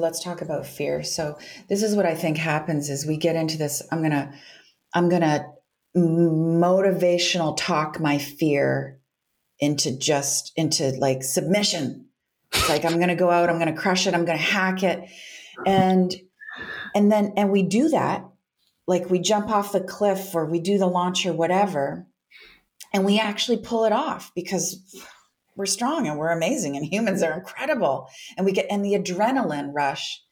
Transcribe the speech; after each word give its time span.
Let's 0.00 0.22
talk 0.22 0.42
about 0.42 0.64
fear. 0.64 1.02
So 1.02 1.38
this 1.68 1.82
is 1.82 1.96
what 1.96 2.06
I 2.06 2.14
think 2.14 2.36
happens 2.36 2.88
is 2.88 3.04
we 3.04 3.16
get 3.16 3.34
into 3.34 3.58
this 3.58 3.82
I'm 3.90 3.98
going 3.98 4.12
to 4.12 4.32
I'm 4.94 5.08
going 5.08 5.22
to 5.22 5.44
motivational 5.96 7.56
talk 7.58 7.98
my 7.98 8.18
fear 8.18 9.00
into 9.58 9.98
just 9.98 10.52
into 10.54 10.90
like 10.90 11.24
submission. 11.24 12.06
It's 12.52 12.68
like 12.68 12.84
I'm 12.84 12.98
going 12.98 13.08
to 13.08 13.16
go 13.16 13.28
out, 13.28 13.50
I'm 13.50 13.58
going 13.58 13.74
to 13.74 13.80
crush 13.80 14.06
it, 14.06 14.14
I'm 14.14 14.24
going 14.24 14.38
to 14.38 14.44
hack 14.44 14.84
it. 14.84 15.00
And 15.66 16.14
and 16.94 17.10
then 17.10 17.32
and 17.36 17.50
we 17.50 17.64
do 17.64 17.88
that 17.88 18.24
like 18.86 19.10
we 19.10 19.18
jump 19.18 19.50
off 19.50 19.72
the 19.72 19.80
cliff 19.80 20.32
or 20.32 20.46
we 20.46 20.60
do 20.60 20.78
the 20.78 20.86
launch 20.86 21.26
or 21.26 21.32
whatever 21.32 22.06
and 22.94 23.04
we 23.04 23.18
actually 23.18 23.58
pull 23.58 23.84
it 23.84 23.92
off 23.92 24.30
because 24.36 24.80
we're 25.58 25.66
strong 25.66 26.06
and 26.06 26.18
we're 26.18 26.30
amazing 26.30 26.76
and 26.76 26.86
humans 26.86 27.22
are 27.22 27.32
incredible. 27.32 28.08
And 28.36 28.46
we 28.46 28.52
get 28.52 28.66
and 28.70 28.82
the 28.84 28.94
adrenaline 28.94 29.74
rush 29.74 30.22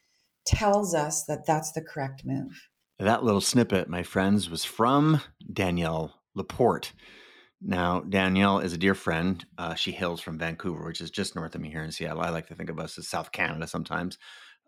tells 0.47 0.95
us 0.95 1.25
that 1.25 1.45
that's 1.45 1.73
the 1.73 1.83
correct 1.83 2.23
move. 2.25 2.69
That 3.01 3.25
little 3.25 3.41
snippet 3.43 3.91
my 3.91 4.05
friends 4.05 4.49
was 4.49 4.65
from 4.65 5.21
danielle 5.53 6.15
laporte. 6.35 6.93
Now 7.61 8.01
danielle 8.01 8.61
is 8.61 8.73
a 8.73 8.79
dear 8.79 8.95
friend. 8.95 9.45
Uh, 9.59 9.75
she 9.75 9.91
hails 9.91 10.21
from 10.21 10.39
vancouver 10.39 10.87
which 10.87 11.01
is 11.01 11.11
just 11.11 11.35
north 11.35 11.57
of 11.57 11.61
me 11.61 11.71
here 11.71 11.83
in 11.83 11.91
seattle. 11.91 12.23
I 12.23 12.31
like 12.31 12.47
to 12.47 12.55
think 12.55 12.71
of 12.71 12.79
us 12.79 12.97
as 12.97 13.09
south 13.09 13.33
canada 13.33 13.67
sometimes. 13.67 14.17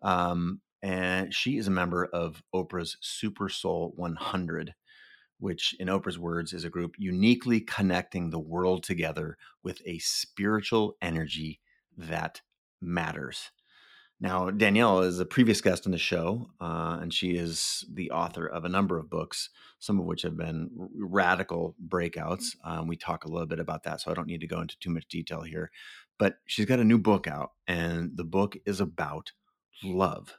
Um, 0.02 0.60
and 0.82 1.32
she 1.32 1.56
is 1.56 1.68
a 1.68 1.72
member 1.72 2.04
of 2.04 2.42
oprah's 2.52 2.96
super 3.00 3.48
soul 3.48 3.92
100 3.96 4.74
which, 5.38 5.74
in 5.78 5.88
Oprah's 5.88 6.18
words, 6.18 6.52
is 6.52 6.64
a 6.64 6.70
group 6.70 6.94
uniquely 6.98 7.60
connecting 7.60 8.30
the 8.30 8.38
world 8.38 8.82
together 8.82 9.36
with 9.62 9.80
a 9.86 9.98
spiritual 9.98 10.96
energy 11.00 11.60
that 11.96 12.42
matters. 12.80 13.50
Now, 14.20 14.50
Danielle 14.50 15.02
is 15.02 15.20
a 15.20 15.24
previous 15.24 15.60
guest 15.60 15.86
on 15.86 15.92
the 15.92 15.98
show, 15.98 16.50
uh, 16.60 16.98
and 17.00 17.14
she 17.14 17.36
is 17.36 17.84
the 17.92 18.10
author 18.10 18.46
of 18.46 18.64
a 18.64 18.68
number 18.68 18.98
of 18.98 19.08
books, 19.08 19.50
some 19.78 20.00
of 20.00 20.06
which 20.06 20.22
have 20.22 20.36
been 20.36 20.70
radical 20.96 21.76
breakouts. 21.86 22.56
Um, 22.64 22.88
we 22.88 22.96
talk 22.96 23.24
a 23.24 23.28
little 23.28 23.46
bit 23.46 23.60
about 23.60 23.84
that, 23.84 24.00
so 24.00 24.10
I 24.10 24.14
don't 24.14 24.26
need 24.26 24.40
to 24.40 24.48
go 24.48 24.60
into 24.60 24.78
too 24.80 24.90
much 24.90 25.06
detail 25.06 25.42
here. 25.42 25.70
But 26.18 26.38
she's 26.46 26.66
got 26.66 26.80
a 26.80 26.84
new 26.84 26.98
book 26.98 27.28
out, 27.28 27.52
and 27.68 28.16
the 28.16 28.24
book 28.24 28.56
is 28.66 28.80
about 28.80 29.30
love 29.84 30.36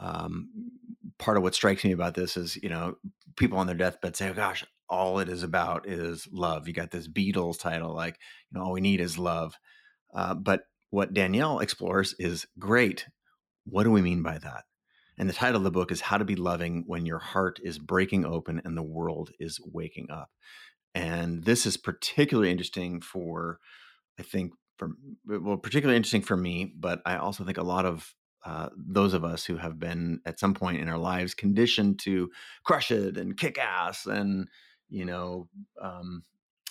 um, 0.00 0.48
part 1.18 1.36
of 1.36 1.42
what 1.42 1.54
strikes 1.54 1.84
me 1.84 1.92
about 1.92 2.14
this 2.14 2.36
is, 2.36 2.56
you 2.62 2.68
know, 2.68 2.96
people 3.36 3.58
on 3.58 3.66
their 3.66 3.76
deathbed 3.76 4.16
say, 4.16 4.28
oh, 4.28 4.34
gosh, 4.34 4.64
all 4.88 5.20
it 5.20 5.28
is 5.28 5.42
about 5.42 5.86
is 5.88 6.26
love. 6.32 6.66
You 6.66 6.74
got 6.74 6.90
this 6.90 7.06
Beatles 7.06 7.60
title, 7.60 7.94
like, 7.94 8.18
you 8.50 8.58
know, 8.58 8.66
all 8.66 8.72
we 8.72 8.80
need 8.80 9.00
is 9.00 9.18
love. 9.18 9.54
Uh, 10.12 10.34
but 10.34 10.62
what 10.90 11.14
Danielle 11.14 11.60
explores 11.60 12.14
is 12.18 12.46
great. 12.58 13.06
What 13.64 13.84
do 13.84 13.92
we 13.92 14.02
mean 14.02 14.22
by 14.22 14.38
that? 14.38 14.64
And 15.16 15.28
the 15.28 15.34
title 15.34 15.58
of 15.58 15.64
the 15.64 15.70
book 15.70 15.92
is 15.92 16.00
How 16.00 16.16
to 16.18 16.24
Be 16.24 16.34
Loving 16.34 16.84
When 16.86 17.06
Your 17.06 17.18
Heart 17.18 17.60
is 17.62 17.78
Breaking 17.78 18.24
Open 18.24 18.60
and 18.64 18.76
the 18.76 18.82
World 18.82 19.30
is 19.38 19.60
Waking 19.62 20.10
Up. 20.10 20.30
And 20.94 21.44
this 21.44 21.66
is 21.66 21.76
particularly 21.76 22.50
interesting 22.50 23.00
for, 23.00 23.58
I 24.18 24.22
think, 24.22 24.54
for, 24.76 24.92
well, 25.26 25.58
particularly 25.58 25.96
interesting 25.96 26.22
for 26.22 26.36
me, 26.36 26.72
but 26.76 27.02
I 27.04 27.16
also 27.16 27.44
think 27.44 27.58
a 27.58 27.62
lot 27.62 27.84
of 27.84 28.14
uh, 28.44 28.68
those 28.76 29.14
of 29.14 29.24
us 29.24 29.44
who 29.44 29.56
have 29.56 29.78
been 29.78 30.20
at 30.24 30.40
some 30.40 30.54
point 30.54 30.80
in 30.80 30.88
our 30.88 30.98
lives 30.98 31.34
conditioned 31.34 31.98
to 31.98 32.30
crush 32.64 32.90
it 32.90 33.16
and 33.16 33.36
kick 33.36 33.58
ass 33.58 34.06
and 34.06 34.48
you 34.88 35.04
know 35.04 35.48
um, 35.80 36.22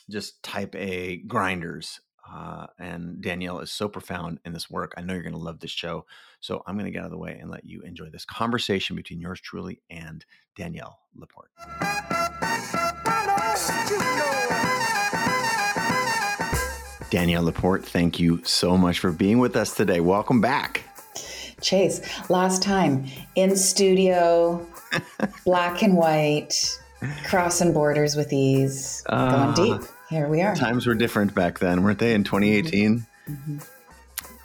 just 0.10 0.42
type 0.42 0.74
a 0.76 1.18
grinders 1.28 2.00
uh, 2.32 2.68
and 2.80 3.22
danielle 3.22 3.60
is 3.60 3.72
so 3.72 3.88
profound 3.88 4.40
in 4.46 4.54
this 4.54 4.70
work 4.70 4.94
i 4.98 5.02
know 5.02 5.14
you're 5.14 5.24
going 5.24 5.34
to 5.34 5.40
love 5.40 5.60
this 5.60 5.72
show 5.72 6.06
so 6.40 6.64
i'm 6.66 6.76
going 6.76 6.86
to 6.86 6.92
get 6.92 7.00
out 7.00 7.06
of 7.06 7.12
the 7.12 7.18
way 7.18 7.38
and 7.40 7.52
let 7.52 7.66
you 7.66 7.82
enjoy 7.82 8.10
this 8.10 8.26
conversation 8.26 8.96
between 8.96 9.20
yours 9.20 9.40
truly 9.40 9.82
and 9.90 10.26
danielle 10.56 11.00
laporte. 11.16 11.50
Danielle 17.10 17.44
laporte 17.44 17.86
thank 17.86 18.20
you 18.20 18.44
so 18.44 18.78
much 18.78 19.00
for 19.00 19.12
being 19.12 19.40
with 19.40 19.56
us 19.56 19.74
today. 19.74 20.00
Welcome 20.00 20.42
back 20.42 20.84
Chase, 21.62 22.02
last 22.30 22.62
time 22.62 23.06
in 23.36 23.56
studio, 23.56 24.66
black 25.46 25.82
and 25.82 25.96
white, 25.96 26.54
crossing 27.26 27.74
borders 27.74 28.16
with 28.16 28.32
ease, 28.34 29.04
uh, 29.08 29.54
going 29.54 29.80
deep. 29.80 29.90
Here 30.10 30.28
we 30.28 30.42
are. 30.42 30.56
Times 30.56 30.88
were 30.88 30.96
different 30.96 31.36
back 31.36 31.60
then, 31.60 31.84
weren't 31.84 32.00
they, 32.00 32.14
in 32.14 32.24
2018? 32.24 33.06
Mm-hmm. 33.30 33.58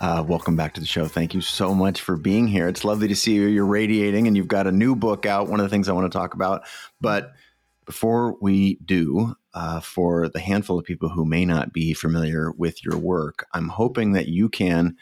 Uh, 0.01 0.23
welcome 0.23 0.57
back 0.57 0.75
to 0.75 0.81
the 0.81 0.87
show. 0.87 1.07
Thank 1.07 1.33
you 1.33 1.41
so 1.41 1.75
much 1.75 2.03
for 2.03 2.17
being 2.17 2.47
here. 2.47 2.69
It's 2.69 2.85
lovely 2.85 3.09
to 3.09 3.17
see 3.17 3.33
you. 3.33 3.47
You're 3.47 3.65
radiating, 3.65 4.27
and 4.27 4.37
you've 4.37 4.49
got 4.49 4.67
a 4.67 4.73
new 4.73 4.95
book 4.95 5.25
out. 5.25 5.49
One 5.49 5.61
of 5.61 5.65
the 5.65 5.71
things 5.71 5.89
I 5.89 5.93
want 5.93 6.11
to 6.13 6.19
talk 6.19 6.35
about. 6.35 6.63
But 7.01 7.33
before 7.87 8.37
we 8.41 8.77
do, 8.85 9.35
uh, 9.55 9.81
for 9.81 10.29
the 10.29 10.41
handful 10.41 10.79
of 10.79 10.85
people 10.85 11.09
who 11.09 11.25
may 11.25 11.47
not 11.47 11.73
be 11.73 11.95
familiar 11.95 12.51
with 12.53 12.85
your 12.85 12.99
work, 12.99 13.47
I'm 13.55 13.69
hoping 13.69 14.13
that 14.13 14.29
you 14.29 14.49
can 14.49 14.97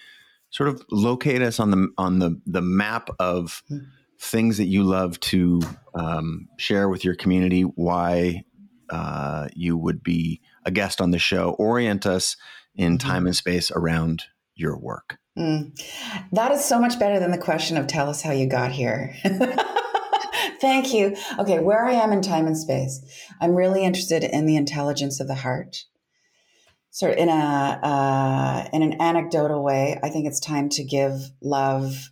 sort 0.53 0.69
of 0.69 0.85
locate 0.91 1.43
us 1.43 1.59
on 1.59 1.71
the 1.73 1.89
on 1.99 2.21
the 2.21 2.41
the 2.47 2.63
map 2.63 3.11
of 3.19 3.63
hmm. 3.69 3.79
things 4.21 4.59
that 4.59 4.67
you 4.67 4.85
love 4.85 5.19
to 5.21 5.61
um, 5.95 6.49
share 6.59 6.89
with 6.89 7.05
your 7.05 7.17
community. 7.17 7.63
Why 7.63 8.45
uh, 8.89 9.49
you 9.55 9.77
would 9.77 10.03
be 10.03 10.41
a 10.65 10.71
guest 10.71 11.01
on 11.01 11.11
the 11.11 11.19
show. 11.19 11.57
Orient 11.59 12.07
us 12.07 12.37
in 12.77 12.99
mm-hmm. 12.99 13.09
time 13.09 13.27
and 13.27 13.35
space 13.35 13.71
around 13.71 14.25
your 14.55 14.79
work. 14.79 15.19
Mm. 15.37 15.73
That 16.33 16.53
is 16.53 16.63
so 16.63 16.79
much 16.79 16.99
better 16.99 17.19
than 17.19 17.31
the 17.31 17.39
question 17.39 17.79
of 17.79 17.87
tell 17.87 18.11
us 18.11 18.21
how 18.21 18.33
you 18.33 18.47
got 18.47 18.71
here. 18.71 19.15
Thank 20.61 20.93
you. 20.93 21.17
Okay, 21.39 21.59
where 21.59 21.87
I 21.87 21.93
am 21.93 22.13
in 22.13 22.21
time 22.21 22.47
and 22.47 22.57
space, 22.57 23.01
I'm 23.41 23.55
really 23.55 23.83
interested 23.83 24.23
in 24.23 24.45
the 24.45 24.57
intelligence 24.57 25.21
of 25.21 25.27
the 25.27 25.37
heart 25.37 25.85
sort 26.93 27.13
of 27.13 27.19
in 27.19 27.29
a 27.29 27.33
uh, 27.33 28.69
in 28.73 28.83
an 28.83 29.01
anecdotal 29.01 29.65
way, 29.65 29.99
I 30.03 30.11
think 30.11 30.27
it's 30.27 30.39
time 30.39 30.69
to 30.71 30.85
give 30.85 31.31
love. 31.41 32.11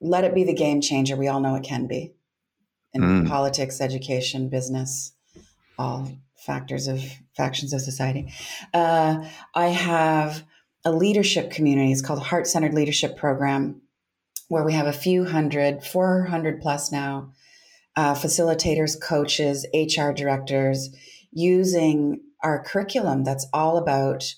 Let 0.00 0.24
it 0.24 0.34
be 0.34 0.44
the 0.44 0.54
game 0.54 0.80
changer. 0.80 1.16
We 1.16 1.28
all 1.28 1.40
know 1.40 1.56
it 1.56 1.64
can 1.64 1.86
be 1.86 2.14
in 2.94 3.02
mm. 3.02 3.28
politics, 3.28 3.80
education, 3.80 4.48
business, 4.48 5.12
all 5.76 6.10
factors 6.36 6.86
of 6.86 7.02
factions 7.36 7.72
of 7.72 7.80
society. 7.80 8.32
Uh, 8.72 9.24
I 9.54 9.66
have 9.66 10.44
a 10.84 10.92
leadership 10.92 11.50
community. 11.50 11.90
It's 11.90 12.00
called 12.00 12.22
Heart 12.22 12.46
Centered 12.46 12.74
Leadership 12.74 13.16
Program, 13.16 13.82
where 14.46 14.64
we 14.64 14.72
have 14.72 14.86
a 14.86 14.92
few 14.92 15.24
hundred, 15.24 15.82
400 15.82 16.60
plus 16.60 16.92
now, 16.92 17.32
uh, 17.96 18.14
facilitators, 18.14 19.00
coaches, 19.00 19.66
HR 19.74 20.12
directors 20.12 20.90
using 21.32 22.20
our 22.42 22.62
curriculum 22.62 23.24
that's 23.24 23.46
all 23.52 23.76
about 23.76 24.34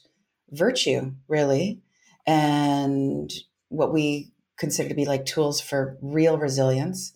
virtue, 0.51 1.13
really, 1.29 1.81
and 2.27 3.33
what 3.69 3.93
we 3.93 4.33
consider 4.59 4.89
to 4.89 4.95
be 4.95 5.05
like 5.05 5.25
tools 5.25 5.61
for 5.61 5.97
real 6.03 6.39
resilience. 6.39 7.13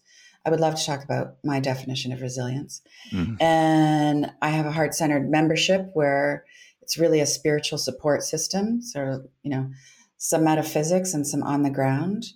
I 0.47 0.51
would 0.51 0.61
love 0.61 0.75
to 0.75 0.85
talk 0.85 1.03
about 1.03 1.37
my 1.43 1.59
definition 1.59 2.13
of 2.13 2.21
resilience. 2.21 2.83
Mm-hmm. 3.13 3.43
And 3.43 4.31
I 4.43 4.51
have 4.51 4.67
a 4.67 4.73
heart 4.73 4.95
centered 4.95 5.31
membership 5.31 5.91
where 5.95 6.45
it's 6.83 6.99
really 6.99 7.21
a 7.21 7.27
spiritual 7.27 7.79
support 7.79 8.23
system. 8.23 8.83
So, 8.83 9.25
you 9.43 9.51
know, 9.51 9.71
some 10.19 10.45
metaphysics 10.45 11.15
and 11.15 11.27
some 11.27 11.43
on 11.43 11.63
the 11.63 11.71
ground. 11.71 12.27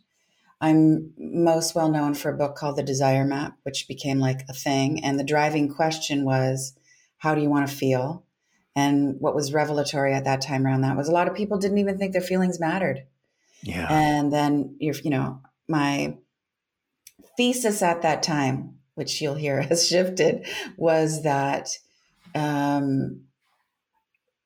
I'm 0.60 1.12
most 1.18 1.74
well 1.74 1.90
known 1.90 2.14
for 2.14 2.30
a 2.30 2.36
book 2.36 2.56
called 2.56 2.76
The 2.76 2.82
Desire 2.82 3.24
Map, 3.24 3.56
which 3.62 3.86
became 3.86 4.18
like 4.18 4.40
a 4.48 4.54
thing. 4.54 5.04
And 5.04 5.18
the 5.18 5.24
driving 5.24 5.72
question 5.72 6.24
was, 6.24 6.74
how 7.18 7.34
do 7.34 7.42
you 7.42 7.50
want 7.50 7.68
to 7.68 7.74
feel? 7.74 8.24
And 8.76 9.16
what 9.20 9.34
was 9.34 9.52
revelatory 9.52 10.14
at 10.14 10.24
that 10.24 10.40
time 10.40 10.64
around 10.64 10.82
that 10.82 10.96
was 10.96 11.08
a 11.08 11.12
lot 11.12 11.28
of 11.28 11.34
people 11.34 11.58
didn't 11.58 11.78
even 11.78 11.98
think 11.98 12.12
their 12.12 12.22
feelings 12.22 12.60
mattered. 12.60 13.04
Yeah. 13.62 13.86
And 13.90 14.32
then 14.32 14.76
you're, 14.78 14.94
you 14.94 15.10
know, 15.10 15.40
my 15.68 16.16
thesis 17.36 17.82
at 17.82 18.02
that 18.02 18.22
time, 18.22 18.78
which 18.94 19.20
you'll 19.20 19.34
hear 19.34 19.62
has 19.68 19.86
shifted, 19.86 20.46
was 20.76 21.22
that 21.22 21.76
um, 22.34 23.22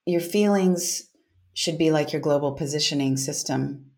your 0.07 0.21
feelings 0.21 1.09
should 1.55 1.79
be 1.79 1.91
like 1.91 2.13
your 2.13 2.23
global 2.23 2.53
positioning 2.53 3.17
system. 3.17 3.91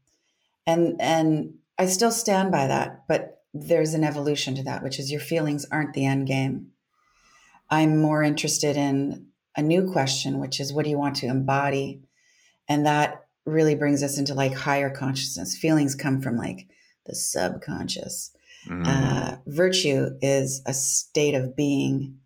And 0.66 1.00
and 1.00 1.54
I 1.78 1.87
still 1.87 2.10
stand 2.10 2.50
by 2.50 2.66
that, 2.66 3.04
but 3.06 3.43
there's 3.52 3.94
an 3.94 4.04
evolution 4.04 4.54
to 4.56 4.62
that, 4.64 4.82
which 4.82 4.98
is 4.98 5.10
your 5.10 5.20
feelings 5.20 5.66
aren't 5.70 5.94
the 5.94 6.06
end 6.06 6.26
game. 6.26 6.72
I'm 7.70 8.00
more 8.00 8.22
interested 8.22 8.76
in 8.76 9.26
a 9.56 9.62
new 9.62 9.90
question, 9.90 10.40
which 10.40 10.60
is 10.60 10.72
what 10.72 10.84
do 10.84 10.90
you 10.90 10.98
want 10.98 11.16
to 11.16 11.26
embody? 11.26 12.02
And 12.68 12.86
that 12.86 13.26
really 13.46 13.74
brings 13.74 14.02
us 14.02 14.18
into 14.18 14.34
like 14.34 14.54
higher 14.54 14.90
consciousness. 14.90 15.56
Feelings 15.56 15.94
come 15.94 16.20
from 16.20 16.36
like 16.36 16.68
the 17.06 17.14
subconscious. 17.14 18.34
Mm. 18.68 18.86
Uh, 18.86 19.36
virtue 19.46 20.10
is 20.22 20.62
a 20.66 20.72
state 20.72 21.34
of 21.34 21.54
being. 21.54 22.18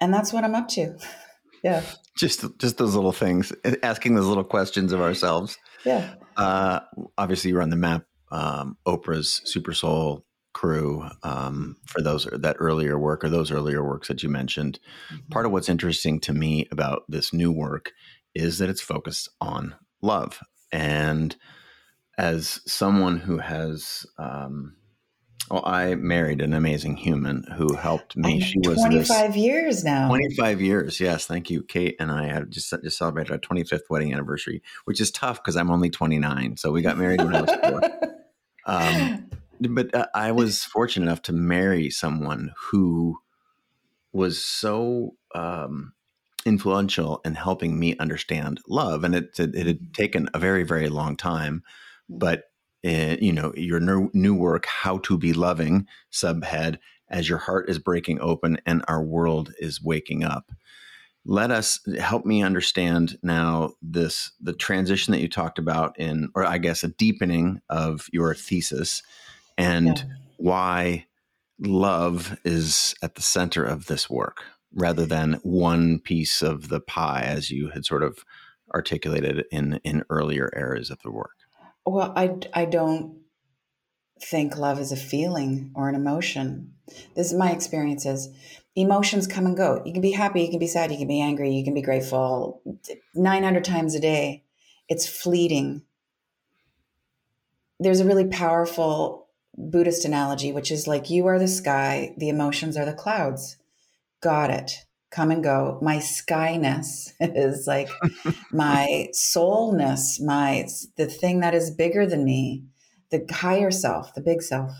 And 0.00 0.14
that's 0.14 0.32
what 0.32 0.44
I'm 0.44 0.54
up 0.54 0.68
to. 0.68 0.96
yeah. 1.64 1.82
Just 2.16 2.44
just 2.58 2.78
those 2.78 2.94
little 2.94 3.12
things, 3.12 3.52
asking 3.82 4.14
those 4.14 4.26
little 4.26 4.44
questions 4.44 4.92
of 4.92 5.00
ourselves. 5.00 5.58
Yeah. 5.84 6.14
Uh, 6.36 6.80
obviously, 7.16 7.50
you're 7.50 7.62
on 7.62 7.70
the 7.70 7.76
map 7.76 8.04
um, 8.30 8.76
Oprah's 8.86 9.40
Super 9.44 9.72
Soul 9.72 10.24
crew 10.52 11.08
um, 11.22 11.76
for 11.86 12.02
those 12.02 12.26
that 12.32 12.56
earlier 12.58 12.98
work 12.98 13.24
or 13.24 13.28
those 13.28 13.50
earlier 13.50 13.84
works 13.84 14.08
that 14.08 14.22
you 14.22 14.28
mentioned. 14.28 14.78
Mm-hmm. 15.12 15.28
Part 15.30 15.46
of 15.46 15.52
what's 15.52 15.68
interesting 15.68 16.20
to 16.20 16.32
me 16.32 16.66
about 16.70 17.04
this 17.08 17.32
new 17.32 17.52
work 17.52 17.92
is 18.34 18.58
that 18.58 18.68
it's 18.68 18.80
focused 18.80 19.28
on 19.40 19.74
love. 20.02 20.40
And 20.72 21.36
as 22.18 22.60
someone 22.66 23.18
who 23.18 23.38
has, 23.38 24.06
um, 24.18 24.76
well, 25.50 25.62
I 25.66 25.96
married 25.96 26.40
an 26.40 26.52
amazing 26.52 26.96
human 26.96 27.44
who 27.56 27.74
helped 27.74 28.16
me. 28.16 28.40
She 28.40 28.58
was 28.58 28.78
25 28.78 29.36
years 29.36 29.82
now. 29.82 30.06
25 30.08 30.60
years. 30.60 31.00
Yes. 31.00 31.26
Thank 31.26 31.50
you. 31.50 31.62
Kate 31.64 31.96
and 31.98 32.10
I 32.10 32.26
have 32.26 32.50
just, 32.50 32.72
just 32.84 32.98
celebrated 32.98 33.32
our 33.32 33.38
25th 33.38 33.90
wedding 33.90 34.12
anniversary, 34.12 34.62
which 34.84 35.00
is 35.00 35.10
tough 35.10 35.42
because 35.42 35.56
I'm 35.56 35.70
only 35.70 35.90
29. 35.90 36.56
So 36.56 36.70
we 36.70 36.82
got 36.82 36.98
married 36.98 37.20
when 37.20 37.34
I 37.34 37.40
was 37.40 37.50
four. 37.50 37.80
Um, 38.66 39.30
but 39.60 39.94
uh, 39.94 40.06
I 40.14 40.32
was 40.32 40.64
fortunate 40.64 41.06
enough 41.06 41.22
to 41.22 41.32
marry 41.32 41.90
someone 41.90 42.52
who 42.70 43.18
was 44.12 44.44
so 44.44 45.14
um, 45.34 45.92
influential 46.44 47.20
in 47.24 47.34
helping 47.34 47.78
me 47.78 47.96
understand 47.98 48.60
love, 48.68 49.04
and 49.04 49.14
it, 49.14 49.38
it, 49.38 49.54
it 49.54 49.66
had 49.66 49.94
taken 49.94 50.28
a 50.34 50.38
very 50.38 50.62
very 50.62 50.88
long 50.88 51.16
time, 51.16 51.62
but 52.08 52.44
uh, 52.86 53.16
you 53.20 53.32
know 53.32 53.52
your 53.56 53.80
new, 53.80 54.10
new 54.14 54.34
work, 54.34 54.66
how 54.66 54.98
to 54.98 55.18
be 55.18 55.32
loving, 55.32 55.86
subhead 56.12 56.78
as 57.10 57.28
your 57.28 57.38
heart 57.38 57.68
is 57.68 57.78
breaking 57.78 58.20
open 58.20 58.58
and 58.66 58.84
our 58.88 59.02
world 59.02 59.52
is 59.58 59.82
waking 59.82 60.24
up. 60.24 60.52
Let 61.26 61.50
us 61.50 61.80
help 61.98 62.24
me 62.24 62.42
understand 62.42 63.18
now 63.22 63.74
this 63.82 64.32
the 64.40 64.54
transition 64.54 65.12
that 65.12 65.20
you 65.20 65.28
talked 65.28 65.58
about 65.58 65.98
in 65.98 66.30
or 66.34 66.46
i 66.46 66.56
guess 66.56 66.82
a 66.82 66.88
deepening 66.88 67.60
of 67.68 68.08
your 68.10 68.34
thesis 68.34 69.02
and 69.60 69.98
yeah. 69.98 70.04
why 70.38 71.06
love 71.60 72.38
is 72.44 72.94
at 73.02 73.14
the 73.14 73.22
center 73.22 73.64
of 73.64 73.86
this 73.86 74.08
work 74.08 74.42
rather 74.72 75.04
than 75.04 75.34
one 75.42 75.98
piece 75.98 76.42
of 76.42 76.68
the 76.68 76.80
pie 76.80 77.22
as 77.22 77.50
you 77.50 77.68
had 77.68 77.84
sort 77.84 78.02
of 78.02 78.24
articulated 78.74 79.44
in 79.50 79.80
in 79.84 80.04
earlier 80.10 80.50
eras 80.56 80.90
of 80.90 81.02
the 81.02 81.10
work. 81.10 81.36
Well 81.84 82.12
i 82.16 82.36
i 82.54 82.64
don't 82.64 83.18
think 84.22 84.56
love 84.56 84.78
is 84.78 84.92
a 84.92 84.96
feeling 84.96 85.72
or 85.74 85.88
an 85.88 85.94
emotion. 85.94 86.74
This 87.14 87.32
is 87.32 87.38
my 87.38 87.52
experiences 87.52 88.28
emotions 88.76 89.26
come 89.26 89.46
and 89.46 89.56
go. 89.56 89.82
You 89.84 89.92
can 89.92 90.00
be 90.00 90.12
happy 90.12 90.42
you 90.42 90.50
can 90.50 90.60
be 90.60 90.68
sad 90.68 90.92
you 90.92 90.98
can 90.98 91.08
be 91.08 91.20
angry 91.20 91.52
you 91.52 91.64
can 91.64 91.74
be 91.74 91.82
grateful. 91.82 92.62
900 93.14 93.64
times 93.64 93.94
a 93.94 94.00
day 94.00 94.44
it's 94.88 95.08
fleeting. 95.08 95.82
There's 97.78 98.00
a 98.00 98.04
really 98.04 98.26
powerful 98.26 99.29
Buddhist 99.68 100.04
analogy, 100.04 100.52
which 100.52 100.70
is 100.70 100.86
like 100.86 101.10
you 101.10 101.26
are 101.26 101.38
the 101.38 101.48
sky, 101.48 102.14
the 102.16 102.28
emotions 102.28 102.76
are 102.76 102.84
the 102.84 102.92
clouds. 102.92 103.56
Got 104.20 104.50
it. 104.50 104.72
Come 105.10 105.30
and 105.30 105.42
go. 105.42 105.78
My 105.82 105.96
skyness 105.96 107.12
is 107.20 107.66
like 107.66 107.88
my 108.52 109.08
soulness, 109.12 110.20
my 110.20 110.66
the 110.96 111.06
thing 111.06 111.40
that 111.40 111.54
is 111.54 111.70
bigger 111.70 112.06
than 112.06 112.24
me, 112.24 112.64
the 113.10 113.26
higher 113.30 113.70
self, 113.70 114.14
the 114.14 114.20
big 114.20 114.42
self. 114.42 114.72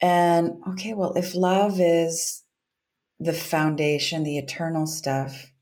And 0.00 0.62
okay, 0.70 0.94
well, 0.94 1.12
if 1.14 1.34
love 1.34 1.80
is 1.80 2.42
the 3.20 3.32
foundation, 3.32 4.24
the 4.24 4.38
eternal 4.38 4.86
stuff, 4.86 5.52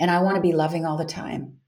and 0.00 0.10
I 0.10 0.20
want 0.20 0.36
to 0.36 0.42
be 0.42 0.52
loving 0.52 0.84
all 0.84 0.96
the 0.96 1.04
time, 1.04 1.58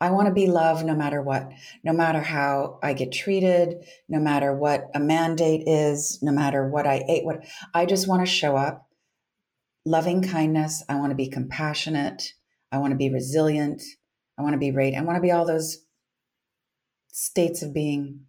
I 0.00 0.10
want 0.10 0.28
to 0.28 0.34
be 0.34 0.46
loved 0.46 0.84
no 0.84 0.94
matter 0.94 1.22
what, 1.22 1.50
no 1.82 1.92
matter 1.92 2.20
how 2.20 2.78
I 2.82 2.92
get 2.92 3.12
treated, 3.12 3.84
no 4.08 4.18
matter 4.18 4.54
what 4.54 4.90
a 4.94 5.00
mandate 5.00 5.66
is, 5.66 6.18
no 6.22 6.32
matter 6.32 6.68
what 6.68 6.86
I 6.86 7.02
ate, 7.08 7.24
what 7.24 7.46
I 7.72 7.86
just 7.86 8.06
want 8.06 8.20
to 8.20 8.30
show 8.30 8.56
up 8.56 8.86
loving 9.86 10.20
kindness. 10.20 10.84
I 10.88 10.96
want 10.96 11.12
to 11.12 11.16
be 11.16 11.28
compassionate. 11.28 12.34
I 12.70 12.78
want 12.78 12.90
to 12.90 12.98
be 12.98 13.08
resilient. 13.08 13.82
I 14.38 14.42
want 14.42 14.52
to 14.52 14.58
be 14.58 14.72
radiant. 14.72 15.02
I 15.02 15.06
want 15.06 15.16
to 15.16 15.22
be 15.22 15.30
all 15.30 15.46
those 15.46 15.78
states 17.10 17.62
of 17.62 17.72
being. 17.72 18.26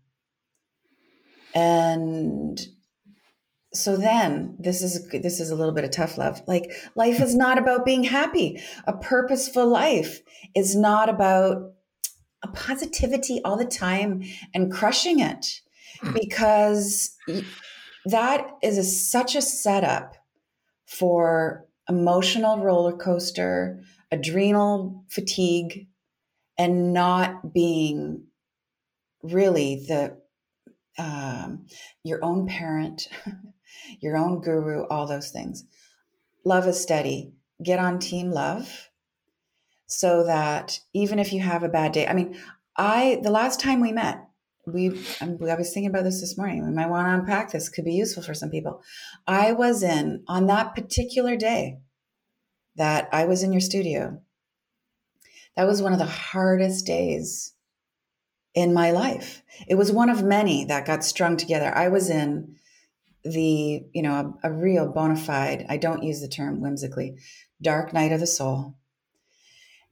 And 1.53 2.59
so 3.73 3.97
then 3.97 4.55
this 4.59 4.81
is 4.81 5.07
this 5.09 5.39
is 5.39 5.49
a 5.49 5.55
little 5.55 5.73
bit 5.73 5.83
of 5.83 5.91
tough 5.91 6.17
love 6.17 6.41
like 6.47 6.71
life 6.95 7.21
is 7.21 7.35
not 7.35 7.57
about 7.57 7.85
being 7.85 8.03
happy 8.03 8.61
a 8.85 8.93
purposeful 8.93 9.67
life 9.67 10.21
is 10.55 10.75
not 10.75 11.09
about 11.09 11.73
a 12.43 12.47
positivity 12.49 13.41
all 13.43 13.57
the 13.57 13.65
time 13.65 14.23
and 14.53 14.71
crushing 14.71 15.19
it 15.19 15.61
hmm. 16.01 16.13
because 16.13 17.15
that 18.05 18.47
is 18.63 18.77
a, 18.77 18.83
such 18.83 19.35
a 19.35 19.41
setup 19.41 20.15
for 20.85 21.65
emotional 21.89 22.59
roller 22.59 22.95
coaster 22.95 23.81
adrenal 24.11 25.03
fatigue 25.09 25.87
and 26.57 26.93
not 26.93 27.53
being 27.53 28.23
really 29.23 29.85
the 29.87 30.17
um, 30.97 31.67
your 32.03 32.23
own 32.23 32.47
parent 32.47 33.07
your 33.99 34.17
own 34.17 34.41
guru, 34.41 34.85
all 34.87 35.07
those 35.07 35.31
things. 35.31 35.65
Love 36.43 36.67
is 36.67 36.79
steady. 36.79 37.33
Get 37.63 37.79
on 37.79 37.99
team 37.99 38.31
love 38.31 38.89
so 39.87 40.25
that 40.25 40.79
even 40.93 41.17
if 41.19 41.33
you 41.33 41.41
have 41.41 41.63
a 41.63 41.69
bad 41.69 41.91
day, 41.91 42.07
I 42.07 42.13
mean, 42.13 42.37
I, 42.75 43.19
the 43.23 43.31
last 43.31 43.59
time 43.59 43.81
we 43.81 43.91
met, 43.91 44.23
we, 44.65 44.89
um, 45.21 45.37
I 45.41 45.55
was 45.55 45.73
thinking 45.73 45.89
about 45.89 46.03
this 46.03 46.19
this 46.19 46.37
morning. 46.37 46.65
We 46.65 46.73
might 46.73 46.89
want 46.89 47.07
to 47.07 47.13
unpack 47.13 47.51
this, 47.51 47.69
could 47.69 47.85
be 47.85 47.93
useful 47.93 48.21
for 48.21 48.33
some 48.33 48.49
people. 48.49 48.81
I 49.25 49.53
was 49.53 49.81
in 49.81 50.23
on 50.27 50.47
that 50.47 50.75
particular 50.75 51.37
day 51.37 51.79
that 52.75 53.07
I 53.11 53.25
was 53.25 53.43
in 53.43 53.53
your 53.53 53.61
studio. 53.61 54.21
That 55.55 55.67
was 55.67 55.81
one 55.81 55.93
of 55.93 55.99
the 55.99 56.05
hardest 56.05 56.85
days 56.85 57.53
in 58.53 58.73
my 58.73 58.91
life. 58.91 59.41
It 59.67 59.75
was 59.75 59.91
one 59.91 60.09
of 60.09 60.23
many 60.23 60.65
that 60.65 60.85
got 60.85 61.03
strung 61.03 61.37
together. 61.37 61.73
I 61.73 61.87
was 61.87 62.09
in 62.09 62.56
the 63.33 63.83
you 63.93 64.01
know 64.01 64.35
a, 64.43 64.49
a 64.49 64.53
real 64.53 64.91
bona 64.91 65.15
fide 65.15 65.65
i 65.69 65.77
don't 65.77 66.03
use 66.03 66.21
the 66.21 66.27
term 66.27 66.61
whimsically 66.61 67.15
dark 67.61 67.93
night 67.93 68.11
of 68.11 68.19
the 68.19 68.27
soul. 68.27 68.75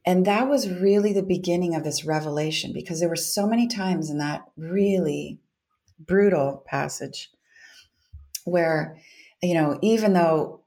And 0.04 0.24
that 0.26 0.48
was 0.48 0.70
really 0.70 1.12
the 1.12 1.22
beginning 1.22 1.74
of 1.74 1.82
this 1.82 2.04
revelation 2.04 2.72
because 2.72 3.00
there 3.00 3.08
were 3.08 3.16
so 3.16 3.46
many 3.46 3.66
times 3.66 4.08
in 4.08 4.18
that 4.18 4.44
really 4.56 5.40
brutal 5.98 6.62
passage 6.66 7.30
where 8.44 8.98
you 9.42 9.54
know 9.54 9.78
even 9.82 10.12
though 10.12 10.60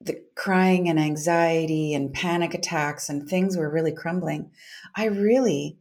the 0.00 0.18
crying 0.34 0.88
and 0.88 0.98
anxiety 0.98 1.92
and 1.92 2.14
panic 2.14 2.54
attacks 2.54 3.10
and 3.10 3.28
things 3.28 3.58
were 3.58 3.70
really 3.70 3.92
crumbling 3.92 4.50
i 4.96 5.04
really 5.04 5.76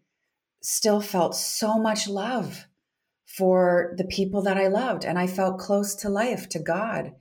still 0.62 1.00
felt 1.00 1.34
so 1.34 1.80
much 1.80 2.10
love 2.10 2.68
for 3.30 3.94
the 3.96 4.06
people 4.06 4.42
that 4.42 4.58
I 4.58 4.68
loved. 4.68 5.06
And 5.06 5.20
I 5.20 5.28
felt 5.28 5.60
close 5.60 5.94
to 5.96 6.10
life, 6.10 6.50
to 6.50 6.60
God. 6.60 7.14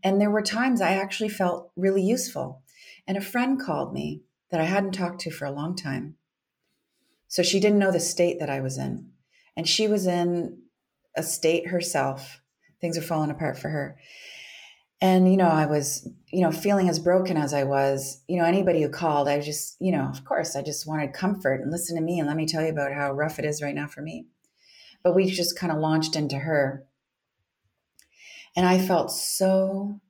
And 0.00 0.20
there 0.20 0.30
were 0.30 0.40
times 0.40 0.80
I 0.80 0.92
actually 0.92 1.28
felt 1.28 1.72
really 1.74 2.02
useful. 2.02 2.62
And 3.06 3.18
a 3.18 3.20
friend 3.20 3.60
called 3.60 3.92
me 3.92 4.22
that 4.50 4.60
I 4.60 4.64
hadn't 4.64 4.92
talked 4.92 5.20
to 5.22 5.30
for 5.30 5.44
a 5.44 5.50
long 5.50 5.74
time. 5.74 6.14
So 7.26 7.42
she 7.42 7.58
didn't 7.58 7.80
know 7.80 7.90
the 7.90 7.98
state 7.98 8.38
that 8.38 8.48
I 8.48 8.60
was 8.60 8.78
in. 8.78 9.10
And 9.56 9.68
she 9.68 9.88
was 9.88 10.06
in 10.06 10.62
a 11.16 11.24
state 11.24 11.66
herself. 11.66 12.40
Things 12.80 12.96
were 12.96 13.02
falling 13.02 13.30
apart 13.30 13.58
for 13.58 13.68
her. 13.68 13.98
And, 15.00 15.28
you 15.28 15.36
know, 15.36 15.48
I 15.48 15.66
was, 15.66 16.08
you 16.28 16.42
know, 16.42 16.52
feeling 16.52 16.88
as 16.88 17.00
broken 17.00 17.36
as 17.36 17.52
I 17.52 17.64
was, 17.64 18.22
you 18.28 18.38
know, 18.38 18.44
anybody 18.44 18.82
who 18.82 18.88
called, 18.88 19.28
I 19.28 19.40
just, 19.40 19.76
you 19.80 19.90
know, 19.90 20.04
of 20.04 20.24
course, 20.24 20.54
I 20.54 20.62
just 20.62 20.86
wanted 20.86 21.12
comfort 21.12 21.60
and 21.60 21.72
listen 21.72 21.96
to 21.96 22.02
me 22.02 22.20
and 22.20 22.28
let 22.28 22.36
me 22.36 22.46
tell 22.46 22.62
you 22.62 22.70
about 22.70 22.92
how 22.92 23.12
rough 23.12 23.40
it 23.40 23.44
is 23.44 23.60
right 23.60 23.74
now 23.74 23.88
for 23.88 24.00
me 24.00 24.26
but 25.06 25.14
we 25.14 25.30
just 25.30 25.56
kind 25.56 25.72
of 25.72 25.78
launched 25.78 26.16
into 26.16 26.36
her. 26.36 26.84
And 28.56 28.66
I 28.66 28.84
felt 28.84 29.12
so 29.12 30.00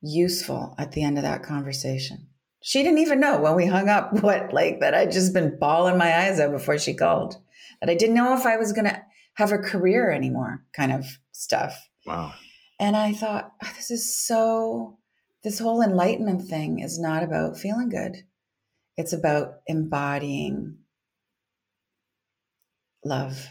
useful 0.00 0.74
at 0.78 0.92
the 0.92 1.02
end 1.02 1.18
of 1.18 1.24
that 1.24 1.42
conversation. 1.42 2.28
She 2.62 2.82
didn't 2.82 3.00
even 3.00 3.20
know 3.20 3.38
when 3.38 3.54
we 3.54 3.66
hung 3.66 3.90
up 3.90 4.14
what, 4.22 4.54
like, 4.54 4.80
that 4.80 4.94
I'd 4.94 5.12
just 5.12 5.34
been 5.34 5.58
bawling 5.58 5.98
my 5.98 6.20
eyes 6.20 6.40
out 6.40 6.52
before 6.52 6.78
she 6.78 6.94
called, 6.94 7.36
that 7.82 7.90
I 7.90 7.94
didn't 7.94 8.14
know 8.14 8.32
if 8.32 8.46
I 8.46 8.56
was 8.56 8.72
going 8.72 8.86
to 8.86 9.02
have 9.34 9.52
a 9.52 9.58
career 9.58 10.10
anymore, 10.10 10.64
kind 10.74 10.90
of 10.90 11.04
stuff. 11.32 11.90
Wow. 12.06 12.32
And 12.80 12.96
I 12.96 13.12
thought, 13.12 13.52
oh, 13.62 13.72
this 13.76 13.90
is 13.90 14.16
so, 14.16 14.96
this 15.44 15.58
whole 15.58 15.82
enlightenment 15.82 16.48
thing 16.48 16.78
is 16.78 16.98
not 16.98 17.22
about 17.22 17.58
feeling 17.58 17.90
good. 17.90 18.24
It's 18.96 19.12
about 19.12 19.56
embodying 19.66 20.78
love 23.04 23.50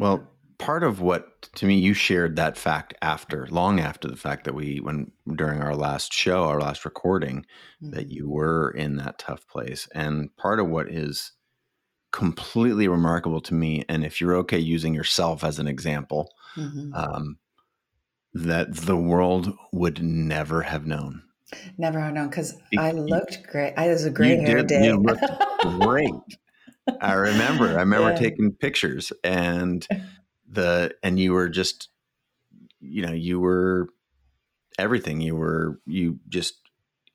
well, 0.00 0.28
part 0.58 0.82
of 0.82 1.00
what 1.00 1.42
to 1.54 1.66
me 1.66 1.78
you 1.78 1.94
shared 1.94 2.36
that 2.36 2.58
fact 2.58 2.92
after 3.00 3.46
long 3.50 3.80
after 3.80 4.06
the 4.08 4.16
fact 4.16 4.44
that 4.44 4.54
we 4.54 4.78
when 4.78 5.10
during 5.34 5.62
our 5.62 5.74
last 5.74 6.12
show 6.12 6.44
our 6.44 6.60
last 6.60 6.84
recording 6.84 7.46
mm-hmm. 7.82 7.92
that 7.92 8.10
you 8.10 8.28
were 8.28 8.70
in 8.72 8.96
that 8.96 9.18
tough 9.18 9.48
place 9.48 9.88
and 9.94 10.36
part 10.36 10.60
of 10.60 10.68
what 10.68 10.86
is 10.86 11.32
completely 12.12 12.88
remarkable 12.88 13.40
to 13.42 13.54
me. 13.54 13.84
And 13.88 14.04
if 14.04 14.20
you're 14.20 14.36
okay 14.36 14.58
using 14.58 14.94
yourself 14.94 15.44
as 15.44 15.58
an 15.58 15.68
example, 15.68 16.32
mm-hmm. 16.56 16.92
um, 16.94 17.38
that 18.32 18.74
the 18.74 18.96
world 18.96 19.52
would 19.72 20.02
never 20.02 20.62
have 20.62 20.86
known. 20.86 21.22
Never 21.76 22.00
have 22.00 22.14
known 22.14 22.28
because 22.28 22.56
I 22.78 22.92
looked 22.92 23.42
great. 23.48 23.74
I 23.76 23.88
was 23.88 24.04
a 24.04 24.10
great 24.10 24.40
hair 24.40 24.62
day. 24.62 24.84
You 24.86 24.98
looked 24.98 25.24
great. 25.80 26.10
I 27.00 27.14
remember. 27.14 27.68
I 27.68 27.80
remember 27.80 28.10
yeah. 28.10 28.18
taking 28.18 28.52
pictures 28.52 29.12
and 29.22 29.86
the 30.48 30.94
and 31.02 31.18
you 31.18 31.32
were 31.32 31.48
just 31.48 31.88
you 32.80 33.02
know 33.02 33.12
you 33.12 33.40
were 33.40 33.88
everything. 34.78 35.20
You 35.20 35.36
were 35.36 35.80
you 35.86 36.18
just 36.28 36.54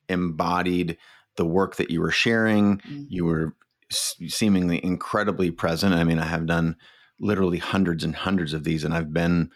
embodied 0.08 0.96
the 1.36 1.44
work 1.44 1.76
that 1.76 1.90
you 1.90 2.00
were 2.00 2.10
sharing. 2.10 2.78
Mm-hmm. 2.78 3.04
You 3.08 3.24
were 3.24 3.56
seemingly 3.90 4.82
incredibly 4.84 5.50
present. 5.50 5.94
I 5.94 6.04
mean, 6.04 6.18
I 6.18 6.26
have 6.26 6.46
done 6.46 6.76
literally 7.20 7.58
hundreds 7.58 8.04
and 8.04 8.14
hundreds 8.14 8.52
of 8.52 8.64
these, 8.64 8.84
and 8.84 8.94
I've 8.94 9.12
been, 9.12 9.50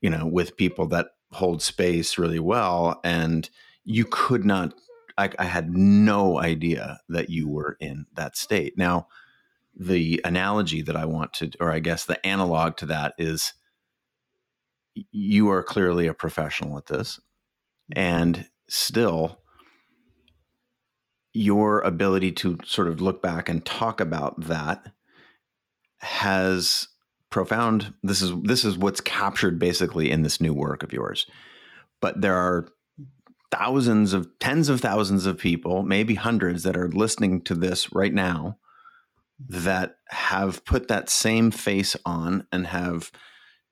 you 0.00 0.10
know, 0.10 0.26
with 0.26 0.56
people 0.56 0.86
that 0.88 1.08
hold 1.32 1.62
space 1.62 2.18
really 2.18 2.38
well, 2.38 3.00
and 3.04 3.48
you 3.84 4.04
could 4.04 4.44
not. 4.44 4.74
I, 5.16 5.30
I 5.38 5.44
had 5.44 5.72
no 5.72 6.40
idea 6.40 6.98
that 7.08 7.30
you 7.30 7.48
were 7.48 7.76
in 7.78 8.06
that 8.14 8.36
state. 8.36 8.76
Now, 8.76 9.06
the 9.76 10.20
analogy 10.24 10.82
that 10.82 10.96
I 10.96 11.04
want 11.04 11.32
to, 11.34 11.50
or 11.60 11.70
I 11.70 11.80
guess 11.80 12.04
the 12.04 12.24
analog 12.26 12.76
to 12.78 12.86
that 12.86 13.14
is, 13.18 13.52
you 15.10 15.50
are 15.50 15.62
clearly 15.62 16.06
a 16.06 16.14
professional 16.14 16.78
at 16.78 16.86
this, 16.86 17.18
mm-hmm. 17.92 17.98
and 17.98 18.48
still 18.68 19.40
your 21.32 21.80
ability 21.80 22.30
to 22.30 22.58
sort 22.64 22.88
of 22.88 23.00
look 23.00 23.20
back 23.20 23.48
and 23.48 23.64
talk 23.66 24.00
about 24.00 24.40
that 24.40 24.92
has 25.98 26.88
profound 27.28 27.92
this 28.04 28.22
is 28.22 28.32
this 28.42 28.64
is 28.64 28.78
what's 28.78 29.00
captured 29.00 29.58
basically 29.58 30.10
in 30.10 30.22
this 30.22 30.40
new 30.40 30.54
work 30.54 30.84
of 30.84 30.92
yours 30.92 31.26
but 32.00 32.20
there 32.20 32.36
are 32.36 32.68
thousands 33.50 34.12
of 34.12 34.28
tens 34.38 34.68
of 34.68 34.80
thousands 34.80 35.26
of 35.26 35.36
people 35.36 35.82
maybe 35.82 36.14
hundreds 36.14 36.62
that 36.62 36.76
are 36.76 36.88
listening 36.90 37.40
to 37.42 37.54
this 37.54 37.92
right 37.92 38.14
now 38.14 38.56
that 39.48 39.96
have 40.08 40.64
put 40.64 40.88
that 40.88 41.08
same 41.08 41.50
face 41.50 41.96
on 42.04 42.46
and 42.52 42.66
have 42.66 43.10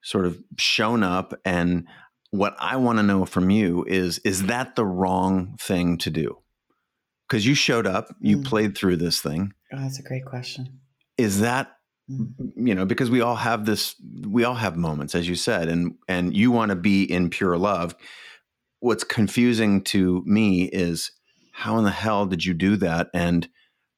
sort 0.03 0.27
of 0.27 0.43
shown 0.59 1.03
up 1.03 1.33
and 1.45 1.87
what 2.31 2.57
i 2.59 2.77
want 2.77 2.99
to 2.99 3.03
know 3.03 3.25
from 3.25 3.51
you 3.51 3.85
is 3.89 4.19
is 4.21 4.47
that 4.47 4.75
the 4.75 4.85
wrong 4.85 5.57
thing 5.59 5.97
to 5.97 6.11
do 6.11 6.43
because 7.33 7.47
you 7.47 7.55
showed 7.55 7.87
up, 7.87 8.15
you 8.21 8.37
mm. 8.37 8.45
played 8.45 8.77
through 8.77 8.97
this 8.97 9.23
thing. 9.23 9.55
Oh, 9.73 9.79
that's 9.79 9.99
a 9.99 10.03
great 10.03 10.27
question. 10.27 10.81
Is 11.17 11.41
that 11.41 11.73
mm. 12.11 12.29
you 12.55 12.75
know 12.75 12.85
because 12.85 13.11
we 13.11 13.23
all 13.23 13.37
have 13.37 13.65
this 13.65 13.95
we 14.27 14.45
all 14.45 14.55
have 14.55 14.77
moments 14.77 15.15
as 15.15 15.27
you 15.27 15.35
said 15.35 15.69
and 15.69 15.95
and 16.09 16.37
you 16.37 16.51
want 16.51 16.69
to 16.69 16.77
be 16.77 17.05
in 17.05 17.31
pure 17.31 17.57
love 17.57 17.95
what's 18.81 19.05
confusing 19.05 19.83
to 19.85 20.23
me 20.27 20.65
is 20.65 21.11
how 21.53 21.79
in 21.79 21.85
the 21.85 21.91
hell 21.91 22.27
did 22.27 22.45
you 22.45 22.53
do 22.53 22.77
that 22.77 23.09
and 23.15 23.49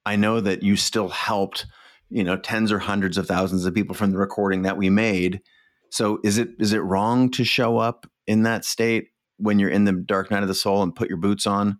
i 0.06 0.16
know 0.16 0.40
that 0.40 0.62
you 0.62 0.76
still 0.76 1.08
helped 1.08 1.66
you 2.14 2.22
know 2.22 2.36
tens 2.36 2.70
or 2.70 2.78
hundreds 2.78 3.18
of 3.18 3.26
thousands 3.26 3.66
of 3.66 3.74
people 3.74 3.94
from 3.94 4.12
the 4.12 4.18
recording 4.18 4.62
that 4.62 4.76
we 4.76 4.88
made. 4.88 5.40
So 5.90 6.20
is 6.22 6.38
it 6.38 6.50
is 6.58 6.72
it 6.72 6.78
wrong 6.78 7.30
to 7.32 7.44
show 7.44 7.78
up 7.78 8.06
in 8.26 8.44
that 8.44 8.64
state 8.64 9.08
when 9.36 9.58
you're 9.58 9.68
in 9.68 9.84
the 9.84 9.92
dark 9.92 10.30
night 10.30 10.42
of 10.42 10.48
the 10.48 10.54
soul 10.54 10.82
and 10.82 10.94
put 10.94 11.08
your 11.08 11.18
boots 11.18 11.46
on? 11.46 11.78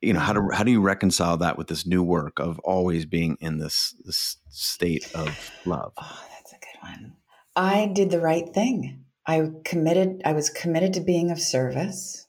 You 0.00 0.12
know 0.12 0.20
how 0.20 0.32
do 0.32 0.48
how 0.52 0.64
do 0.64 0.72
you 0.72 0.80
reconcile 0.80 1.36
that 1.38 1.56
with 1.56 1.68
this 1.68 1.86
new 1.86 2.02
work 2.02 2.40
of 2.40 2.58
always 2.60 3.06
being 3.06 3.36
in 3.40 3.58
this 3.58 3.94
this 4.04 4.38
state 4.48 5.08
of 5.14 5.52
love? 5.64 5.92
Oh 5.96 6.26
that's 6.36 6.52
a 6.52 6.56
good 6.56 6.82
one. 6.82 7.16
I 7.54 7.86
did 7.86 8.10
the 8.10 8.20
right 8.20 8.48
thing. 8.52 9.04
I 9.24 9.50
committed 9.64 10.22
i 10.24 10.32
was 10.32 10.50
committed 10.50 10.94
to 10.94 11.00
being 11.00 11.30
of 11.30 11.40
service. 11.40 12.26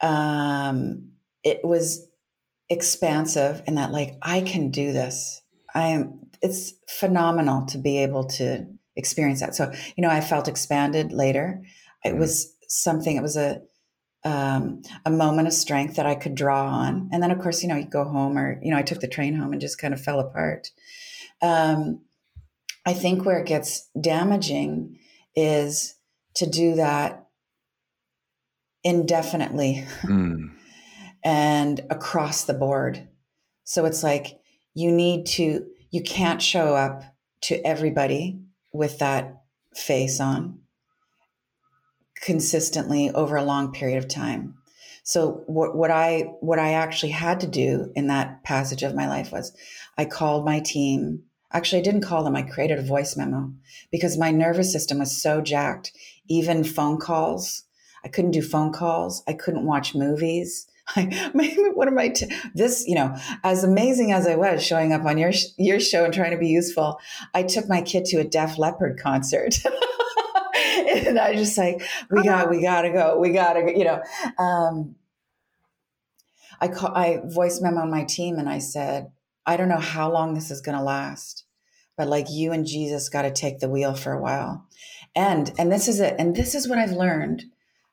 Um 0.00 1.12
it 1.44 1.60
was 1.64 2.09
expansive 2.70 3.62
and 3.66 3.76
that 3.76 3.92
like 3.92 4.16
i 4.22 4.40
can 4.40 4.70
do 4.70 4.92
this 4.92 5.42
i 5.74 5.88
am 5.88 6.20
it's 6.40 6.72
phenomenal 6.88 7.66
to 7.66 7.76
be 7.76 7.98
able 7.98 8.24
to 8.24 8.66
experience 8.96 9.40
that 9.40 9.54
so 9.54 9.70
you 9.96 10.02
know 10.02 10.10
i 10.10 10.20
felt 10.20 10.48
expanded 10.48 11.12
later 11.12 11.62
it 12.04 12.10
mm-hmm. 12.10 12.20
was 12.20 12.54
something 12.68 13.16
it 13.16 13.22
was 13.22 13.36
a 13.36 13.60
um, 14.24 14.82
a 15.06 15.10
moment 15.10 15.48
of 15.48 15.54
strength 15.54 15.96
that 15.96 16.06
I 16.06 16.14
could 16.14 16.34
draw 16.34 16.66
on. 16.66 17.08
And 17.12 17.22
then, 17.22 17.30
of 17.30 17.40
course, 17.40 17.62
you 17.62 17.68
know, 17.68 17.76
you 17.76 17.86
go 17.86 18.04
home 18.04 18.36
or, 18.36 18.60
you 18.62 18.70
know, 18.70 18.76
I 18.76 18.82
took 18.82 19.00
the 19.00 19.08
train 19.08 19.34
home 19.34 19.52
and 19.52 19.60
just 19.60 19.78
kind 19.78 19.94
of 19.94 20.00
fell 20.00 20.20
apart. 20.20 20.70
Um, 21.40 22.02
I 22.86 22.92
think 22.92 23.24
where 23.24 23.38
it 23.38 23.46
gets 23.46 23.88
damaging 23.98 24.98
is 25.34 25.94
to 26.34 26.46
do 26.46 26.74
that 26.74 27.26
indefinitely 28.82 29.84
mm. 30.02 30.50
And 31.24 31.80
across 31.90 32.44
the 32.44 32.54
board. 32.54 33.08
So 33.64 33.84
it's 33.84 34.02
like 34.02 34.38
you 34.74 34.90
need 34.90 35.26
to, 35.26 35.66
you 35.90 36.02
can't 36.02 36.42
show 36.42 36.74
up 36.74 37.02
to 37.42 37.64
everybody 37.66 38.40
with 38.72 38.98
that 38.98 39.42
face 39.74 40.20
on 40.20 40.60
consistently 42.20 43.10
over 43.10 43.36
a 43.36 43.44
long 43.44 43.72
period 43.72 43.98
of 43.98 44.08
time. 44.08 44.54
So 45.02 45.42
what, 45.46 45.74
what 45.74 45.90
I 45.90 46.30
what 46.40 46.58
I 46.58 46.74
actually 46.74 47.12
had 47.12 47.40
to 47.40 47.46
do 47.46 47.90
in 47.96 48.06
that 48.08 48.44
passage 48.44 48.82
of 48.82 48.94
my 48.94 49.08
life 49.08 49.32
was 49.32 49.56
I 49.96 50.04
called 50.04 50.44
my 50.44 50.60
team. 50.60 51.22
Actually, 51.52 51.80
I 51.80 51.84
didn't 51.84 52.02
call 52.02 52.22
them. 52.22 52.36
I 52.36 52.42
created 52.42 52.78
a 52.78 52.82
voice 52.82 53.16
memo 53.16 53.52
because 53.90 54.18
my 54.18 54.30
nervous 54.30 54.72
system 54.72 54.98
was 54.98 55.20
so 55.20 55.40
jacked. 55.40 55.92
Even 56.28 56.62
phone 56.62 56.98
calls, 56.98 57.64
I 58.04 58.08
couldn't 58.08 58.30
do 58.30 58.42
phone 58.42 58.72
calls. 58.72 59.24
I 59.26 59.32
couldn't 59.32 59.66
watch 59.66 59.94
movies. 59.94 60.66
I, 60.96 61.70
what 61.74 61.88
am 61.88 61.98
I? 61.98 62.08
T- 62.08 62.30
this, 62.54 62.84
you 62.86 62.94
know, 62.94 63.16
as 63.44 63.64
amazing 63.64 64.12
as 64.12 64.26
I 64.26 64.36
was 64.36 64.64
showing 64.64 64.92
up 64.92 65.04
on 65.04 65.18
your 65.18 65.32
your 65.56 65.80
show 65.80 66.04
and 66.04 66.12
trying 66.12 66.32
to 66.32 66.38
be 66.38 66.48
useful, 66.48 66.98
I 67.34 67.42
took 67.42 67.68
my 67.68 67.82
kid 67.82 68.04
to 68.06 68.18
a 68.18 68.24
Def 68.24 68.58
Leppard 68.58 68.98
concert. 68.98 69.54
and 70.90 71.18
I 71.18 71.34
just 71.34 71.56
like, 71.56 71.82
we 72.10 72.22
got, 72.22 72.50
we 72.50 72.62
gotta 72.62 72.90
go, 72.90 73.18
we 73.18 73.30
gotta, 73.30 73.62
go, 73.62 73.68
you 73.68 73.84
know. 73.84 74.02
Um, 74.38 74.96
I 76.60 76.68
call, 76.68 76.94
I 76.94 77.20
voice 77.24 77.60
memo 77.60 77.80
on 77.80 77.90
my 77.90 78.04
team, 78.04 78.36
and 78.36 78.48
I 78.48 78.58
said, 78.58 79.12
I 79.46 79.56
don't 79.56 79.68
know 79.68 79.78
how 79.78 80.12
long 80.12 80.34
this 80.34 80.50
is 80.50 80.60
gonna 80.60 80.82
last, 80.82 81.44
but 81.96 82.08
like 82.08 82.26
you 82.30 82.52
and 82.52 82.66
Jesus 82.66 83.08
got 83.08 83.22
to 83.22 83.30
take 83.30 83.60
the 83.60 83.68
wheel 83.68 83.94
for 83.94 84.12
a 84.12 84.20
while, 84.20 84.66
and 85.14 85.52
and 85.58 85.70
this 85.70 85.88
is 85.88 86.00
it, 86.00 86.16
and 86.18 86.34
this 86.34 86.54
is 86.54 86.68
what 86.68 86.78
I've 86.78 86.92
learned 86.92 87.44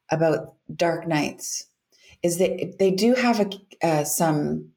about 0.10 0.56
dark 0.74 1.08
nights, 1.08 1.68
is 2.24 2.38
that 2.38 2.76
they 2.80 2.92
do 2.92 3.14
have 3.16 3.40
a 3.40 3.50
uh, 3.86 4.04
some 4.04 4.72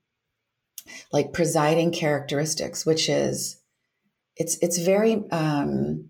like 1.12 1.32
presiding 1.32 1.92
characteristics, 1.92 2.84
which 2.84 3.08
is 3.08 3.60
it's 4.36 4.58
it's 4.60 4.78
very 4.78 5.22
um, 5.30 6.08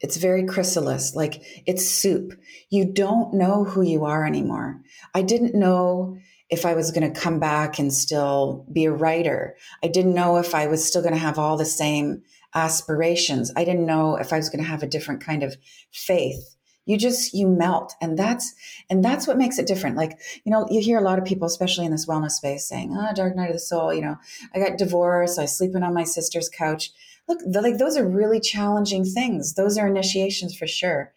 it's 0.00 0.16
very 0.16 0.44
chrysalis, 0.44 1.14
like 1.14 1.42
it's 1.66 1.86
soup. 1.86 2.38
You 2.70 2.84
don't 2.92 3.34
know 3.34 3.64
who 3.64 3.82
you 3.82 4.04
are 4.04 4.26
anymore. 4.26 4.80
I 5.14 5.22
didn't 5.22 5.54
know 5.54 6.18
if 6.48 6.64
I 6.64 6.74
was 6.74 6.92
going 6.92 7.12
to 7.12 7.20
come 7.20 7.40
back 7.40 7.78
and 7.78 7.92
still 7.92 8.66
be 8.72 8.84
a 8.84 8.92
writer. 8.92 9.56
I 9.82 9.88
didn't 9.88 10.14
know 10.14 10.36
if 10.36 10.54
I 10.54 10.66
was 10.68 10.86
still 10.86 11.02
going 11.02 11.14
to 11.14 11.20
have 11.20 11.38
all 11.38 11.56
the 11.56 11.64
same 11.64 12.22
aspirations. 12.54 13.52
I 13.56 13.64
didn't 13.64 13.86
know 13.86 14.16
if 14.16 14.32
I 14.32 14.36
was 14.36 14.48
going 14.48 14.62
to 14.62 14.70
have 14.70 14.82
a 14.82 14.88
different 14.88 15.24
kind 15.24 15.42
of 15.42 15.56
faith. 15.92 16.55
You 16.86 16.96
just 16.96 17.34
you 17.34 17.48
melt 17.48 17.94
and 18.00 18.18
that's 18.18 18.54
and 18.88 19.04
that's 19.04 19.26
what 19.26 19.36
makes 19.36 19.58
it 19.58 19.66
different. 19.66 19.96
Like, 19.96 20.18
you 20.44 20.50
know, 20.50 20.66
you 20.70 20.80
hear 20.80 20.98
a 20.98 21.02
lot 21.02 21.18
of 21.18 21.24
people 21.24 21.46
especially 21.46 21.84
in 21.84 21.92
this 21.92 22.06
wellness 22.06 22.32
space 22.32 22.66
saying, 22.66 22.96
"Oh, 22.96 23.12
dark 23.14 23.36
night 23.36 23.50
of 23.50 23.56
the 23.56 23.60
soul, 23.60 23.92
you 23.92 24.02
know, 24.02 24.16
I 24.54 24.60
got 24.60 24.78
divorced, 24.78 25.38
I 25.38 25.42
was 25.42 25.56
sleeping 25.56 25.82
on 25.82 25.92
my 25.92 26.04
sister's 26.04 26.48
couch." 26.48 26.92
look, 27.28 27.40
like 27.44 27.78
those 27.78 27.96
are 27.96 28.06
really 28.06 28.40
challenging 28.40 29.04
things. 29.04 29.54
Those 29.54 29.78
are 29.78 29.86
initiations 29.86 30.56
for 30.56 30.66
sure. 30.66 31.12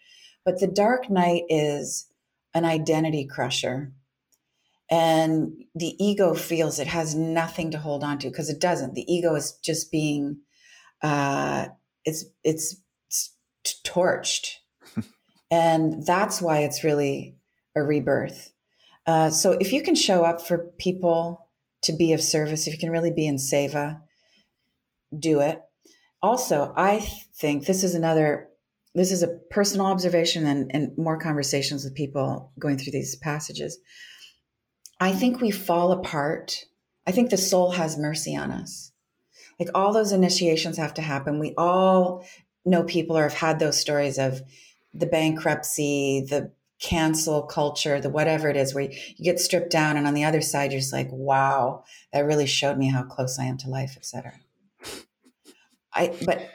But 0.45 0.59
the 0.59 0.67
dark 0.67 1.09
night 1.09 1.43
is 1.49 2.07
an 2.53 2.65
identity 2.65 3.25
crusher. 3.25 3.93
And 4.89 5.65
the 5.75 5.95
ego 6.03 6.33
feels 6.33 6.79
it 6.79 6.87
has 6.87 7.13
nothing 7.13 7.71
to 7.71 7.77
hold 7.77 8.03
on 8.03 8.17
to 8.19 8.29
because 8.29 8.49
it 8.49 8.59
doesn't. 8.59 8.95
The 8.95 9.11
ego 9.11 9.35
is 9.35 9.53
just 9.63 9.91
being, 9.91 10.39
uh, 11.03 11.67
it's 12.05 12.25
it's, 12.43 12.77
it's 13.07 13.35
torched, 13.85 14.55
and 15.51 16.05
that's 16.05 16.41
why 16.41 16.59
it's 16.59 16.83
really 16.83 17.35
a 17.75 17.83
rebirth. 17.83 18.51
Uh, 19.05 19.29
so 19.29 19.53
if 19.53 19.73
you 19.73 19.81
can 19.81 19.95
show 19.95 20.23
up 20.23 20.41
for 20.41 20.71
people 20.77 21.47
to 21.81 21.93
be 21.93 22.13
of 22.13 22.21
service, 22.21 22.67
if 22.67 22.73
you 22.73 22.79
can 22.79 22.91
really 22.91 23.11
be 23.11 23.25
in 23.25 23.37
seva, 23.37 24.01
do 25.17 25.39
it 25.39 25.61
also, 26.21 26.73
I 26.75 26.99
think 27.35 27.65
this 27.65 27.83
is 27.83 27.95
another, 27.95 28.49
this 28.93 29.11
is 29.11 29.23
a 29.23 29.39
personal 29.49 29.85
observation 29.85 30.45
and, 30.45 30.69
and 30.73 30.97
more 30.97 31.17
conversations 31.17 31.83
with 31.83 31.95
people 31.95 32.51
going 32.59 32.77
through 32.77 32.91
these 32.91 33.15
passages. 33.15 33.77
I 34.99 35.13
think 35.13 35.39
we 35.39 35.51
fall 35.51 35.93
apart. 35.93 36.65
I 37.07 37.11
think 37.11 37.29
the 37.29 37.37
soul 37.37 37.71
has 37.71 37.97
mercy 37.97 38.35
on 38.35 38.51
us. 38.51 38.91
Like 39.59 39.69
all 39.73 39.93
those 39.93 40.11
initiations 40.11 40.77
have 40.77 40.93
to 40.95 41.01
happen. 41.01 41.39
We 41.39 41.53
all 41.57 42.25
know 42.65 42.83
people 42.83 43.17
or 43.17 43.23
have 43.23 43.33
had 43.33 43.59
those 43.59 43.79
stories 43.79 44.17
of 44.17 44.41
the 44.93 45.05
bankruptcy, 45.05 46.25
the 46.29 46.51
cancel 46.81 47.43
culture, 47.43 47.99
the 47.99 48.09
whatever 48.09 48.49
it 48.49 48.57
is, 48.57 48.73
where 48.73 48.89
you 48.89 49.23
get 49.23 49.39
stripped 49.39 49.71
down, 49.71 49.97
and 49.97 50.07
on 50.07 50.13
the 50.13 50.23
other 50.23 50.41
side, 50.41 50.71
you're 50.71 50.81
just 50.81 50.93
like, 50.93 51.09
wow, 51.11 51.83
that 52.13 52.25
really 52.25 52.45
showed 52.45 52.77
me 52.77 52.89
how 52.89 53.03
close 53.03 53.37
I 53.39 53.45
am 53.45 53.57
to 53.57 53.69
life, 53.69 53.95
etc. 53.97 54.33
I 55.93 56.15
but 56.25 56.49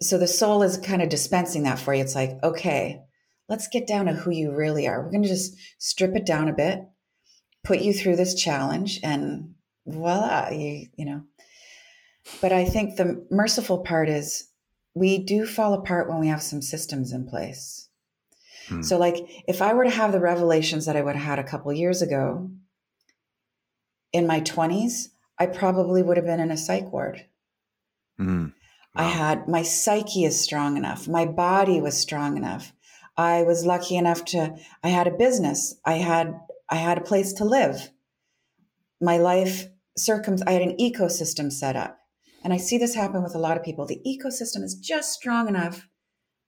so 0.00 0.18
the 0.18 0.28
soul 0.28 0.62
is 0.62 0.78
kind 0.78 1.02
of 1.02 1.08
dispensing 1.08 1.64
that 1.64 1.78
for 1.78 1.92
you. 1.92 2.02
It's 2.02 2.14
like, 2.14 2.38
okay, 2.42 3.02
let's 3.48 3.68
get 3.68 3.86
down 3.86 4.06
to 4.06 4.12
who 4.12 4.30
you 4.30 4.54
really 4.54 4.86
are. 4.86 5.02
We're 5.02 5.10
going 5.10 5.22
to 5.22 5.28
just 5.28 5.56
strip 5.78 6.14
it 6.14 6.26
down 6.26 6.48
a 6.48 6.52
bit, 6.52 6.80
put 7.64 7.80
you 7.80 7.92
through 7.92 8.16
this 8.16 8.34
challenge, 8.34 9.00
and 9.02 9.54
voila, 9.86 10.50
you 10.50 10.86
you 10.96 11.04
know. 11.04 11.22
But 12.40 12.52
I 12.52 12.64
think 12.64 12.96
the 12.96 13.26
merciful 13.30 13.78
part 13.78 14.08
is 14.08 14.47
we 14.98 15.18
do 15.18 15.46
fall 15.46 15.74
apart 15.74 16.08
when 16.08 16.18
we 16.18 16.28
have 16.28 16.42
some 16.42 16.62
systems 16.62 17.12
in 17.12 17.26
place. 17.26 17.88
Hmm. 18.68 18.82
So, 18.82 18.98
like, 18.98 19.16
if 19.46 19.62
I 19.62 19.72
were 19.72 19.84
to 19.84 19.90
have 19.90 20.12
the 20.12 20.20
revelations 20.20 20.86
that 20.86 20.96
I 20.96 21.02
would 21.02 21.16
have 21.16 21.24
had 21.24 21.38
a 21.38 21.48
couple 21.48 21.72
years 21.72 22.02
ago 22.02 22.50
in 24.12 24.26
my 24.26 24.40
20s, 24.40 25.08
I 25.38 25.46
probably 25.46 26.02
would 26.02 26.16
have 26.16 26.26
been 26.26 26.40
in 26.40 26.50
a 26.50 26.56
psych 26.56 26.92
ward. 26.92 27.26
Hmm. 28.16 28.46
Wow. 28.94 29.04
I 29.04 29.08
had 29.08 29.48
my 29.48 29.62
psyche 29.62 30.24
is 30.24 30.42
strong 30.42 30.76
enough, 30.76 31.06
my 31.06 31.24
body 31.24 31.80
was 31.80 31.96
strong 31.96 32.36
enough. 32.36 32.72
I 33.16 33.42
was 33.42 33.66
lucky 33.66 33.96
enough 33.96 34.24
to 34.26 34.56
I 34.82 34.88
had 34.88 35.06
a 35.06 35.16
business. 35.16 35.74
I 35.84 35.94
had 35.94 36.38
I 36.68 36.76
had 36.76 36.98
a 36.98 37.02
place 37.02 37.32
to 37.34 37.44
live. 37.44 37.90
My 39.00 39.18
life 39.18 39.66
circum 39.96 40.36
I 40.46 40.52
had 40.52 40.62
an 40.62 40.76
ecosystem 40.78 41.52
set 41.52 41.76
up. 41.76 41.98
And 42.42 42.52
I 42.52 42.56
see 42.56 42.78
this 42.78 42.94
happen 42.94 43.22
with 43.22 43.34
a 43.34 43.38
lot 43.38 43.56
of 43.56 43.64
people. 43.64 43.86
The 43.86 44.00
ecosystem 44.06 44.62
is 44.62 44.74
just 44.74 45.12
strong 45.12 45.48
enough 45.48 45.88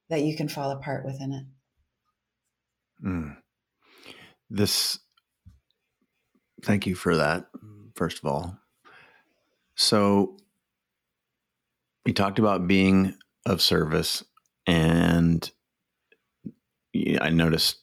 that 0.09 0.23
you 0.23 0.35
can 0.35 0.47
fall 0.47 0.71
apart 0.71 1.05
within 1.05 1.33
it. 1.33 1.45
Mm. 3.05 3.37
This, 4.49 4.99
thank 6.63 6.85
you 6.85 6.95
for 6.95 7.15
that, 7.15 7.47
first 7.95 8.19
of 8.19 8.25
all. 8.25 8.57
So, 9.75 10.37
we 12.05 12.13
talked 12.13 12.39
about 12.39 12.67
being 12.67 13.15
of 13.45 13.61
service, 13.61 14.23
and 14.67 15.49
I 17.21 17.29
noticed 17.29 17.77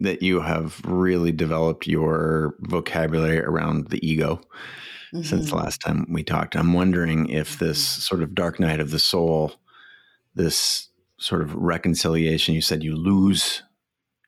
that 0.00 0.22
you 0.22 0.40
have 0.40 0.80
really 0.84 1.32
developed 1.32 1.86
your 1.86 2.54
vocabulary 2.60 3.40
around 3.40 3.88
the 3.88 4.04
ego 4.06 4.40
mm-hmm. 5.12 5.22
since 5.22 5.50
the 5.50 5.56
last 5.56 5.80
time 5.80 6.06
we 6.10 6.22
talked. 6.22 6.56
I'm 6.56 6.72
wondering 6.72 7.28
if 7.28 7.58
this 7.58 7.80
mm-hmm. 7.80 8.00
sort 8.00 8.22
of 8.22 8.34
dark 8.34 8.60
night 8.60 8.80
of 8.80 8.90
the 8.90 8.98
soul, 8.98 9.52
this 10.34 10.88
sort 11.18 11.42
of 11.42 11.54
reconciliation, 11.54 12.54
you 12.54 12.62
said 12.62 12.82
you 12.82 12.96
lose 12.96 13.62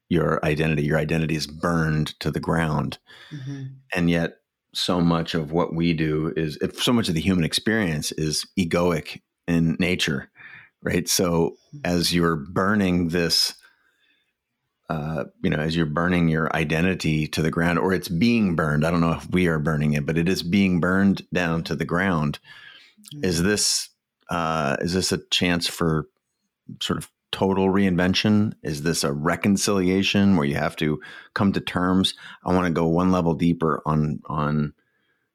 your 0.08 0.44
identity, 0.44 0.82
your 0.82 0.98
identity 0.98 1.36
is 1.36 1.46
burned 1.46 2.18
to 2.20 2.30
the 2.30 2.40
ground. 2.40 2.98
Mm-hmm. 3.32 3.62
And 3.94 4.10
yet, 4.10 4.38
so 4.74 5.00
much 5.00 5.34
of 5.34 5.52
what 5.52 5.74
we 5.74 5.92
do 5.92 6.32
is, 6.36 6.58
if 6.62 6.82
so 6.82 6.92
much 6.92 7.08
of 7.08 7.14
the 7.14 7.20
human 7.20 7.44
experience 7.44 8.12
is 8.12 8.46
egoic 8.58 9.20
in 9.46 9.76
nature, 9.78 10.30
right? 10.82 11.08
So, 11.08 11.56
mm-hmm. 11.74 11.78
as 11.84 12.14
you're 12.14 12.36
burning 12.36 13.08
this 13.08 13.54
uh, 14.88 15.24
you 15.42 15.50
know, 15.50 15.58
as 15.58 15.76
you're 15.76 15.86
burning 15.86 16.28
your 16.28 16.54
identity 16.54 17.26
to 17.28 17.42
the 17.42 17.50
ground, 17.50 17.78
or 17.78 17.92
it's 17.92 18.08
being 18.08 18.56
burned. 18.56 18.84
I 18.84 18.90
don't 18.90 19.00
know 19.00 19.12
if 19.12 19.30
we 19.30 19.46
are 19.46 19.58
burning 19.58 19.94
it, 19.94 20.04
but 20.04 20.18
it 20.18 20.28
is 20.28 20.42
being 20.42 20.80
burned 20.80 21.26
down 21.32 21.64
to 21.64 21.76
the 21.76 21.84
ground. 21.84 22.38
Mm-hmm. 23.14 23.24
Is 23.24 23.42
this 23.42 23.88
uh, 24.30 24.76
is 24.80 24.94
this 24.94 25.12
a 25.12 25.18
chance 25.30 25.68
for 25.68 26.08
sort 26.80 26.98
of 26.98 27.10
total 27.30 27.68
reinvention? 27.68 28.52
Is 28.62 28.82
this 28.82 29.04
a 29.04 29.12
reconciliation 29.12 30.36
where 30.36 30.46
you 30.46 30.56
have 30.56 30.76
to 30.76 31.00
come 31.34 31.52
to 31.52 31.60
terms? 31.60 32.14
I 32.44 32.52
want 32.52 32.66
to 32.66 32.72
go 32.72 32.86
one 32.86 33.10
level 33.10 33.34
deeper 33.34 33.82
on 33.86 34.20
on 34.26 34.74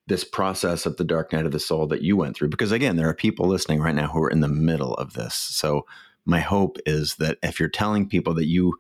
this 0.08 0.24
process 0.24 0.86
of 0.86 0.96
the 0.98 1.04
dark 1.04 1.34
night 1.34 1.46
of 1.46 1.52
the 1.52 1.60
soul 1.60 1.86
that 1.88 2.02
you 2.02 2.16
went 2.16 2.36
through, 2.36 2.48
because 2.50 2.72
again, 2.72 2.96
there 2.96 3.10
are 3.10 3.14
people 3.14 3.48
listening 3.48 3.82
right 3.82 3.96
now 3.96 4.08
who 4.08 4.24
are 4.24 4.30
in 4.30 4.40
the 4.40 4.48
middle 4.48 4.94
of 4.94 5.14
this. 5.14 5.36
So 5.36 5.86
my 6.28 6.40
hope 6.40 6.78
is 6.86 7.16
that 7.16 7.38
if 7.42 7.60
you're 7.60 7.70
telling 7.70 8.08
people 8.08 8.34
that 8.36 8.46
you 8.46 8.78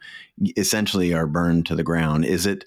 essentially 0.58 1.14
are 1.14 1.28
burned 1.28 1.66
to 1.68 1.76
the 1.76 1.84
ground, 1.84 2.26
is 2.26 2.46
it 2.46 2.66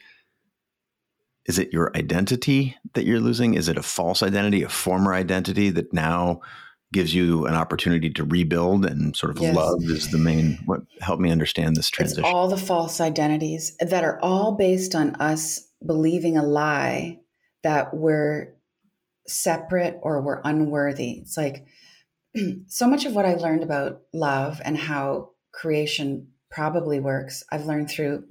is 1.46 1.58
it 1.58 1.72
your 1.72 1.90
identity 1.96 2.76
that 2.94 3.04
you're 3.04 3.20
losing? 3.20 3.54
Is 3.54 3.68
it 3.68 3.76
a 3.76 3.82
false 3.82 4.22
identity, 4.22 4.62
a 4.62 4.68
former 4.68 5.14
identity 5.14 5.70
that 5.70 5.92
now 5.92 6.40
gives 6.92 7.14
you 7.14 7.46
an 7.46 7.54
opportunity 7.54 8.10
to 8.10 8.24
rebuild 8.24 8.84
and 8.84 9.16
sort 9.16 9.30
of 9.30 9.40
yes. 9.40 9.54
love 9.54 9.82
is 9.84 10.10
the 10.10 10.18
main 10.18 10.58
what 10.66 10.80
help 11.00 11.20
me 11.20 11.30
understand 11.30 11.76
this 11.76 11.88
transition. 11.88 12.24
It's 12.24 12.32
all 12.32 12.48
the 12.48 12.56
false 12.56 13.00
identities 13.00 13.76
that 13.78 14.02
are 14.02 14.18
all 14.20 14.52
based 14.52 14.94
on 14.94 15.14
us 15.16 15.68
believing 15.84 16.36
a 16.36 16.42
lie 16.42 17.20
that 17.62 17.94
we're 17.94 18.54
separate 19.28 19.98
or 20.02 20.20
we're 20.20 20.40
unworthy. 20.44 21.20
It's 21.22 21.36
like 21.36 21.64
so 22.66 22.86
much 22.86 23.04
of 23.04 23.14
what 23.14 23.26
I 23.26 23.34
learned 23.34 23.62
about 23.62 24.02
love 24.12 24.60
and 24.64 24.76
how 24.76 25.30
creation 25.52 26.28
probably 26.50 27.00
works, 27.00 27.44
I've 27.50 27.66
learned 27.66 27.90
through 27.90 28.24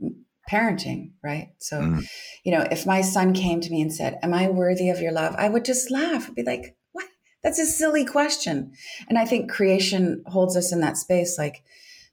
parenting, 0.50 1.12
right? 1.24 1.50
So, 1.60 1.80
mm. 1.80 2.10
you 2.44 2.52
know, 2.52 2.66
if 2.72 2.86
my 2.86 3.02
son 3.02 3.34
came 3.34 3.62
to 3.62 3.70
me 3.70 3.82
and 3.82 3.94
said, 3.94 4.18
Am 4.24 4.34
I 4.34 4.50
worthy 4.50 4.90
of 4.90 5.00
your 5.00 5.12
love? 5.12 5.36
I 5.38 5.50
would 5.50 5.66
just 5.66 5.92
laugh 5.92 6.28
and 6.28 6.36
be 6.36 6.44
like, 6.44 6.76
What? 6.92 7.06
That's 7.44 7.60
a 7.60 7.66
silly 7.66 8.06
question. 8.06 8.72
And 9.08 9.18
I 9.18 9.26
think 9.26 9.52
creation 9.52 10.24
holds 10.28 10.58
us 10.58 10.72
in 10.72 10.82
that 10.82 10.98
space. 10.98 11.38
Like, 11.38 11.64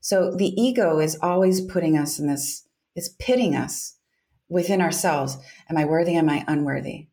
so 0.00 0.34
the 0.34 0.60
ego 0.60 1.00
is 1.00 1.18
always 1.22 1.60
putting 1.60 1.96
us 1.96 2.18
in 2.18 2.26
this, 2.26 2.66
it's 2.94 3.10
pitting 3.18 3.56
us 3.56 3.96
within 4.48 4.80
ourselves. 4.80 5.36
Am 5.68 5.76
I 5.76 5.84
worthy? 5.84 6.14
Am 6.14 6.28
I 6.28 6.44
unworthy? 6.46 7.08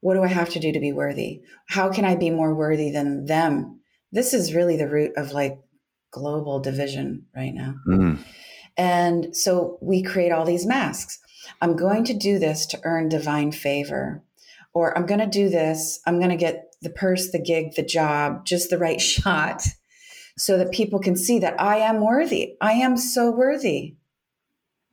What 0.00 0.14
do 0.14 0.22
I 0.22 0.28
have 0.28 0.50
to 0.50 0.60
do 0.60 0.70
to 0.70 0.78
be 0.78 0.92
worthy? 0.92 1.42
How 1.68 1.90
can 1.90 2.04
I 2.04 2.14
be 2.14 2.30
more 2.30 2.54
worthy 2.54 2.90
than 2.90 3.26
them 3.26 3.77
this 4.12 4.34
is 4.34 4.54
really 4.54 4.76
the 4.76 4.88
root 4.88 5.12
of 5.16 5.32
like 5.32 5.58
global 6.10 6.60
division 6.60 7.26
right 7.34 7.54
now. 7.54 7.74
Mm. 7.86 8.18
And 8.76 9.36
so 9.36 9.78
we 9.80 10.02
create 10.02 10.32
all 10.32 10.44
these 10.44 10.66
masks. 10.66 11.18
I'm 11.60 11.76
going 11.76 12.04
to 12.04 12.14
do 12.14 12.38
this 12.38 12.66
to 12.66 12.80
earn 12.84 13.08
divine 13.08 13.52
favor, 13.52 14.22
or 14.72 14.96
I'm 14.96 15.06
going 15.06 15.20
to 15.20 15.26
do 15.26 15.48
this. 15.48 16.00
I'm 16.06 16.18
going 16.18 16.30
to 16.30 16.36
get 16.36 16.74
the 16.80 16.90
purse, 16.90 17.30
the 17.30 17.42
gig, 17.42 17.74
the 17.74 17.82
job, 17.82 18.46
just 18.46 18.70
the 18.70 18.78
right 18.78 19.00
shot 19.00 19.62
so 20.36 20.56
that 20.56 20.70
people 20.70 21.00
can 21.00 21.16
see 21.16 21.40
that 21.40 21.60
I 21.60 21.78
am 21.78 22.00
worthy. 22.00 22.54
I 22.60 22.74
am 22.74 22.96
so 22.96 23.30
worthy. 23.30 23.96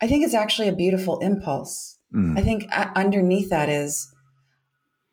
I 0.02 0.08
think 0.08 0.26
it's 0.26 0.34
actually 0.34 0.68
a 0.68 0.76
beautiful 0.76 1.20
impulse. 1.20 2.00
Mm. 2.14 2.38
I 2.38 2.42
think 2.42 2.66
uh, 2.72 2.90
underneath 2.96 3.50
that 3.52 3.70
is 3.70 4.12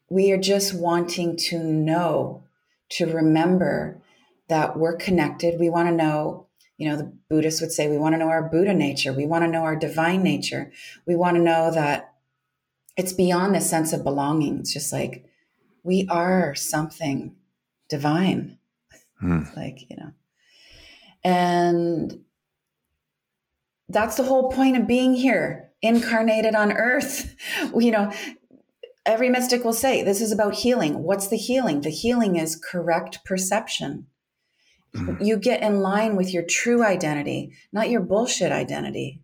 we 0.09 0.33
are 0.33 0.39
just 0.39 0.75
wanting 0.75 1.37
to 1.37 1.63
know 1.63 2.45
to 2.93 3.07
remember 3.07 4.01
that 4.49 4.77
we're 4.77 4.97
connected. 4.97 5.59
We 5.59 5.71
want 5.71 5.89
to 5.89 5.95
know, 5.95 6.47
you 6.77 6.89
know, 6.89 6.97
the 6.97 7.13
Buddhists 7.31 7.61
would 7.61 7.73
say 7.73 7.89
we 7.89 7.99
want 7.99 8.15
to 8.15 8.19
know 8.19 8.29
our 8.29 8.43
Buddha 8.43 8.75
nature. 8.75 9.13
We 9.13 9.27
want 9.27 9.45
to 9.45 9.51
know 9.51 9.63
our 9.63 9.77
divine 9.77 10.23
nature. 10.23 10.73
We 11.07 11.17
want 11.17 11.37
to 11.37 11.43
know 11.43 11.71
that 11.71 12.13
it's 12.97 13.13
beyond 13.13 13.55
the 13.55 13.61
sense 13.61 13.93
of 13.93 14.05
belonging. 14.05 14.59
It's 14.59 14.73
just 14.73 14.93
like 14.93 15.25
we 15.83 16.07
are 16.11 16.55
something 16.55 17.35
divine. 17.89 18.59
Hmm. 19.19 19.43
like, 19.57 19.89
you 19.89 19.97
know. 19.97 20.13
And 21.25 22.25
that's 23.89 24.17
the 24.17 24.25
whole 24.25 24.51
point 24.51 24.77
of 24.77 24.87
being 24.87 25.15
here, 25.15 25.71
incarnated 25.81 26.55
on 26.55 26.73
earth. 26.73 27.35
you 27.77 27.91
know, 27.91 28.13
every 29.05 29.29
mystic 29.29 29.65
will 29.65 29.73
say 29.73 30.03
this 30.03 30.21
is 30.21 30.33
about 30.33 30.55
healing. 30.55 31.03
What's 31.03 31.29
the 31.29 31.37
healing? 31.37 31.81
The 31.81 31.91
healing 31.91 32.37
is 32.37 32.57
correct 32.57 33.25
perception. 33.25 34.07
Mm-hmm. 34.95 35.23
You 35.23 35.37
get 35.39 35.63
in 35.63 35.81
line 35.81 36.17
with 36.17 36.33
your 36.33 36.43
true 36.43 36.85
identity, 36.85 37.53
not 37.73 37.91
your 37.91 38.03
bullshit 38.03 38.53
identity. 38.53 39.23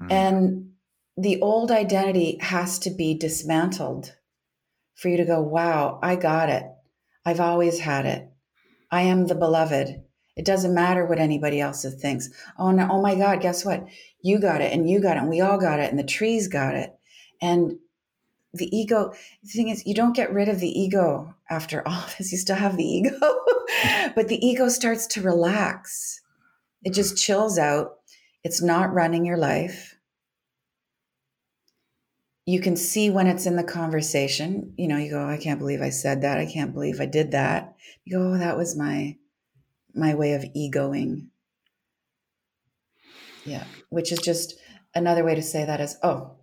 Mm-hmm. 0.00 0.12
And 0.12 0.70
the 1.16 1.40
old 1.40 1.70
identity 1.70 2.38
has 2.40 2.78
to 2.80 2.90
be 2.90 3.14
dismantled 3.14 4.14
for 4.94 5.08
you 5.08 5.16
to 5.18 5.24
go, 5.24 5.40
wow, 5.40 5.98
I 6.02 6.16
got 6.16 6.48
it. 6.48 6.64
I've 7.24 7.40
always 7.40 7.80
had 7.80 8.06
it. 8.06 8.28
I 8.90 9.02
am 9.02 9.26
the 9.26 9.34
beloved. 9.34 10.02
It 10.36 10.44
doesn't 10.44 10.74
matter 10.74 11.06
what 11.06 11.18
anybody 11.18 11.60
else 11.60 11.84
thinks. 12.00 12.28
Oh 12.58 12.70
no, 12.70 12.88
oh 12.90 13.00
my 13.00 13.14
God, 13.14 13.40
guess 13.40 13.64
what? 13.64 13.86
You 14.22 14.38
got 14.38 14.60
it 14.60 14.72
and 14.72 14.88
you 14.88 15.00
got 15.00 15.16
it 15.16 15.20
and 15.20 15.30
we 15.30 15.40
all 15.40 15.58
got 15.58 15.80
it 15.80 15.90
and 15.90 15.98
the 15.98 16.04
trees 16.04 16.48
got 16.48 16.74
it. 16.74 16.92
And 17.40 17.78
the 18.56 18.76
ego 18.76 19.12
the 19.42 19.48
thing 19.48 19.68
is 19.68 19.86
you 19.86 19.94
don't 19.94 20.16
get 20.16 20.32
rid 20.32 20.48
of 20.48 20.60
the 20.60 20.80
ego 20.80 21.34
after 21.50 21.82
all 21.88 22.04
this 22.18 22.32
you 22.32 22.38
still 22.38 22.56
have 22.56 22.76
the 22.76 22.84
ego 22.84 23.18
but 24.14 24.28
the 24.28 24.44
ego 24.46 24.68
starts 24.68 25.06
to 25.06 25.22
relax 25.22 26.20
it 26.82 26.92
just 26.92 27.16
chills 27.16 27.58
out 27.58 27.98
it's 28.44 28.62
not 28.62 28.92
running 28.92 29.24
your 29.24 29.38
life 29.38 29.96
you 32.46 32.60
can 32.60 32.76
see 32.76 33.10
when 33.10 33.26
it's 33.26 33.44
in 33.44 33.56
the 33.56 33.64
conversation. 33.64 34.72
You 34.78 34.86
know, 34.86 34.96
you 34.96 35.10
go, 35.10 35.28
I 35.28 35.36
can't 35.36 35.58
believe 35.58 35.82
I 35.82 35.90
said 35.90 36.22
that. 36.22 36.38
I 36.38 36.46
can't 36.46 36.72
believe 36.72 37.00
I 37.00 37.06
did 37.06 37.32
that. 37.32 37.74
You 38.04 38.16
go, 38.16 38.34
oh, 38.34 38.38
that 38.38 38.56
was 38.56 38.76
my 38.76 39.16
my 39.94 40.14
way 40.14 40.34
of 40.34 40.44
egoing. 40.54 41.30
Yeah, 43.44 43.64
which 43.88 44.12
is 44.12 44.20
just 44.20 44.54
another 44.94 45.24
way 45.24 45.34
to 45.34 45.42
say 45.42 45.64
that 45.64 45.80
is, 45.80 45.96
oh, 46.02 46.35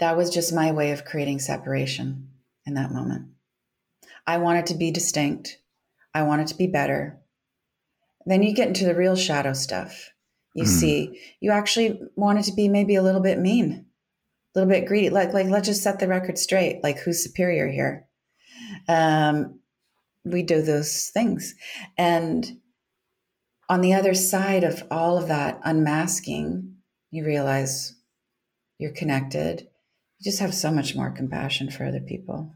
that 0.00 0.16
was 0.16 0.30
just 0.30 0.54
my 0.54 0.72
way 0.72 0.92
of 0.92 1.04
creating 1.04 1.40
separation 1.40 2.28
in 2.66 2.74
that 2.74 2.92
moment. 2.92 3.28
I 4.26 4.38
want 4.38 4.58
it 4.58 4.66
to 4.66 4.74
be 4.74 4.90
distinct. 4.90 5.58
I 6.14 6.22
want 6.22 6.42
it 6.42 6.48
to 6.48 6.56
be 6.56 6.66
better. 6.66 7.18
Then 8.26 8.42
you 8.42 8.54
get 8.54 8.68
into 8.68 8.84
the 8.84 8.94
real 8.94 9.16
shadow 9.16 9.54
stuff. 9.54 10.10
You 10.54 10.64
mm. 10.64 10.66
see, 10.66 11.20
you 11.40 11.50
actually 11.50 12.00
wanted 12.14 12.44
to 12.44 12.52
be 12.52 12.68
maybe 12.68 12.94
a 12.94 13.02
little 13.02 13.20
bit 13.20 13.38
mean, 13.38 13.86
a 14.54 14.58
little 14.58 14.70
bit 14.70 14.86
greedy. 14.86 15.10
Like, 15.10 15.32
like 15.32 15.46
let's 15.46 15.68
just 15.68 15.82
set 15.82 15.98
the 15.98 16.08
record 16.08 16.38
straight. 16.38 16.82
Like, 16.82 16.98
who's 16.98 17.22
superior 17.22 17.68
here? 17.68 18.06
Um, 18.88 19.60
we 20.24 20.42
do 20.42 20.60
those 20.60 21.08
things, 21.08 21.54
and 21.96 22.60
on 23.68 23.80
the 23.80 23.94
other 23.94 24.14
side 24.14 24.64
of 24.64 24.82
all 24.90 25.16
of 25.16 25.28
that 25.28 25.60
unmasking, 25.64 26.74
you 27.10 27.24
realize 27.24 27.94
you're 28.78 28.92
connected. 28.92 29.68
You 30.18 30.24
just 30.24 30.40
have 30.40 30.54
so 30.54 30.70
much 30.70 30.96
more 30.96 31.10
compassion 31.10 31.70
for 31.70 31.84
other 31.84 32.00
people. 32.00 32.54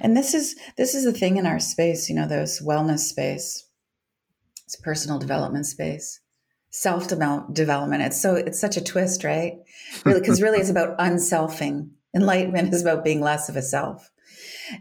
And 0.00 0.16
this 0.16 0.34
is 0.34 0.56
this 0.76 0.94
is 0.94 1.04
the 1.04 1.12
thing 1.12 1.36
in 1.36 1.46
our 1.46 1.58
space, 1.58 2.08
you 2.08 2.14
know, 2.14 2.26
this 2.26 2.62
wellness 2.62 3.00
space, 3.00 3.66
it's 4.64 4.76
personal 4.76 5.18
development 5.18 5.66
space, 5.66 6.20
self 6.70 7.08
development. 7.08 8.02
It's 8.02 8.20
so 8.20 8.36
it's 8.36 8.60
such 8.60 8.76
a 8.76 8.84
twist, 8.84 9.24
right? 9.24 9.58
Really, 10.04 10.20
because 10.20 10.40
really 10.40 10.58
it's 10.58 10.70
about 10.70 10.98
unselfing. 10.98 11.90
Enlightenment 12.14 12.72
is 12.72 12.82
about 12.82 13.04
being 13.04 13.20
less 13.20 13.48
of 13.48 13.56
a 13.56 13.62
self. 13.62 14.10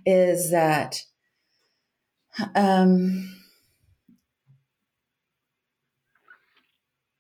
Is 0.06 0.52
that 0.52 1.02
um, 2.56 3.36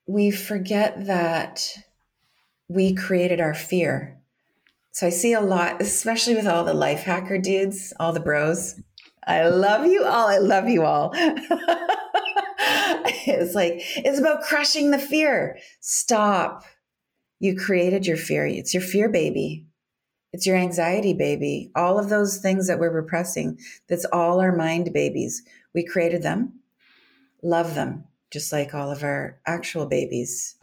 we 0.07 0.31
forget 0.31 1.07
that 1.07 1.73
we 2.67 2.93
created 2.93 3.41
our 3.41 3.55
fear 3.55 4.18
so 4.91 5.07
I 5.07 5.11
see 5.11 5.33
a 5.33 5.41
lot, 5.41 5.81
especially 5.81 6.35
with 6.35 6.47
all 6.47 6.63
the 6.63 6.73
life 6.73 7.03
hacker 7.03 7.37
dudes, 7.37 7.93
all 7.99 8.11
the 8.11 8.19
bros. 8.19 8.79
I 9.25 9.47
love 9.47 9.85
you 9.85 10.05
all. 10.05 10.27
I 10.27 10.39
love 10.39 10.67
you 10.67 10.83
all. 10.83 11.11
it's 13.27 13.53
like, 13.53 13.75
it's 13.97 14.19
about 14.19 14.41
crushing 14.41 14.91
the 14.91 14.99
fear. 14.99 15.57
Stop. 15.79 16.63
You 17.39 17.55
created 17.55 18.07
your 18.07 18.17
fear. 18.17 18.45
It's 18.45 18.73
your 18.73 18.83
fear 18.83 19.07
baby. 19.07 19.65
It's 20.33 20.45
your 20.45 20.57
anxiety 20.57 21.13
baby. 21.13 21.71
All 21.75 21.97
of 21.99 22.09
those 22.09 22.37
things 22.37 22.67
that 22.67 22.79
we're 22.79 22.91
repressing, 22.91 23.57
that's 23.87 24.05
all 24.05 24.39
our 24.39 24.55
mind 24.55 24.91
babies. 24.93 25.43
We 25.73 25.85
created 25.85 26.23
them. 26.23 26.53
Love 27.41 27.73
them, 27.73 28.03
just 28.31 28.51
like 28.51 28.73
all 28.73 28.91
of 28.91 29.03
our 29.03 29.39
actual 29.45 29.85
babies, 29.85 30.55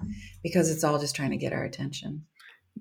because 0.42 0.70
it's 0.70 0.84
all 0.84 0.98
just 0.98 1.16
trying 1.16 1.30
to 1.30 1.36
get 1.36 1.54
our 1.54 1.64
attention. 1.64 2.26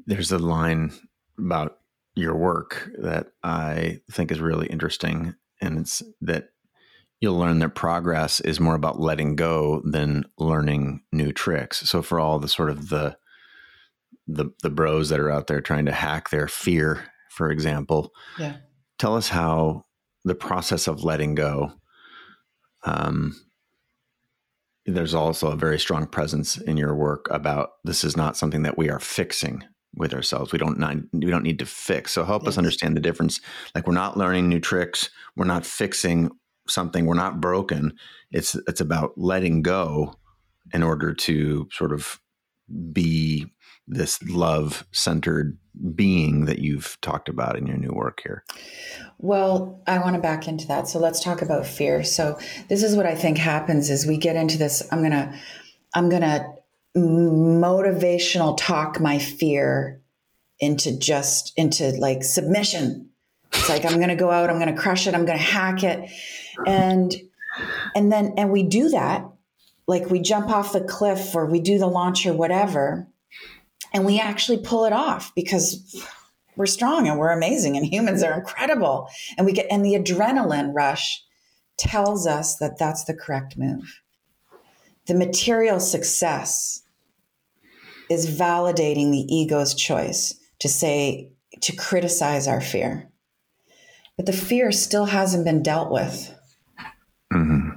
There's 0.06 0.34
a 0.34 0.38
line 0.38 0.92
about 1.38 1.78
your 2.16 2.36
work 2.36 2.90
that 3.00 3.28
I 3.44 4.00
think 4.12 4.32
is 4.32 4.40
really 4.40 4.68
interesting, 4.68 5.36
and 5.62 5.80
it's 5.80 6.02
that 6.22 6.50
you'll 7.20 7.38
learn 7.38 7.60
that 7.60 7.76
progress 7.76 8.40
is 8.40 8.60
more 8.60 8.76
about 8.76 9.00
letting 9.00 9.36
go 9.36 9.82
than 9.86 10.26
learning 10.38 11.02
new 11.12 11.32
tricks. 11.32 11.90
So 11.90 12.02
for 12.02 12.20
all 12.20 12.40
the 12.40 12.48
sort 12.48 12.70
of 12.70 12.90
the 12.90 13.18
the 14.28 14.46
the 14.64 14.70
bros 14.70 15.10
that 15.10 15.20
are 15.20 15.30
out 15.30 15.48
there 15.48 15.62
trying 15.62 15.86
to 15.86 15.92
hack 15.92 16.30
their 16.30 16.48
fear, 16.48 17.12
for 17.30 17.52
example, 17.52 18.12
yeah. 18.40 18.58
tell 18.98 19.16
us 19.16 19.30
how 19.30 19.86
the 20.24 20.36
process 20.36 20.88
of 20.88 21.04
letting 21.04 21.36
go. 21.36 21.74
Um, 22.84 23.36
there's 24.86 25.16
also 25.16 25.52
a 25.52 25.56
very 25.56 25.80
strong 25.80 26.06
presence 26.06 26.58
in 26.58 26.78
your 26.78 26.96
work 26.96 27.28
about 27.32 27.72
this 27.84 28.04
is 28.04 28.16
not 28.16 28.38
something 28.38 28.64
that 28.64 28.78
we 28.78 28.90
are 28.90 29.00
fixing 29.00 29.64
with 29.96 30.14
ourselves. 30.14 30.52
We 30.52 30.60
don't 30.60 30.80
not, 30.80 30.98
we 31.14 31.32
don't 31.32 31.44
need 31.44 31.60
to 31.60 31.66
fix. 31.66 32.12
So 32.12 32.24
help 32.24 32.44
yes. 32.44 32.50
us 32.54 32.58
understand 32.58 32.96
the 32.96 33.02
difference. 33.02 33.42
Like 33.74 33.88
we're 33.88 33.94
not 33.94 34.18
learning 34.18 34.50
new 34.50 34.60
tricks. 34.60 35.10
We're 35.36 35.46
not 35.46 35.66
fixing 35.66 36.32
something. 36.68 37.06
We're 37.06 37.16
not 37.16 37.42
broken. 37.42 37.98
It's 38.32 38.56
it's 38.68 38.82
about 38.82 39.14
letting 39.18 39.62
go 39.62 40.16
in 40.74 40.84
order 40.84 41.14
to 41.14 41.68
sort 41.72 41.94
of 41.94 42.20
be 42.92 43.46
this 43.88 44.22
love 44.24 44.86
centered 44.92 45.58
being 45.94 46.46
that 46.46 46.60
you've 46.60 46.98
talked 47.02 47.30
about 47.30 47.58
in 47.58 47.68
your 47.68 47.78
new 47.78 47.92
work 47.92 48.22
here? 48.24 48.44
Well, 49.18 49.82
I 49.88 50.00
want 50.00 50.16
to 50.16 50.22
back 50.22 50.48
into 50.48 50.68
that. 50.68 50.88
So 50.88 51.00
let's 51.00 51.24
talk 51.24 51.42
about 51.42 51.66
fear. 51.66 52.04
So 52.04 52.40
this 52.68 52.84
is 52.84 52.96
what 52.96 53.06
I 53.06 53.16
think 53.16 53.38
happens 53.38 53.90
is 53.90 54.06
we 54.06 54.18
get 54.18 54.36
into 54.36 54.58
this 54.58 54.88
I'm 54.92 55.00
going 55.00 55.12
to 55.12 55.34
I'm 55.94 56.10
going 56.10 56.24
to 56.24 56.46
motivational 56.96 58.58
talk 58.58 59.00
my 59.00 59.20
fear 59.20 60.02
into 60.60 60.98
just 60.98 61.54
into 61.58 61.90
like 61.92 62.24
submission. 62.24 63.10
It's 63.54 63.70
like 63.70 63.86
I'm 63.86 63.98
going 63.98 64.10
to 64.10 64.16
go 64.16 64.32
out, 64.32 64.50
I'm 64.50 64.60
going 64.60 64.74
to 64.74 64.82
crush 64.82 65.08
it, 65.08 65.14
I'm 65.14 65.26
going 65.26 65.38
to 65.38 65.44
hack 65.44 65.84
it. 65.84 66.10
And 66.66 67.14
and 67.96 68.12
then 68.12 68.34
and 68.38 68.52
we 68.52 68.64
do 68.64 68.90
that 68.90 69.26
like 69.88 70.10
we 70.10 70.20
jump 70.20 70.50
off 70.50 70.74
the 70.74 70.84
cliff 70.84 71.36
or 71.36 71.46
we 71.46 71.60
do 71.60 71.78
the 71.78 71.88
launch 71.88 72.26
or 72.26 72.34
whatever 72.34 73.08
and 73.94 74.06
we 74.06 74.20
actually 74.20 74.58
pull 74.58 74.86
it 74.86 74.94
off 74.94 75.34
because 75.36 76.06
we're 76.56 76.66
strong 76.66 77.08
and 77.08 77.20
we're 77.20 77.32
amazing 77.32 77.78
and 77.78 77.86
humans 77.86 78.24
are 78.24 78.34
incredible 78.34 79.08
and 79.38 79.46
we 79.46 79.54
get 79.54 79.68
and 79.70 79.86
the 79.86 79.94
adrenaline 79.94 80.74
rush 80.74 81.24
tells 81.78 82.26
us 82.26 82.58
that 82.58 82.78
that's 82.78 83.04
the 83.06 83.14
correct 83.14 83.58
move 83.58 84.02
the 85.08 85.16
material 85.16 85.80
success 85.80 86.84
is 88.10 88.40
validating 88.40 89.12
the 89.12 89.26
ego's 89.34 89.74
choice 89.74 90.40
to 90.60 90.70
say, 90.70 91.32
to 91.62 91.76
criticize 91.76 92.48
our 92.48 92.62
fear. 92.62 93.10
But 94.18 94.26
the 94.26 94.34
fear 94.34 94.72
still 94.72 95.06
hasn't 95.06 95.46
been 95.46 95.64
dealt 95.64 95.92
with. 95.92 96.34
Mm-hmm. 97.34 97.70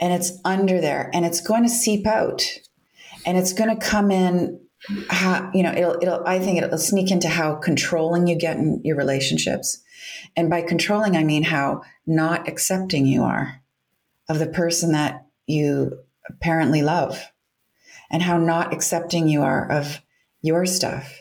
And 0.00 0.12
it's 0.12 0.38
under 0.44 0.80
there 0.80 1.10
and 1.12 1.24
it's 1.24 1.40
going 1.40 1.62
to 1.62 1.68
seep 1.68 2.06
out 2.06 2.44
and 3.24 3.38
it's 3.38 3.52
going 3.52 3.70
to 3.70 3.86
come 3.86 4.10
in. 4.10 4.60
How, 5.08 5.50
you 5.54 5.62
know, 5.62 5.72
it'll, 5.72 5.96
it'll, 6.02 6.26
I 6.26 6.38
think 6.38 6.60
it'll 6.60 6.76
sneak 6.76 7.10
into 7.10 7.26
how 7.26 7.54
controlling 7.54 8.26
you 8.26 8.36
get 8.36 8.58
in 8.58 8.82
your 8.84 8.96
relationships. 8.96 9.82
And 10.36 10.50
by 10.50 10.60
controlling, 10.60 11.16
I 11.16 11.24
mean 11.24 11.42
how 11.42 11.82
not 12.06 12.48
accepting 12.48 13.06
you 13.06 13.22
are 13.22 13.62
of 14.28 14.38
the 14.38 14.46
person 14.46 14.92
that 14.92 15.26
you 15.46 15.98
apparently 16.28 16.82
love 16.82 17.18
and 18.10 18.22
how 18.22 18.38
not 18.38 18.72
accepting 18.72 19.28
you 19.28 19.42
are 19.42 19.70
of 19.70 20.00
your 20.42 20.66
stuff. 20.66 21.20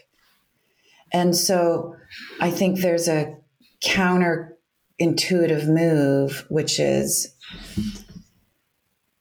And 1.12 1.36
so 1.36 1.96
I 2.40 2.50
think 2.50 2.80
there's 2.80 3.08
a 3.08 3.38
counter 3.82 4.58
intuitive 5.00 5.68
move, 5.68 6.46
which 6.50 6.80
is 6.80 7.34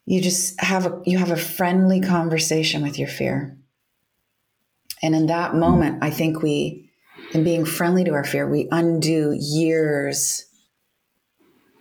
you 0.05 0.21
just 0.21 0.61
have 0.61 0.87
a 0.87 1.03
you 1.05 1.19
have 1.19 1.31
a 1.31 1.37
friendly 1.37 2.01
conversation 2.01 2.83
with 2.83 2.99
your 2.99 3.09
fear. 3.09 3.57
And 5.03 5.15
in 5.15 5.27
that 5.27 5.55
moment, 5.55 6.03
I 6.03 6.11
think 6.11 6.43
we 6.43 6.91
in 7.33 7.45
being 7.45 7.65
friendly 7.65 8.05
to 8.05 8.13
our 8.13 8.25
fear, 8.25 8.49
we 8.49 8.69
undo 8.71 9.33
years 9.39 10.47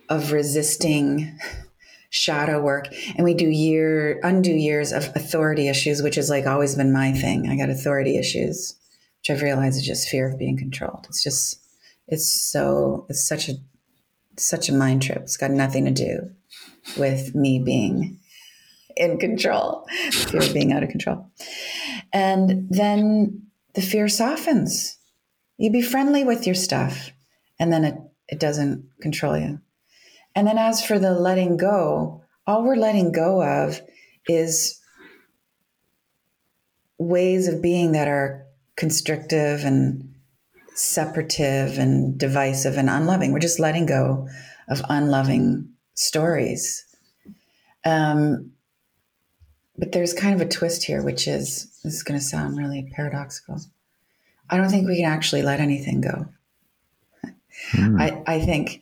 of 0.08 0.32
resisting 0.32 1.38
shadow 2.12 2.60
work. 2.60 2.88
And 3.16 3.24
we 3.24 3.32
do 3.32 3.48
year 3.48 4.20
undo 4.22 4.52
years 4.52 4.92
of 4.92 5.04
authority 5.16 5.68
issues 5.68 6.02
which 6.02 6.16
has 6.16 6.28
like 6.28 6.46
always 6.46 6.76
been 6.76 6.92
my 6.92 7.12
thing. 7.12 7.48
I 7.48 7.56
got 7.56 7.70
authority 7.70 8.18
issues 8.18 8.76
which 9.20 9.30
i've 9.30 9.42
realized 9.42 9.76
is 9.76 9.86
just 9.86 10.08
fear 10.08 10.28
of 10.28 10.38
being 10.38 10.58
controlled. 10.58 11.06
It's 11.08 11.22
just 11.22 11.58
it's 12.06 12.30
so 12.30 13.06
it's 13.08 13.26
such 13.26 13.48
a 13.48 13.54
such 14.38 14.68
a 14.68 14.74
mind 14.74 15.02
trip. 15.02 15.22
It's 15.22 15.38
got 15.38 15.50
nothing 15.50 15.86
to 15.86 15.90
do 15.90 16.30
with 16.98 17.34
me 17.34 17.58
being 17.58 18.18
in 18.94 19.18
control 19.18 19.86
fear 20.10 20.42
of 20.42 20.52
being 20.52 20.70
out 20.70 20.82
of 20.82 20.90
control. 20.90 21.30
And 22.12 22.68
then 22.68 23.46
the 23.74 23.80
fear 23.80 24.06
softens. 24.08 24.98
You 25.56 25.70
be 25.70 25.80
friendly 25.80 26.24
with 26.24 26.44
your 26.44 26.56
stuff 26.56 27.10
and 27.58 27.72
then 27.72 27.84
it, 27.84 27.94
it 28.28 28.38
doesn't 28.38 28.86
control 29.00 29.38
you 29.38 29.60
and 30.34 30.46
then 30.46 30.58
as 30.58 30.84
for 30.84 30.98
the 30.98 31.12
letting 31.12 31.56
go, 31.56 32.22
all 32.46 32.64
we're 32.64 32.76
letting 32.76 33.12
go 33.12 33.42
of 33.42 33.80
is 34.28 34.80
ways 36.98 37.48
of 37.48 37.62
being 37.62 37.92
that 37.92 38.08
are 38.08 38.46
constrictive 38.76 39.64
and 39.64 40.14
separative 40.74 41.78
and 41.78 42.18
divisive 42.18 42.76
and 42.76 42.88
unloving. 42.88 43.32
We're 43.32 43.38
just 43.40 43.60
letting 43.60 43.86
go 43.86 44.28
of 44.68 44.82
unloving 44.88 45.68
stories. 45.94 46.84
Um, 47.84 48.52
but 49.76 49.92
there's 49.92 50.14
kind 50.14 50.34
of 50.34 50.40
a 50.40 50.48
twist 50.48 50.84
here, 50.84 51.02
which 51.02 51.26
is 51.26 51.78
this 51.82 51.94
is 51.94 52.02
going 52.02 52.18
to 52.18 52.24
sound 52.24 52.56
really 52.56 52.88
paradoxical. 52.94 53.60
I 54.48 54.56
don't 54.56 54.68
think 54.68 54.86
we 54.86 54.96
can 54.96 55.10
actually 55.10 55.42
let 55.42 55.60
anything 55.60 56.00
go. 56.00 56.26
Mm. 57.72 58.00
I, 58.00 58.34
I 58.34 58.40
think 58.40 58.81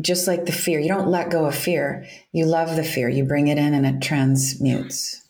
just 0.00 0.26
like 0.26 0.44
the 0.44 0.52
fear, 0.52 0.78
you 0.78 0.88
don't 0.88 1.08
let 1.08 1.30
go 1.30 1.46
of 1.46 1.54
fear. 1.54 2.06
You 2.32 2.46
love 2.46 2.76
the 2.76 2.84
fear. 2.84 3.08
You 3.08 3.24
bring 3.24 3.48
it 3.48 3.58
in 3.58 3.74
and 3.74 3.86
it 3.86 4.02
transmutes. 4.02 5.26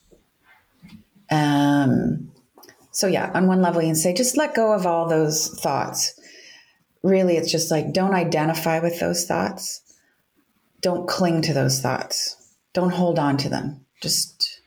Um, 1.31 2.31
so 2.91 3.07
yeah, 3.07 3.31
on 3.33 3.47
one 3.47 3.61
level, 3.61 3.81
you 3.81 3.89
can 3.89 3.95
say, 3.95 4.13
just 4.13 4.37
let 4.37 4.55
go 4.55 4.73
of 4.73 4.85
all 4.85 5.07
those 5.07 5.47
thoughts. 5.59 6.19
Really, 7.03 7.37
it's 7.37 7.51
just 7.51 7.71
like, 7.71 7.93
don't 7.93 8.13
identify 8.13 8.79
with 8.79 8.99
those 8.99 9.25
thoughts. 9.25 9.81
Don't 10.81 11.07
cling 11.07 11.41
to 11.43 11.53
those 11.53 11.81
thoughts. 11.81 12.35
Don't 12.73 12.91
hold 12.91 13.19
on 13.19 13.37
to 13.37 13.49
them. 13.49 13.85
Just, 14.01 14.61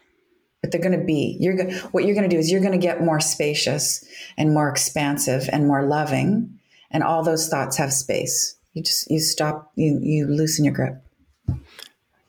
but 0.60 0.70
they're 0.70 0.80
going 0.80 0.98
to 0.98 1.04
be, 1.04 1.36
you're 1.40 1.56
going 1.56 1.72
what 1.92 2.04
you're 2.04 2.14
going 2.14 2.28
to 2.28 2.34
do 2.34 2.38
is 2.38 2.50
you're 2.50 2.60
going 2.60 2.72
to 2.72 2.78
get 2.78 3.02
more 3.02 3.20
spacious 3.20 4.04
and 4.36 4.54
more 4.54 4.68
expansive 4.68 5.48
and 5.52 5.66
more 5.66 5.86
loving. 5.86 6.58
And 6.90 7.02
all 7.02 7.22
those 7.22 7.48
thoughts 7.48 7.76
have 7.78 7.92
space 7.92 8.56
you 8.72 8.82
just 8.82 9.10
you 9.10 9.20
stop 9.20 9.72
you 9.76 9.98
you 10.00 10.26
loosen 10.26 10.64
your 10.64 10.74
grip. 10.74 11.02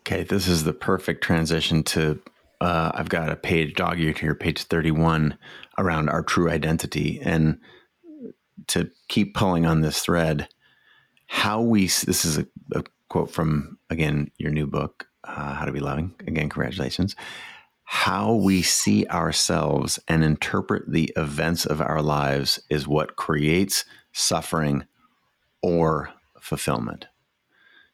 Okay 0.02 0.24
this 0.24 0.48
is 0.48 0.64
the 0.64 0.74
perfect 0.74 1.24
transition 1.24 1.84
to 1.84 2.20
uh, 2.62 2.92
i've 2.94 3.10
got 3.10 3.30
a 3.30 3.36
page 3.36 3.76
dog 3.76 4.00
eared 4.00 4.18
here 4.18 4.36
page 4.36 4.64
31 4.64 5.38
around 5.78 6.10
our 6.10 6.24
true 6.24 6.50
identity. 6.50 7.20
And 7.22 7.60
to 8.68 8.90
keep 9.08 9.34
pulling 9.34 9.66
on 9.66 9.82
this 9.82 10.02
thread 10.02 10.48
how 11.28 11.62
we 11.62 11.84
this 11.84 12.26
is 12.26 12.38
a, 12.38 12.46
a 12.74 12.84
quote 13.10 13.32
from 13.32 13.78
again 13.90 14.30
your 14.38 14.52
new 14.52 14.68
book 14.68 15.08
uh, 15.24 15.54
how 15.54 15.66
to 15.66 15.72
be 15.72 15.80
loving. 15.80 16.14
Again 16.22 16.50
congratulations. 16.50 17.16
How 17.86 18.34
we 18.34 18.62
see 18.62 19.06
ourselves 19.08 20.00
and 20.08 20.24
interpret 20.24 20.92
the 20.92 21.12
events 21.16 21.66
of 21.66 21.82
our 21.82 22.02
lives 22.02 22.60
is 22.70 22.88
what 22.88 23.18
creates 23.18 23.86
suffering 24.14 24.86
or 25.62 26.10
fulfillment. 26.44 27.08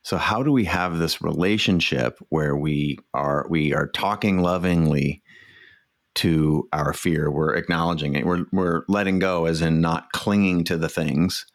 So 0.02 0.18
how 0.18 0.44
do 0.44 0.52
we 0.52 0.66
have 0.66 0.98
this 0.98 1.22
relationship 1.22 2.18
where 2.30 2.56
we 2.56 2.98
are 3.14 3.46
we 3.50 3.74
are 3.74 3.88
talking 3.88 4.40
lovingly 4.40 5.22
to 6.16 6.68
our 6.74 6.94
fear, 6.94 7.30
we're 7.30 7.56
acknowledging 7.56 8.16
it, 8.16 8.26
we're 8.26 8.46
we're 8.52 8.84
letting 8.88 9.20
go 9.20 9.46
as 9.46 9.62
in 9.62 9.82
not 9.82 10.12
clinging 10.12 10.64
to 10.66 10.78
the 10.78 10.90
things. 10.90 11.46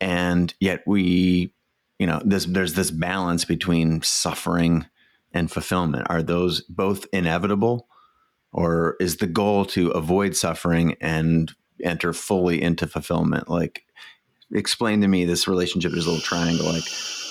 And 0.00 0.52
yet 0.60 0.82
we, 0.86 1.54
you 1.98 2.06
know, 2.06 2.20
this 2.24 2.44
there's 2.44 2.74
this 2.74 2.90
balance 2.90 3.44
between 3.44 4.02
suffering 4.02 4.86
and 5.32 5.50
fulfillment. 5.50 6.06
Are 6.10 6.22
those 6.22 6.60
both 6.62 7.06
inevitable? 7.12 7.88
Or 8.52 8.96
is 9.00 9.16
the 9.16 9.26
goal 9.26 9.64
to 9.66 9.90
avoid 9.90 10.36
suffering 10.36 10.96
and 11.00 11.50
enter 11.82 12.12
fully 12.12 12.62
into 12.62 12.86
fulfillment? 12.86 13.48
Like 13.48 13.84
explain 14.52 15.00
to 15.00 15.08
me 15.08 15.24
this 15.24 15.48
relationship 15.48 15.92
is 15.92 16.06
a 16.06 16.10
little 16.10 16.24
triangle 16.24 16.66
like 16.66 16.84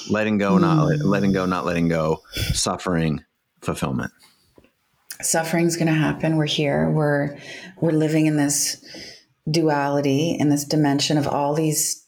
letting 0.09 0.37
go 0.37 0.57
not 0.57 0.87
mm. 0.87 1.03
letting 1.03 1.31
go 1.31 1.45
not 1.45 1.65
letting 1.65 1.87
go 1.87 2.21
suffering 2.53 3.23
fulfillment. 3.61 4.11
Suffering's 5.21 5.77
going 5.77 5.87
to 5.87 5.93
happen. 5.93 6.35
We're 6.35 6.45
here. 6.45 6.89
We're 6.89 7.37
we're 7.79 7.91
living 7.91 8.25
in 8.25 8.37
this 8.37 8.83
duality 9.49 10.37
in 10.39 10.49
this 10.49 10.65
dimension 10.65 11.17
of 11.17 11.27
all 11.27 11.53
these 11.53 12.05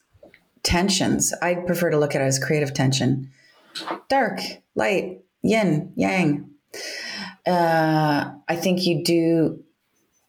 tensions. 0.63 1.33
I 1.41 1.55
prefer 1.55 1.89
to 1.91 1.97
look 1.97 2.15
at 2.15 2.21
it 2.21 2.25
as 2.25 2.39
creative 2.39 2.73
tension. 2.73 3.31
Dark 4.09 4.39
light 4.75 5.21
yin 5.41 5.93
yang. 5.95 6.49
Uh, 7.47 8.31
i 8.49 8.55
think 8.55 8.85
you 8.85 9.03
do 9.03 9.63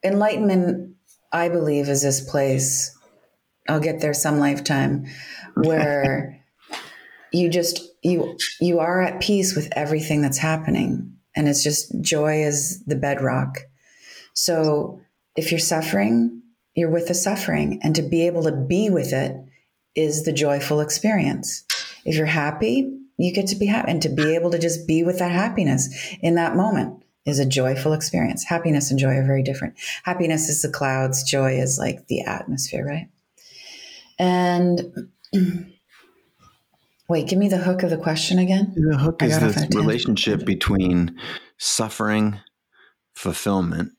enlightenment 0.05 0.95
i 1.33 1.49
believe 1.49 1.89
is 1.89 2.03
this 2.03 2.21
place 2.21 2.96
I'll 3.69 3.81
get 3.81 4.01
there 4.01 4.15
some 4.15 4.39
lifetime 4.39 5.07
where 5.55 6.41
you 7.33 7.49
just 7.49 7.81
you 8.03 8.37
you 8.61 8.79
are 8.79 9.03
at 9.03 9.21
peace 9.21 9.55
with 9.55 9.69
everything 9.73 10.23
that's 10.23 10.39
happening 10.39 11.17
and 11.35 11.49
it's 11.49 11.63
just 11.63 12.01
joy 12.01 12.43
is 12.43 12.83
the 12.85 12.97
bedrock. 12.97 13.59
So 14.35 15.01
if 15.37 15.51
you're 15.51 15.61
suffering, 15.61 16.43
you're 16.75 16.91
with 16.91 17.09
the 17.09 17.15
suffering 17.15 17.81
and 17.83 17.95
to 17.95 18.03
be 18.03 18.27
able 18.27 18.45
to 18.45 18.53
be 18.53 18.91
with 18.91 19.13
it 19.13 19.37
is 19.95 20.25
the 20.25 20.33
joyful 20.33 20.81
experience. 20.81 21.65
If 22.05 22.17
you're 22.17 22.27
happy, 22.27 22.93
you 23.19 23.33
get 23.33 23.49
to 23.49 23.57
be 23.57 23.67
happy 23.67 23.91
and 23.91 24.03
to 24.03 24.09
be 24.09 24.35
able 24.35 24.51
to 24.51 24.59
just 24.59 24.87
be 24.87 25.03
with 25.03 25.19
that 25.19 25.33
happiness 25.33 25.89
in 26.21 26.35
that 26.35 26.55
moment 26.55 27.03
is 27.25 27.39
a 27.39 27.47
joyful 27.47 27.93
experience. 27.93 28.45
Happiness 28.45 28.91
and 28.91 29.01
joy 29.01 29.17
are 29.17 29.27
very 29.27 29.43
different. 29.43 29.75
Happiness 30.05 30.49
is 30.49 30.63
the 30.63 30.69
clouds, 30.71 31.25
joy 31.25 31.59
is 31.59 31.79
like 31.79 32.07
the 32.07 32.21
atmosphere, 32.21 32.87
right? 32.87 33.09
And 34.19 35.11
wait, 37.09 37.29
give 37.29 37.39
me 37.39 37.49
the 37.49 37.59
hook 37.59 37.83
of 37.83 37.91
the 37.91 37.97
question 37.97 38.39
again. 38.39 38.75
The 38.77 38.99
hook 38.99 39.23
is 39.23 39.39
this 39.39 39.67
relationship 39.75 40.45
between 40.45 41.17
suffering, 41.59 42.41
fulfillment. 43.15 43.93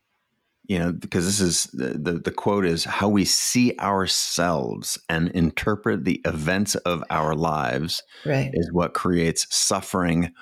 You 0.66 0.80
know, 0.80 0.92
because 0.92 1.26
this 1.26 1.40
is 1.40 1.64
the, 1.72 1.98
the, 1.98 2.20
the 2.20 2.32
quote 2.32 2.66
is 2.66 2.84
how 2.84 3.08
we 3.08 3.24
see 3.24 3.74
ourselves 3.80 5.00
and 5.08 5.30
interpret 5.30 6.04
the 6.04 6.20
events 6.26 6.76
of 6.76 7.06
our 7.10 7.36
lives 7.36 8.04
right. 8.26 8.52
is 8.54 8.70
what 8.74 8.94
creates 8.94 9.48
suffering 9.50 10.34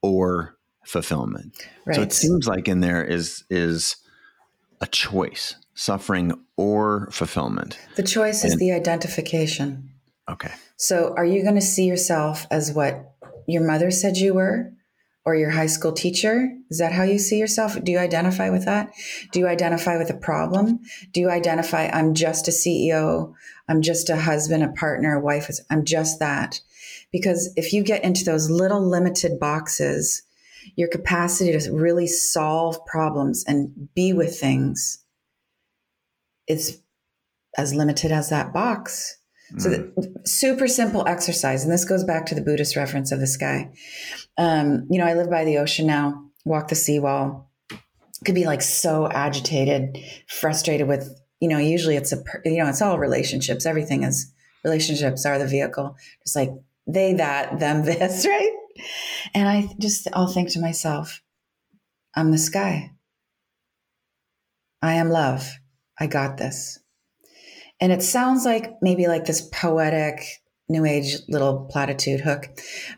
or 0.00 0.56
fulfillment. 0.86 1.66
Right. 1.84 1.96
So 1.96 2.02
it 2.02 2.14
seems 2.14 2.46
like 2.46 2.66
in 2.66 2.80
there 2.80 3.04
is 3.04 3.44
is 3.50 3.96
a 4.80 4.86
choice 4.86 5.56
suffering 5.74 6.32
or 6.56 7.08
fulfillment. 7.10 7.78
The 7.96 8.02
choice 8.02 8.44
is 8.44 8.56
the 8.56 8.72
identification. 8.72 9.90
Okay. 10.28 10.52
So 10.76 11.14
are 11.16 11.24
you 11.24 11.42
going 11.42 11.56
to 11.56 11.60
see 11.60 11.84
yourself 11.84 12.46
as 12.50 12.72
what 12.72 13.14
your 13.46 13.66
mother 13.66 13.90
said 13.90 14.16
you 14.16 14.34
were 14.34 14.72
or 15.24 15.34
your 15.34 15.50
high 15.50 15.66
school 15.66 15.92
teacher? 15.92 16.50
Is 16.70 16.78
that 16.78 16.92
how 16.92 17.02
you 17.02 17.18
see 17.18 17.38
yourself? 17.38 17.82
Do 17.82 17.92
you 17.92 17.98
identify 17.98 18.50
with 18.50 18.64
that? 18.66 18.92
Do 19.32 19.40
you 19.40 19.48
identify 19.48 19.96
with 19.98 20.10
a 20.10 20.14
problem? 20.14 20.80
Do 21.12 21.20
you 21.20 21.30
identify, 21.30 21.88
I'm 21.88 22.14
just 22.14 22.48
a 22.48 22.50
CEO, 22.50 23.34
I'm 23.68 23.82
just 23.82 24.10
a 24.10 24.16
husband, 24.16 24.62
a 24.62 24.72
partner, 24.72 25.14
a 25.14 25.20
wife, 25.20 25.48
I'm 25.70 25.84
just 25.84 26.18
that? 26.20 26.60
Because 27.10 27.52
if 27.56 27.72
you 27.72 27.82
get 27.82 28.04
into 28.04 28.24
those 28.24 28.50
little 28.50 28.86
limited 28.86 29.38
boxes, 29.38 30.22
your 30.76 30.88
capacity 30.88 31.56
to 31.56 31.72
really 31.72 32.06
solve 32.06 32.84
problems 32.86 33.44
and 33.46 33.92
be 33.94 34.12
with 34.12 34.38
things 34.38 35.03
is 36.48 36.80
as 37.56 37.74
limited 37.74 38.12
as 38.12 38.30
that 38.30 38.52
box. 38.52 39.18
Mm. 39.52 39.60
So, 39.60 39.68
the, 39.70 40.22
super 40.24 40.66
simple 40.66 41.06
exercise, 41.06 41.64
and 41.64 41.72
this 41.72 41.84
goes 41.84 42.04
back 42.04 42.26
to 42.26 42.34
the 42.34 42.40
Buddhist 42.40 42.76
reference 42.76 43.12
of 43.12 43.20
the 43.20 43.26
sky. 43.26 43.70
Um, 44.36 44.86
you 44.90 44.98
know, 44.98 45.06
I 45.06 45.14
live 45.14 45.30
by 45.30 45.44
the 45.44 45.58
ocean 45.58 45.86
now, 45.86 46.24
walk 46.44 46.68
the 46.68 46.74
seawall. 46.74 47.50
Could 48.24 48.34
be 48.34 48.46
like 48.46 48.62
so 48.62 49.08
agitated, 49.10 49.98
frustrated 50.28 50.88
with, 50.88 51.14
you 51.40 51.48
know, 51.48 51.58
usually 51.58 51.96
it's 51.96 52.12
a, 52.12 52.22
you 52.44 52.56
know, 52.56 52.68
it's 52.68 52.80
all 52.80 52.98
relationships. 52.98 53.66
Everything 53.66 54.02
is 54.02 54.32
relationships 54.64 55.26
are 55.26 55.38
the 55.38 55.46
vehicle. 55.46 55.96
Just 56.24 56.34
like 56.34 56.50
they, 56.86 57.12
that, 57.14 57.58
them, 57.60 57.84
this, 57.84 58.26
right? 58.26 58.52
And 59.34 59.46
I 59.48 59.68
just, 59.78 60.08
I'll 60.14 60.26
think 60.26 60.50
to 60.50 60.60
myself, 60.60 61.20
I'm 62.16 62.30
the 62.30 62.38
sky. 62.38 62.92
I 64.80 64.94
am 64.94 65.10
love. 65.10 65.50
I 65.98 66.06
got 66.06 66.36
this. 66.36 66.78
And 67.80 67.92
it 67.92 68.02
sounds 68.02 68.44
like 68.44 68.74
maybe 68.82 69.06
like 69.06 69.24
this 69.24 69.48
poetic 69.52 70.22
new 70.68 70.84
age 70.84 71.16
little 71.28 71.66
platitude 71.70 72.20
hook, 72.20 72.46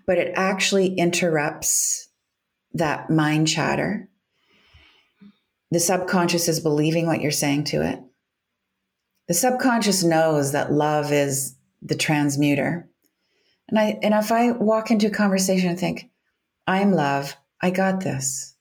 but 0.06 0.18
it 0.18 0.32
actually 0.36 0.94
interrupts 0.94 2.08
that 2.74 3.10
mind 3.10 3.48
chatter. 3.48 4.08
The 5.70 5.80
subconscious 5.80 6.48
is 6.48 6.60
believing 6.60 7.06
what 7.06 7.20
you're 7.20 7.32
saying 7.32 7.64
to 7.64 7.82
it. 7.82 7.98
The 9.28 9.34
subconscious 9.34 10.04
knows 10.04 10.52
that 10.52 10.72
love 10.72 11.12
is 11.12 11.56
the 11.82 11.96
transmuter. 11.96 12.88
And 13.68 13.78
I 13.78 13.98
and 14.02 14.14
if 14.14 14.30
I 14.30 14.52
walk 14.52 14.90
into 14.90 15.08
a 15.08 15.10
conversation 15.10 15.70
and 15.70 15.78
think, 15.78 16.08
I'm 16.66 16.92
love, 16.92 17.36
I 17.60 17.70
got 17.70 18.00
this. 18.00 18.55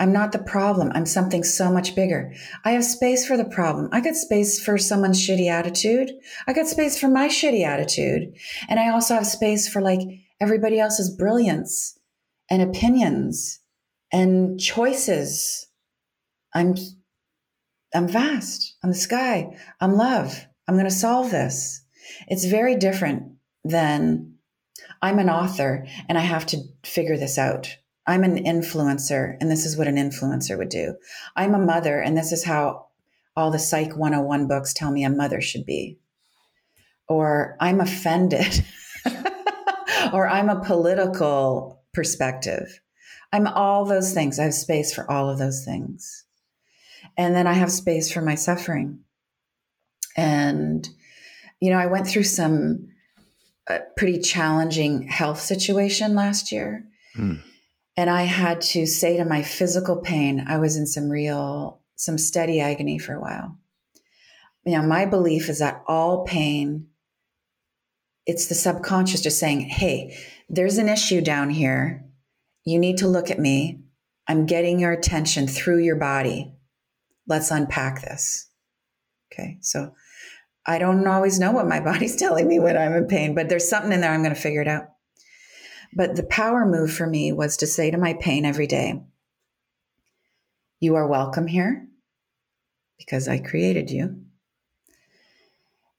I'm 0.00 0.12
not 0.12 0.32
the 0.32 0.38
problem. 0.38 0.92
I'm 0.94 1.06
something 1.06 1.42
so 1.42 1.72
much 1.72 1.96
bigger. 1.96 2.32
I 2.64 2.72
have 2.72 2.84
space 2.84 3.26
for 3.26 3.36
the 3.36 3.44
problem. 3.44 3.88
I 3.92 4.00
got 4.00 4.14
space 4.14 4.62
for 4.62 4.78
someone's 4.78 5.20
shitty 5.20 5.50
attitude. 5.50 6.12
I 6.46 6.52
got 6.52 6.68
space 6.68 6.98
for 6.98 7.08
my 7.08 7.28
shitty 7.28 7.64
attitude. 7.64 8.32
And 8.68 8.78
I 8.78 8.90
also 8.90 9.14
have 9.14 9.26
space 9.26 9.68
for 9.68 9.82
like 9.82 10.00
everybody 10.40 10.78
else's 10.78 11.14
brilliance 11.16 11.98
and 12.48 12.62
opinions 12.62 13.60
and 14.12 14.60
choices. 14.60 15.66
I'm 16.54 16.76
I'm 17.94 18.06
vast. 18.06 18.76
I'm 18.82 18.90
the 18.90 18.96
sky. 18.96 19.56
I'm 19.80 19.94
love. 19.94 20.46
I'm 20.68 20.74
going 20.74 20.84
to 20.84 20.90
solve 20.90 21.30
this. 21.30 21.82
It's 22.28 22.44
very 22.44 22.76
different 22.76 23.32
than 23.64 24.34
I'm 25.00 25.18
an 25.18 25.30
author 25.30 25.86
and 26.08 26.18
I 26.18 26.22
have 26.22 26.46
to 26.46 26.58
figure 26.84 27.16
this 27.16 27.38
out. 27.38 27.76
I'm 28.08 28.24
an 28.24 28.42
influencer, 28.42 29.36
and 29.38 29.50
this 29.50 29.66
is 29.66 29.76
what 29.76 29.86
an 29.86 29.96
influencer 29.96 30.56
would 30.56 30.70
do. 30.70 30.96
I'm 31.36 31.54
a 31.54 31.58
mother, 31.58 32.00
and 32.00 32.16
this 32.16 32.32
is 32.32 32.42
how 32.42 32.86
all 33.36 33.50
the 33.50 33.58
Psych 33.58 33.94
101 33.94 34.48
books 34.48 34.72
tell 34.72 34.90
me 34.90 35.04
a 35.04 35.10
mother 35.10 35.42
should 35.42 35.66
be. 35.66 35.98
Or 37.06 37.56
I'm 37.60 37.80
offended. 37.80 38.64
or 40.12 40.26
I'm 40.26 40.48
a 40.48 40.64
political 40.64 41.82
perspective. 41.92 42.80
I'm 43.30 43.46
all 43.46 43.84
those 43.84 44.14
things. 44.14 44.38
I 44.38 44.44
have 44.44 44.54
space 44.54 44.94
for 44.94 45.08
all 45.10 45.28
of 45.28 45.38
those 45.38 45.62
things. 45.62 46.24
And 47.18 47.34
then 47.34 47.46
I 47.46 47.52
have 47.52 47.70
space 47.70 48.10
for 48.10 48.22
my 48.22 48.36
suffering. 48.36 49.00
And, 50.16 50.88
you 51.60 51.70
know, 51.70 51.78
I 51.78 51.86
went 51.86 52.06
through 52.06 52.24
some 52.24 52.88
uh, 53.68 53.80
pretty 53.98 54.18
challenging 54.18 55.02
health 55.02 55.40
situation 55.40 56.14
last 56.14 56.50
year. 56.50 56.86
Mm. 57.14 57.42
And 57.98 58.08
I 58.08 58.22
had 58.22 58.60
to 58.60 58.86
say 58.86 59.16
to 59.16 59.24
my 59.24 59.42
physical 59.42 59.96
pain, 59.96 60.44
I 60.46 60.58
was 60.58 60.76
in 60.76 60.86
some 60.86 61.10
real, 61.10 61.80
some 61.96 62.16
steady 62.16 62.60
agony 62.60 62.96
for 62.96 63.12
a 63.12 63.20
while. 63.20 63.58
You 64.64 64.78
know, 64.78 64.86
my 64.86 65.04
belief 65.04 65.48
is 65.48 65.58
that 65.58 65.82
all 65.88 66.24
pain, 66.24 66.86
it's 68.24 68.46
the 68.46 68.54
subconscious 68.54 69.22
just 69.22 69.40
saying, 69.40 69.62
hey, 69.62 70.16
there's 70.48 70.78
an 70.78 70.88
issue 70.88 71.20
down 71.20 71.50
here. 71.50 72.04
You 72.64 72.78
need 72.78 72.98
to 72.98 73.08
look 73.08 73.32
at 73.32 73.40
me. 73.40 73.80
I'm 74.28 74.46
getting 74.46 74.78
your 74.78 74.92
attention 74.92 75.48
through 75.48 75.80
your 75.80 75.96
body. 75.96 76.54
Let's 77.26 77.50
unpack 77.50 78.02
this. 78.02 78.48
Okay. 79.32 79.58
So 79.60 79.92
I 80.64 80.78
don't 80.78 81.04
always 81.04 81.40
know 81.40 81.50
what 81.50 81.66
my 81.66 81.80
body's 81.84 82.14
telling 82.14 82.46
me 82.46 82.60
when 82.60 82.76
I'm 82.76 82.92
in 82.92 83.08
pain, 83.08 83.34
but 83.34 83.48
there's 83.48 83.68
something 83.68 83.90
in 83.90 84.02
there. 84.02 84.12
I'm 84.12 84.22
going 84.22 84.32
to 84.36 84.40
figure 84.40 84.62
it 84.62 84.68
out. 84.68 84.84
But 85.94 86.16
the 86.16 86.22
power 86.22 86.66
move 86.66 86.92
for 86.92 87.06
me 87.06 87.32
was 87.32 87.56
to 87.58 87.66
say 87.66 87.90
to 87.90 87.98
my 87.98 88.14
pain 88.14 88.44
every 88.44 88.66
day, 88.66 89.02
You 90.80 90.96
are 90.96 91.06
welcome 91.06 91.46
here 91.46 91.86
because 92.98 93.28
I 93.28 93.38
created 93.38 93.90
you. 93.90 94.22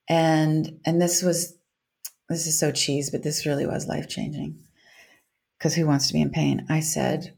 And 0.08 0.80
and 0.84 1.00
this 1.00 1.22
was 1.22 1.56
this 2.28 2.46
is 2.46 2.58
so 2.58 2.70
cheese, 2.70 3.10
but 3.10 3.22
this 3.22 3.46
really 3.46 3.66
was 3.66 3.88
life 3.88 4.08
changing. 4.08 4.58
Because 5.58 5.74
who 5.74 5.86
wants 5.86 6.06
to 6.08 6.14
be 6.14 6.22
in 6.22 6.30
pain? 6.30 6.66
I 6.70 6.80
said, 6.80 7.34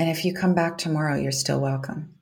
and 0.00 0.08
if 0.08 0.24
you 0.24 0.32
come 0.32 0.54
back 0.54 0.78
tomorrow, 0.78 1.14
you're 1.14 1.30
still 1.30 1.60
welcome. 1.60 2.14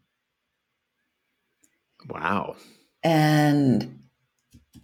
Wow. 2.09 2.57
And 3.05 4.01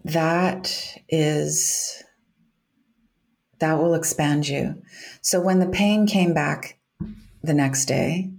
that 0.04 0.96
is 1.08 2.03
that 3.60 3.78
will 3.78 3.94
expand 3.94 4.48
you. 4.48 4.82
So 5.20 5.40
when 5.40 5.58
the 5.58 5.66
pain 5.66 6.06
came 6.06 6.34
back 6.34 6.78
the 7.42 7.54
next 7.54 7.86
day, 7.86 8.30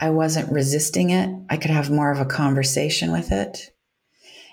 I 0.00 0.10
wasn't 0.10 0.52
resisting 0.52 1.10
it. 1.10 1.30
I 1.48 1.56
could 1.56 1.70
have 1.70 1.90
more 1.90 2.10
of 2.10 2.20
a 2.20 2.24
conversation 2.24 3.12
with 3.12 3.30
it. 3.30 3.72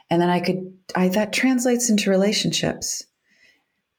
And 0.09 0.21
then 0.21 0.29
I 0.29 0.39
could, 0.39 0.73
I, 0.95 1.07
that 1.09 1.33
translates 1.33 1.89
into 1.89 2.09
relationships. 2.09 3.03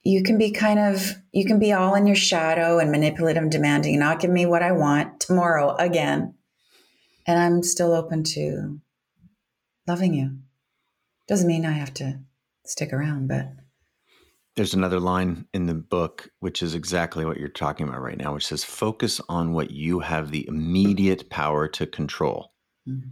You 0.03 0.23
can 0.23 0.38
be 0.38 0.51
kind 0.51 0.79
of, 0.79 1.16
you 1.33 1.44
can 1.44 1.59
be 1.59 1.73
all 1.73 1.94
in 1.94 2.07
your 2.07 2.16
shadow 2.16 2.79
and 2.79 2.90
manipulative 2.90 3.42
and 3.42 3.53
demanding, 3.53 3.94
and 3.94 4.01
not 4.01 4.20
give 4.20 4.31
me 4.31 4.46
what 4.46 4.62
I 4.62 4.73
want 4.73 5.20
tomorrow 5.20 5.77
again. 5.77 6.35
And 7.27 7.38
I'm 7.38 7.62
still 7.62 7.92
open 7.92 8.25
to 8.25 8.81
loving 9.87 10.14
you. 10.14 10.38
Doesn't 11.29 11.46
mean 11.46 11.66
I 11.66 11.73
have 11.73 11.94
to 11.94 12.20
stick 12.64 12.92
around, 12.92 13.29
but 13.29 13.49
there's 14.57 14.75
another 14.75 15.01
line 15.01 15.47
in 15.55 15.67
the 15.67 15.75
book, 15.75 16.29
which 16.41 16.63
is 16.63 16.75
exactly 16.75 17.25
what 17.25 17.39
you're 17.39 17.49
talking 17.49 17.89
about 17.89 18.03
right 18.03 18.19
now, 18.19 18.35
which 18.35 18.47
says, 18.47 18.65
focus 18.65 19.21
on 19.29 19.53
what 19.53 19.71
you 19.71 20.01
have 20.01 20.31
the 20.31 20.47
immediate 20.49 21.31
power 21.31 21.69
to 21.69 21.87
control, 21.87 22.53
mm-hmm. 22.89 23.09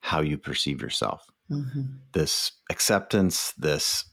how 0.00 0.20
you 0.20 0.36
perceive 0.38 0.82
yourself. 0.82 1.26
Mm-hmm. 1.50 1.82
This 2.12 2.52
acceptance, 2.70 3.52
this, 3.58 4.04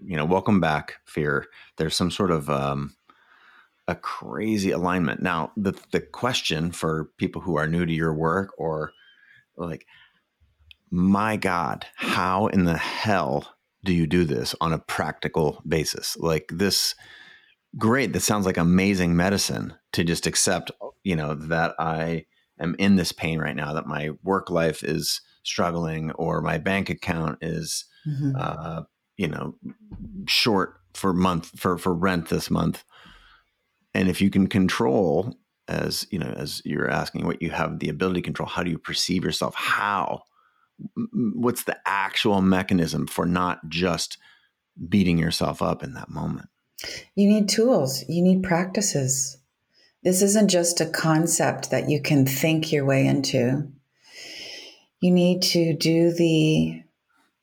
you 0.00 0.16
know, 0.16 0.24
welcome 0.24 0.60
back 0.60 0.94
fear. 1.06 1.46
There's 1.76 1.96
some 1.96 2.10
sort 2.10 2.30
of, 2.30 2.48
um, 2.48 2.94
a 3.88 3.94
crazy 3.94 4.70
alignment. 4.70 5.22
Now, 5.22 5.50
the 5.56 5.72
the 5.92 6.00
question 6.00 6.72
for 6.72 7.10
people 7.16 7.40
who 7.40 7.56
are 7.56 7.66
new 7.66 7.86
to 7.86 7.92
your 7.92 8.12
work 8.12 8.52
or 8.58 8.92
like, 9.56 9.86
my 10.90 11.36
God, 11.36 11.86
how 11.96 12.48
in 12.48 12.64
the 12.64 12.76
hell 12.76 13.54
do 13.84 13.92
you 13.92 14.06
do 14.06 14.24
this 14.24 14.54
on 14.60 14.72
a 14.72 14.78
practical 14.78 15.62
basis? 15.66 16.16
Like 16.16 16.50
this, 16.52 16.94
great. 17.76 18.12
That 18.12 18.20
sounds 18.20 18.46
like 18.46 18.56
amazing 18.56 19.16
medicine 19.16 19.74
to 19.92 20.04
just 20.04 20.26
accept, 20.26 20.70
you 21.04 21.16
know, 21.16 21.34
that 21.34 21.74
I 21.78 22.26
am 22.60 22.74
in 22.78 22.96
this 22.96 23.12
pain 23.12 23.38
right 23.38 23.56
now, 23.56 23.72
that 23.74 23.86
my 23.86 24.10
work 24.22 24.50
life 24.50 24.82
is 24.82 25.20
struggling 25.44 26.10
or 26.12 26.40
my 26.40 26.58
bank 26.58 26.90
account 26.90 27.38
is, 27.40 27.84
mm-hmm. 28.06 28.32
uh, 28.36 28.82
you 29.16 29.28
know, 29.28 29.54
short 30.26 30.74
for 30.94 31.12
month 31.12 31.58
for, 31.58 31.78
for 31.78 31.94
rent 31.94 32.28
this 32.28 32.50
month. 32.50 32.84
And 33.94 34.08
if 34.08 34.20
you 34.20 34.30
can 34.30 34.48
control 34.48 35.34
as, 35.68 36.06
you 36.10 36.18
know, 36.18 36.32
as 36.36 36.62
you're 36.64 36.90
asking 36.90 37.26
what 37.26 37.42
you 37.42 37.50
have 37.50 37.78
the 37.78 37.88
ability 37.88 38.20
to 38.20 38.24
control, 38.24 38.48
how 38.48 38.62
do 38.62 38.70
you 38.70 38.78
perceive 38.78 39.24
yourself? 39.24 39.54
How? 39.54 40.22
What's 41.12 41.64
the 41.64 41.78
actual 41.86 42.40
mechanism 42.40 43.06
for 43.06 43.26
not 43.26 43.68
just 43.68 44.18
beating 44.88 45.18
yourself 45.18 45.60
up 45.62 45.82
in 45.82 45.94
that 45.94 46.10
moment? 46.10 46.48
You 47.14 47.28
need 47.28 47.48
tools, 47.48 48.04
you 48.08 48.22
need 48.22 48.42
practices. 48.42 49.38
This 50.04 50.22
isn't 50.22 50.48
just 50.48 50.80
a 50.80 50.86
concept 50.86 51.70
that 51.70 51.88
you 51.90 52.00
can 52.00 52.24
think 52.24 52.70
your 52.70 52.84
way 52.84 53.06
into. 53.06 53.68
You 55.00 55.10
need 55.10 55.42
to 55.42 55.74
do 55.74 56.12
the 56.12 56.82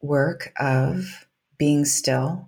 work 0.02 0.54
of 0.58 1.28
being 1.58 1.86
still. 1.86 2.48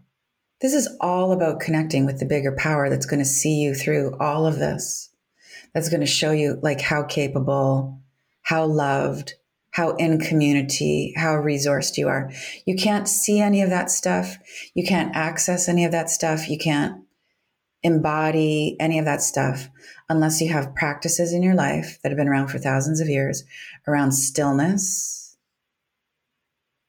This 0.60 0.74
is 0.74 0.90
all 1.00 1.34
about 1.34 1.60
connecting 1.60 2.06
with 2.06 2.20
the 2.20 2.26
bigger 2.26 2.52
power 2.52 2.90
that's 2.90 3.06
going 3.06 3.20
to 3.20 3.26
see 3.26 3.56
you 3.56 3.76
through 3.76 4.16
all 4.20 4.48
of 4.48 4.60
this. 4.60 5.10
That's 5.74 5.90
going 5.90 6.02
to 6.02 6.08
show 6.08 6.32
you 6.32 6.60
like 6.64 6.82
how 6.82 7.04
capable, 7.04 8.00
how 8.42 8.66
loved, 8.66 9.36
how 9.78 9.92
in 9.98 10.20
community, 10.20 11.14
how 11.16 11.36
resourced 11.36 11.98
you 11.98 12.08
are. 12.08 12.32
You 12.66 12.76
can't 12.76 13.08
see 13.08 13.40
any 13.40 13.62
of 13.62 13.70
that 13.70 13.92
stuff. 13.92 14.36
You 14.74 14.84
can't 14.84 15.16
access 15.16 15.70
any 15.70 15.86
of 15.86 15.92
that 15.92 16.10
stuff. 16.10 16.50
You 16.50 16.58
can't 16.58 17.04
embody 17.84 18.76
any 18.80 18.98
of 18.98 19.06
that 19.06 19.22
stuff 19.22 19.70
unless 20.10 20.42
you 20.42 20.52
have 20.52 20.74
practices 20.74 21.32
in 21.32 21.44
your 21.44 21.54
life 21.54 22.00
that 22.02 22.10
have 22.10 22.18
been 22.18 22.28
around 22.28 22.48
for 22.48 22.58
thousands 22.58 23.00
of 23.00 23.08
years 23.08 23.44
around 23.88 24.14
stillness, 24.14 25.38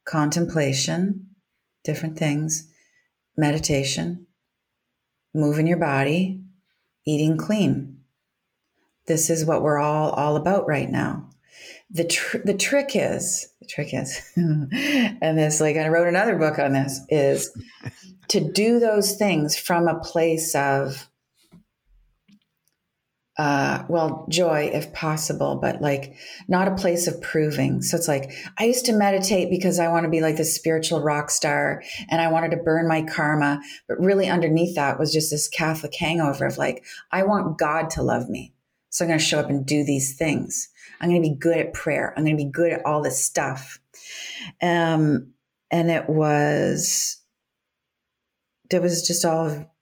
contemplation, 0.07 1.27
different 1.85 2.19
things, 2.19 2.73
meditation, 3.37 4.27
moving 5.35 5.67
your 5.67 5.77
body, 5.77 6.41
eating 7.07 7.37
clean. 7.37 7.99
This 9.07 9.29
is 9.29 9.45
what 9.45 9.61
we're 9.61 9.79
all 9.79 10.09
all 10.13 10.37
about 10.37 10.67
right 10.67 10.89
now 10.89 11.29
the 11.91 12.05
tr- 12.05 12.39
the 12.45 12.55
trick 12.55 12.91
is 12.95 13.49
the 13.61 13.67
trick 13.67 13.95
is 13.95 14.21
and 14.37 15.39
this 15.39 15.61
like 15.61 15.77
i 15.77 15.89
wrote 15.89 16.09
another 16.09 16.37
book 16.37 16.59
on 16.59 16.73
this 16.73 17.01
is 17.09 17.51
to 18.29 18.41
do 18.53 18.79
those 18.79 19.17
things 19.17 19.57
from 19.57 19.89
a 19.89 19.99
place 20.01 20.55
of 20.55 21.09
uh, 23.39 23.85
well 23.89 24.27
joy 24.29 24.69
if 24.75 24.93
possible 24.93 25.61
but 25.63 25.81
like 25.81 26.17
not 26.49 26.67
a 26.67 26.75
place 26.75 27.07
of 27.07 27.23
proving. 27.23 27.81
So 27.83 27.97
it's 27.97 28.09
like 28.09 28.33
i 28.59 28.65
used 28.65 28.85
to 28.87 28.93
meditate 28.93 29.49
because 29.49 29.79
i 29.79 29.87
want 29.87 30.03
to 30.03 30.11
be 30.11 30.21
like 30.21 30.37
this 30.37 30.57
spiritual 30.57 31.01
rock 31.01 31.31
star 31.31 31.85
and 32.11 32.21
i 32.21 32.33
wanted 32.33 32.51
to 32.51 32.57
burn 32.57 32.89
my 32.89 33.03
karma 33.03 33.61
but 33.87 34.01
really 34.01 34.29
underneath 34.29 34.75
that 34.75 34.99
was 34.99 35.13
just 35.13 35.31
this 35.31 35.47
catholic 35.47 35.95
hangover 35.95 36.47
of 36.47 36.59
like 36.59 36.85
i 37.13 37.23
want 37.23 37.59
god 37.59 37.91
to 37.91 38.03
love 38.03 38.29
me. 38.29 38.53
So 38.91 39.05
i'm 39.05 39.09
going 39.09 39.21
to 39.21 39.25
show 39.25 39.39
up 39.39 39.49
and 39.49 39.65
do 39.65 39.85
these 39.85 40.17
things 40.17 40.69
I'm 41.01 41.11
going 41.11 41.23
to 41.23 41.29
be 41.29 41.37
good 41.37 41.59
at 41.59 41.75
prayer. 41.75 42.13
I'm 42.17 42.25
going 42.25 42.37
to 42.37 42.45
be 42.45 42.51
good 42.51 42.73
at 42.73 42.85
all 42.85 43.03
this 43.03 43.25
stuff. 43.25 43.79
Um, 44.63 45.33
and 45.71 45.91
it 45.91 46.09
was, 46.09 47.21
it 48.71 48.83
was 48.83 49.07
just 49.07 49.25
all 49.25 49.75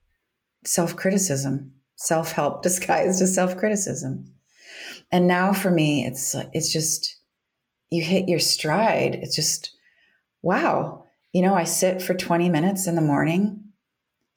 self 0.65 0.97
criticism, 0.97 1.73
self 1.97 2.33
help 2.33 2.63
disguised 2.63 3.23
as 3.23 3.35
self 3.35 3.57
criticism. 3.57 4.33
And 5.11 5.27
now 5.27 5.53
for 5.53 5.71
me, 5.71 6.05
it's 6.05 6.35
it's 6.53 6.73
just 6.73 7.17
you 7.91 8.03
hit 8.03 8.29
your 8.29 8.41
stride. 8.41 9.15
It's 9.17 9.37
just 9.37 9.75
wow. 10.43 11.05
You 11.33 11.43
know, 11.43 11.55
I 11.55 11.65
sit 11.65 12.01
for 12.01 12.15
20 12.15 12.49
minutes 12.49 12.87
in 12.87 12.95
the 12.95 13.03
morning. 13.03 13.63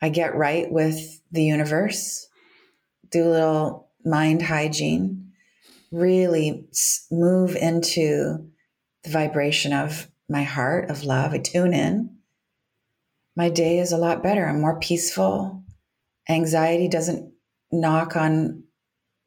I 0.01 0.09
get 0.09 0.35
right 0.35 0.69
with 0.71 1.21
the 1.31 1.43
universe, 1.43 2.27
do 3.09 3.27
a 3.27 3.29
little 3.29 3.89
mind 4.05 4.41
hygiene 4.41 5.28
really 5.91 6.67
move 7.11 7.55
into 7.55 8.49
the 9.03 9.09
vibration 9.09 9.73
of 9.73 10.09
my 10.29 10.43
heart 10.43 10.89
of 10.89 11.03
love. 11.03 11.33
I 11.33 11.39
tune 11.39 11.73
in. 11.73 12.17
My 13.35 13.49
day 13.49 13.79
is 13.79 13.91
a 13.91 13.97
lot 13.97 14.21
better. 14.21 14.45
I'm 14.45 14.61
more 14.61 14.79
peaceful. 14.79 15.63
Anxiety 16.27 16.87
doesn't 16.87 17.33
knock 17.71 18.15
on 18.15 18.63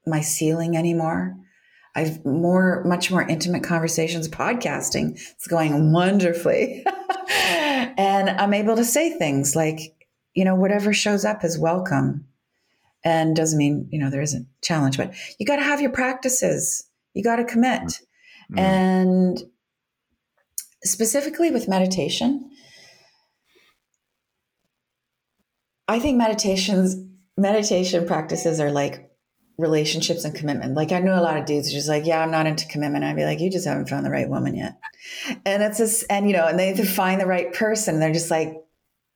my 0.07 0.21
ceiling 0.21 0.77
anymore. 0.77 1.37
I've 1.95 2.25
more, 2.25 2.83
much 2.85 3.11
more 3.11 3.27
intimate 3.27 3.65
conversations 3.65 4.29
podcasting. 4.29 5.13
It's 5.13 5.47
going 5.47 5.93
wonderfully. 5.93 6.85
and 7.29 8.31
I'm 8.31 8.55
able 8.55 8.77
to 8.77 8.85
say 8.85 9.11
things 9.11 9.55
like, 9.55 9.79
you 10.35 10.45
know, 10.45 10.55
whatever 10.55 10.93
shows 10.93 11.25
up 11.25 11.45
is 11.45 11.59
welcome. 11.59 12.27
And 13.05 13.35
doesn't 13.35 13.59
mean, 13.59 13.89
you 13.91 13.99
know, 13.99 14.11
there 14.11 14.23
isn't 14.23 14.47
challenge, 14.63 14.97
but 14.97 15.13
you 15.39 15.47
got 15.47 15.57
to 15.57 15.63
have 15.63 15.81
your 15.81 15.91
practices. 15.91 16.89
You 17.15 17.25
got 17.25 17.37
to 17.37 17.45
commit. 17.45 17.83
Mm-hmm. 17.83 18.59
And 18.59 19.43
specifically 20.85 21.51
with 21.51 21.69
meditation, 21.69 22.51
I 25.89 25.99
think 25.99 26.17
meditations 26.17 26.97
meditation 27.37 28.07
practices 28.07 28.61
are 28.61 28.71
like 28.71 29.11
relationships 29.59 30.25
and 30.25 30.35
commitment. 30.35 30.75
Like 30.75 30.93
I 30.93 30.99
know 30.99 31.19
a 31.19 31.23
lot 31.23 31.37
of 31.37 31.45
dudes 31.45 31.73
just 31.73 31.89
like, 31.89 32.07
yeah, 32.07 32.21
I'm 32.21 32.31
not 32.31 32.47
into 32.47 32.67
commitment. 32.67 33.05
I'd 33.05 33.17
be 33.17 33.25
like, 33.25 33.41
you 33.41 33.51
just 33.51 33.67
haven't 33.67 33.89
found 33.89 34.05
the 34.05 34.11
right 34.11 34.29
woman 34.29 34.55
yet. 34.55 34.79
And 35.45 35.63
it's 35.63 35.79
this 35.79 36.03
and 36.05 36.27
you 36.27 36.37
know, 36.37 36.47
and 36.47 36.59
they 36.59 36.69
have 36.69 36.77
to 36.77 36.87
find 36.87 37.21
the 37.21 37.27
right 37.27 37.53
person. 37.53 38.01
They're 38.01 38.13
just 38.13 38.31
like, 38.31 38.55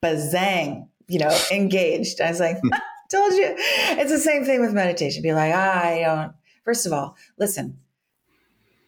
bazang, 0.05 0.89
you 1.09 1.19
know, 1.19 1.37
engaged. 1.51 2.21
I 2.21 2.31
was 2.31 2.41
like, 2.41 2.59
told 3.11 3.33
you. 3.33 3.55
It's 3.59 4.11
the 4.11 4.19
same 4.19 4.45
thing 4.45 4.61
with 4.61 4.73
meditation. 4.73 5.23
Be 5.23 5.33
like, 5.33 5.55
I 5.55 6.03
don't. 6.03 6.33
First 6.65 6.87
of 6.87 6.93
all, 6.93 7.17
listen. 7.39 7.79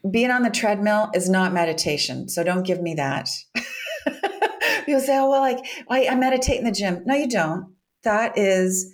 Being 0.08 0.30
on 0.30 0.42
the 0.42 0.50
treadmill 0.50 1.10
is 1.12 1.28
not 1.28 1.52
meditation, 1.52 2.28
so 2.28 2.44
don't 2.44 2.66
give 2.66 2.80
me 2.80 2.94
that. 2.94 3.28
People 4.86 5.00
say, 5.00 5.18
"Oh, 5.18 5.28
well, 5.28 5.40
like 5.40 5.58
I, 5.90 6.06
I 6.06 6.14
meditate 6.14 6.58
in 6.58 6.64
the 6.64 6.72
gym." 6.72 7.02
No, 7.04 7.14
you 7.14 7.28
don't. 7.28 7.74
That 8.04 8.38
is 8.38 8.92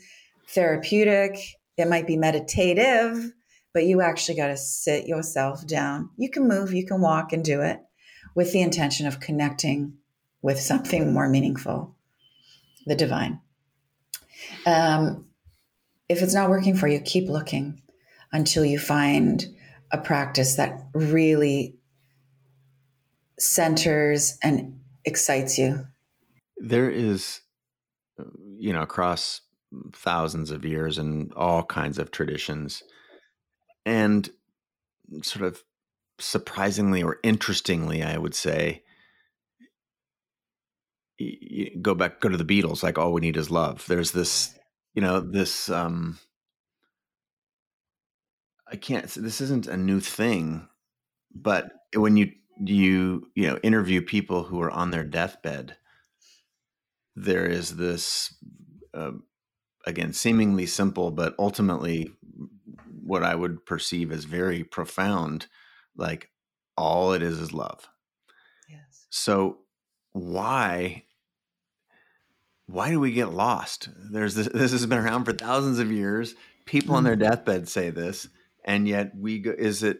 therapeutic. 0.48 1.38
It 1.76 1.88
might 1.88 2.06
be 2.06 2.16
meditative, 2.16 3.32
but 3.72 3.84
you 3.84 4.00
actually 4.00 4.36
got 4.36 4.48
to 4.48 4.56
sit 4.56 5.06
yourself 5.06 5.66
down. 5.66 6.10
You 6.16 6.30
can 6.30 6.48
move, 6.48 6.72
you 6.72 6.86
can 6.86 7.00
walk 7.00 7.32
and 7.32 7.44
do 7.44 7.60
it 7.60 7.80
with 8.34 8.52
the 8.52 8.62
intention 8.62 9.06
of 9.06 9.20
connecting 9.20 9.94
with 10.40 10.60
something 10.60 11.12
more 11.12 11.28
meaningful, 11.28 11.96
the 12.86 12.94
divine. 12.94 13.40
Um, 14.66 15.26
if 16.08 16.22
it's 16.22 16.34
not 16.34 16.50
working 16.50 16.76
for 16.76 16.88
you, 16.88 17.00
keep 17.00 17.28
looking 17.28 17.82
until 18.32 18.64
you 18.64 18.78
find 18.78 19.44
a 19.90 19.98
practice 19.98 20.56
that 20.56 20.86
really 20.92 21.76
centers 23.38 24.38
and 24.42 24.80
excites 25.04 25.58
you. 25.58 25.86
There 26.56 26.90
is, 26.90 27.40
you 28.56 28.72
know, 28.72 28.82
across 28.82 29.40
thousands 29.92 30.50
of 30.50 30.64
years 30.64 30.98
and 30.98 31.32
all 31.34 31.64
kinds 31.64 31.98
of 31.98 32.10
traditions. 32.10 32.82
And 33.86 34.28
sort 35.22 35.44
of 35.44 35.62
surprisingly 36.18 37.02
or 37.02 37.18
interestingly, 37.22 38.02
I 38.02 38.18
would 38.18 38.34
say, 38.34 38.82
go 41.80 41.94
back, 41.94 42.20
go 42.20 42.28
to 42.28 42.36
the 42.36 42.44
Beatles, 42.44 42.82
like 42.82 42.98
all 42.98 43.12
we 43.12 43.20
need 43.20 43.36
is 43.36 43.50
love. 43.50 43.84
There's 43.86 44.12
this, 44.12 44.58
you 44.94 45.02
know, 45.02 45.20
this, 45.20 45.68
um, 45.70 46.18
I 48.70 48.76
can't, 48.76 49.06
this 49.06 49.40
isn't 49.40 49.66
a 49.66 49.76
new 49.76 50.00
thing, 50.00 50.68
but 51.34 51.70
when 51.94 52.16
you, 52.16 52.32
you, 52.58 53.28
you 53.34 53.46
know, 53.48 53.58
interview 53.62 54.00
people 54.00 54.44
who 54.44 54.60
are 54.60 54.70
on 54.70 54.90
their 54.90 55.04
deathbed, 55.04 55.76
there 57.16 57.46
is 57.46 57.76
this 57.76 58.34
uh, 58.94 59.12
again, 59.86 60.12
seemingly 60.12 60.66
simple, 60.66 61.10
but 61.10 61.34
ultimately 61.38 62.10
what 63.02 63.22
I 63.22 63.34
would 63.34 63.66
perceive 63.66 64.12
as 64.12 64.24
very 64.24 64.64
profound. 64.64 65.46
Like 65.96 66.30
all 66.76 67.12
it 67.12 67.22
is 67.22 67.38
is 67.38 67.52
love. 67.52 67.88
Yes. 68.68 69.06
So 69.10 69.58
why 70.14 71.04
why 72.66 72.90
do 72.90 72.98
we 72.98 73.12
get 73.12 73.34
lost? 73.34 73.90
There's 74.10 74.34
this, 74.34 74.48
this 74.48 74.72
has 74.72 74.86
been 74.86 74.98
around 74.98 75.26
for 75.26 75.34
thousands 75.34 75.78
of 75.78 75.92
years. 75.92 76.34
People 76.64 76.94
on 76.94 77.04
their 77.04 77.12
mm-hmm. 77.12 77.28
deathbed 77.28 77.68
say 77.68 77.90
this, 77.90 78.26
and 78.64 78.88
yet 78.88 79.12
we 79.14 79.40
go, 79.40 79.50
is 79.50 79.82
it 79.82 79.98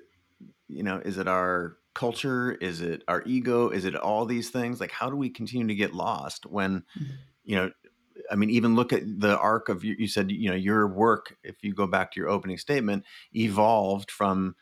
you 0.69 0.83
know 0.83 0.97
is 1.05 1.19
it 1.19 1.29
our 1.29 1.77
culture? 1.93 2.53
Is 2.53 2.81
it 2.81 3.03
our 3.07 3.23
ego? 3.27 3.69
Is 3.69 3.85
it 3.85 3.95
all 3.95 4.25
these 4.25 4.49
things? 4.49 4.81
Like 4.81 4.93
how 4.93 5.11
do 5.11 5.17
we 5.17 5.29
continue 5.29 5.67
to 5.67 5.75
get 5.75 5.93
lost 5.93 6.47
when 6.47 6.85
mm-hmm. 6.99 7.13
you 7.45 7.57
know 7.57 7.71
I 8.31 8.37
mean, 8.37 8.51
even 8.51 8.75
look 8.75 8.93
at 8.93 9.03
the 9.05 9.39
arc 9.39 9.69
of 9.69 9.85
you 9.85 10.07
said, 10.07 10.31
you 10.31 10.49
know, 10.49 10.57
your 10.57 10.87
work, 10.87 11.37
if 11.43 11.57
you 11.63 11.75
go 11.75 11.87
back 11.87 12.13
to 12.13 12.21
your 12.21 12.29
opening 12.29 12.59
statement, 12.59 13.05
evolved 13.35 14.11
from, 14.11 14.55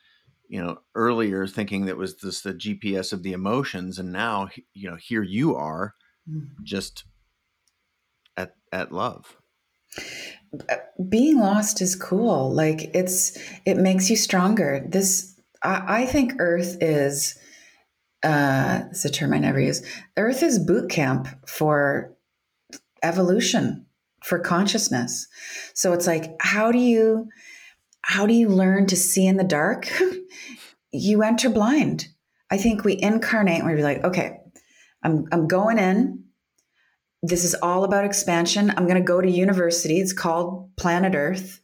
you 0.52 0.62
know, 0.62 0.76
earlier 0.94 1.46
thinking 1.46 1.86
that 1.86 1.96
was 1.96 2.18
this 2.18 2.42
the 2.42 2.52
GPS 2.52 3.14
of 3.14 3.22
the 3.22 3.32
emotions. 3.32 3.98
And 3.98 4.12
now, 4.12 4.50
you 4.74 4.90
know, 4.90 4.96
here 4.96 5.22
you 5.22 5.56
are 5.56 5.94
mm-hmm. 6.28 6.62
just 6.62 7.04
at, 8.36 8.54
at 8.70 8.92
love. 8.92 9.38
Uh, 10.68 10.76
being 11.08 11.38
lost 11.38 11.80
is 11.80 11.96
cool. 11.96 12.52
Like 12.52 12.94
it's, 12.94 13.38
it 13.64 13.78
makes 13.78 14.10
you 14.10 14.16
stronger. 14.16 14.84
This, 14.86 15.40
I, 15.62 16.02
I 16.02 16.06
think 16.06 16.34
Earth 16.38 16.76
is, 16.82 17.38
uh, 18.22 18.82
it's 18.90 19.06
a 19.06 19.10
term 19.10 19.32
I 19.32 19.38
never 19.38 19.58
use. 19.58 19.82
Earth 20.18 20.42
is 20.42 20.58
boot 20.58 20.90
camp 20.90 21.28
for 21.46 22.12
evolution 23.02 23.86
for 24.22 24.38
consciousness. 24.38 25.28
So 25.72 25.94
it's 25.94 26.06
like, 26.06 26.34
how 26.40 26.70
do 26.70 26.78
you 26.78 27.30
how 28.02 28.26
do 28.26 28.34
you 28.34 28.48
learn 28.48 28.86
to 28.88 28.96
see 28.96 29.26
in 29.26 29.36
the 29.36 29.44
dark? 29.44 29.90
you 30.92 31.22
enter 31.22 31.48
blind. 31.48 32.08
I 32.50 32.58
think 32.58 32.84
we 32.84 33.00
incarnate 33.00 33.60
and 33.60 33.70
we're 33.70 33.82
like, 33.82 34.04
okay, 34.04 34.38
I'm 35.02 35.26
I'm 35.32 35.48
going 35.48 35.78
in. 35.78 36.24
This 37.22 37.44
is 37.44 37.54
all 37.54 37.84
about 37.84 38.04
expansion. 38.04 38.70
I'm 38.70 38.86
going 38.86 38.96
to 38.96 39.00
go 39.00 39.20
to 39.20 39.30
university. 39.30 40.00
It's 40.00 40.12
called 40.12 40.74
Planet 40.76 41.14
Earth. 41.14 41.60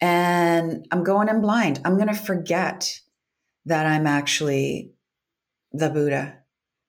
And 0.00 0.86
I'm 0.90 1.04
going 1.04 1.28
in 1.28 1.40
blind. 1.40 1.80
I'm 1.84 1.96
going 1.96 2.08
to 2.08 2.14
forget 2.14 2.98
that 3.66 3.84
I'm 3.84 4.06
actually 4.06 4.92
the 5.72 5.90
Buddha. 5.90 6.38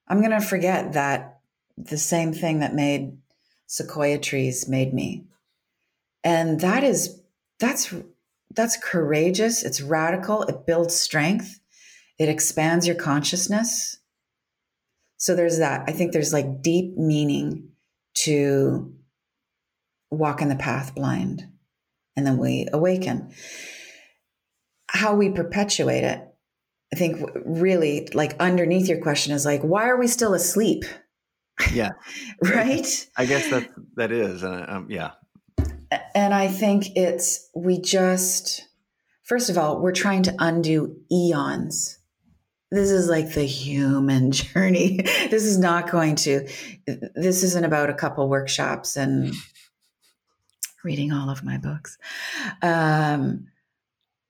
I'm 0.08 0.20
going 0.20 0.32
to 0.32 0.42
forget 0.42 0.94
that 0.94 1.40
the 1.78 1.98
same 1.98 2.34
thing 2.34 2.60
that 2.60 2.74
made 2.74 3.18
sequoia 3.68 4.18
trees 4.18 4.68
made 4.68 4.94
me. 4.94 5.26
And 6.24 6.60
that 6.62 6.84
is 6.84 7.22
that's 7.60 7.94
that's 8.56 8.78
courageous, 8.78 9.64
it's 9.64 9.82
radical, 9.82 10.44
it 10.44 10.66
builds 10.66 10.96
strength, 10.96 11.60
it 12.18 12.30
expands 12.30 12.88
your 12.88 12.96
consciousness. 12.96 13.98
So 15.18 15.36
there's 15.36 15.60
that. 15.60 15.84
I 15.88 15.92
think 15.92 16.14
there's 16.14 16.34
like 16.34 16.62
deep 16.62 16.98
meaning 16.98 17.70
to 18.16 18.94
walk 20.12 20.42
in 20.42 20.50
the 20.50 20.56
path 20.56 20.96
blind 20.96 21.48
and 22.16 22.26
then 22.26 22.38
we 22.38 22.68
awaken. 22.72 23.34
How 24.90 25.16
we 25.16 25.30
perpetuate 25.30 26.04
it, 26.04 26.22
I 26.92 26.96
think 26.96 27.22
really 27.46 28.10
like 28.14 28.36
underneath 28.40 28.88
your 28.88 29.02
question 29.02 29.34
is 29.34 29.46
like, 29.46 29.62
why 29.62 29.88
are 29.88 29.98
we 29.98 30.08
still 30.08 30.34
asleep? 30.34 30.84
Yeah. 31.72 31.92
right? 32.44 33.08
I 33.16 33.26
guess 33.26 33.50
that 33.50 33.70
that 33.96 34.12
is. 34.12 34.44
Uh, 34.44 34.66
um, 34.68 34.88
yeah. 34.90 35.12
And 36.20 36.34
I 36.34 36.50
think 36.50 36.98
it's, 36.98 37.50
we 37.56 37.80
just, 37.80 38.68
first 39.24 39.50
of 39.50 39.58
all, 39.58 39.80
we're 39.80 39.94
trying 39.94 40.24
to 40.24 40.36
undo 40.38 40.98
eons. 41.10 41.98
This 42.72 42.92
is 42.92 43.08
like 43.08 43.34
the 43.34 43.46
human 43.46 44.32
journey. 44.34 44.98
this 44.98 45.46
is 45.46 45.58
not 45.58 45.90
going 45.90 46.18
to, 46.18 46.46
this 47.16 47.44
isn't 47.44 47.64
about 47.64 47.90
a 47.90 47.94
couple 47.94 48.28
workshops 48.28 48.98
and 48.98 49.34
reading 50.84 51.14
all 51.14 51.30
of 51.30 51.46
my 51.46 51.58
books. 51.58 51.98
Um, 52.62 53.48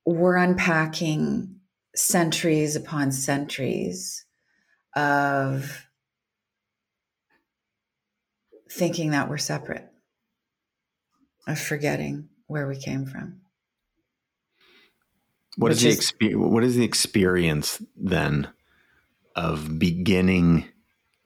we're 0.06 0.38
unpacking 0.38 1.56
centuries 1.96 2.76
upon 2.76 3.12
centuries 3.12 4.26
of 4.96 5.88
thinking 8.70 9.10
that 9.10 9.28
we're 9.28 9.40
separate, 9.40 9.90
of 11.50 11.60
forgetting 11.60 12.30
where 12.48 12.68
we 12.68 12.78
came 12.78 13.06
from. 13.06 13.42
What 15.58 15.72
is 15.72 15.82
the 15.82 15.90
experience? 15.90 16.40
What 16.40 16.64
is 16.64 16.76
the 16.76 16.86
experience 16.86 17.82
then 17.98 18.50
of 19.36 19.78
beginning 19.78 20.66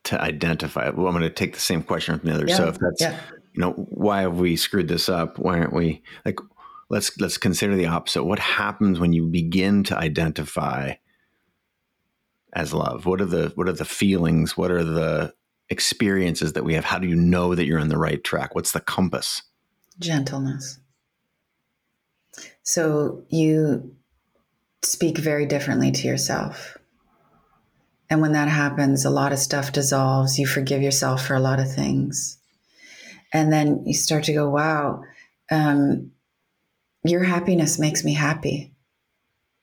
to 0.06 0.20
identify? 0.20 0.90
Well, 0.90 1.08
I'm 1.08 1.14
going 1.14 1.24
to 1.24 1.30
take 1.30 1.54
the 1.54 1.60
same 1.60 1.84
question 1.84 2.18
from 2.18 2.30
the 2.30 2.36
other. 2.36 2.46
Yeah, 2.48 2.58
so 2.58 2.68
if 2.68 2.80
that's 2.80 3.02
yeah. 3.02 3.20
you 3.54 3.62
know 3.62 3.72
why 3.74 4.22
have 4.22 4.38
we 4.38 4.56
screwed 4.56 4.88
this 4.88 5.10
up? 5.10 5.38
Why 5.38 5.60
aren't 5.60 5.74
we 5.74 6.02
like? 6.26 6.40
Let's 6.90 7.18
let's 7.20 7.38
consider 7.38 7.76
the 7.76 7.88
opposite. 7.88 8.24
What 8.24 8.40
happens 8.40 9.00
when 9.00 9.14
you 9.14 9.28
begin 9.28 9.84
to 9.86 9.98
identify 9.98 10.94
as 12.54 12.74
love? 12.74 13.06
What 13.06 13.22
are 13.22 13.26
the 13.26 13.52
what 13.56 13.68
are 13.68 13.74
the 13.74 13.86
feelings? 13.86 14.58
What 14.58 14.72
are 14.72 14.84
the 14.84 15.34
experiences 15.70 16.54
that 16.54 16.64
we 16.64 16.74
have, 16.76 16.86
how 16.86 17.00
do 17.00 17.08
you 17.08 17.16
know 17.16 17.56
that 17.56 17.66
you're 17.66 17.80
on 17.80 17.90
the 17.90 17.98
right 17.98 18.24
track? 18.24 18.56
What's 18.56 18.72
the 18.72 18.80
compass? 18.80 19.42
Gentleness. 20.04 20.80
So 22.62 23.24
you 23.30 23.96
speak 24.84 25.18
very 25.18 25.46
differently 25.46 25.92
to 25.92 26.08
yourself. 26.08 26.78
And 28.10 28.22
when 28.22 28.34
that 28.34 28.48
happens, 28.50 29.06
a 29.06 29.10
lot 29.10 29.32
of 29.32 29.40
stuff 29.40 29.72
dissolves. 29.72 30.38
You 30.38 30.46
forgive 30.46 30.82
yourself 30.82 31.26
for 31.26 31.36
a 31.36 31.40
lot 31.40 31.60
of 31.60 31.74
things. 31.74 32.38
And 33.32 33.52
then 33.52 33.84
you 33.86 33.94
start 33.94 34.26
to 34.26 34.34
go, 34.34 34.50
wow, 34.50 35.04
um, 35.50 36.12
your 37.04 37.24
happiness 37.24 37.80
makes 37.80 38.04
me 38.04 38.14
happy. 38.14 38.72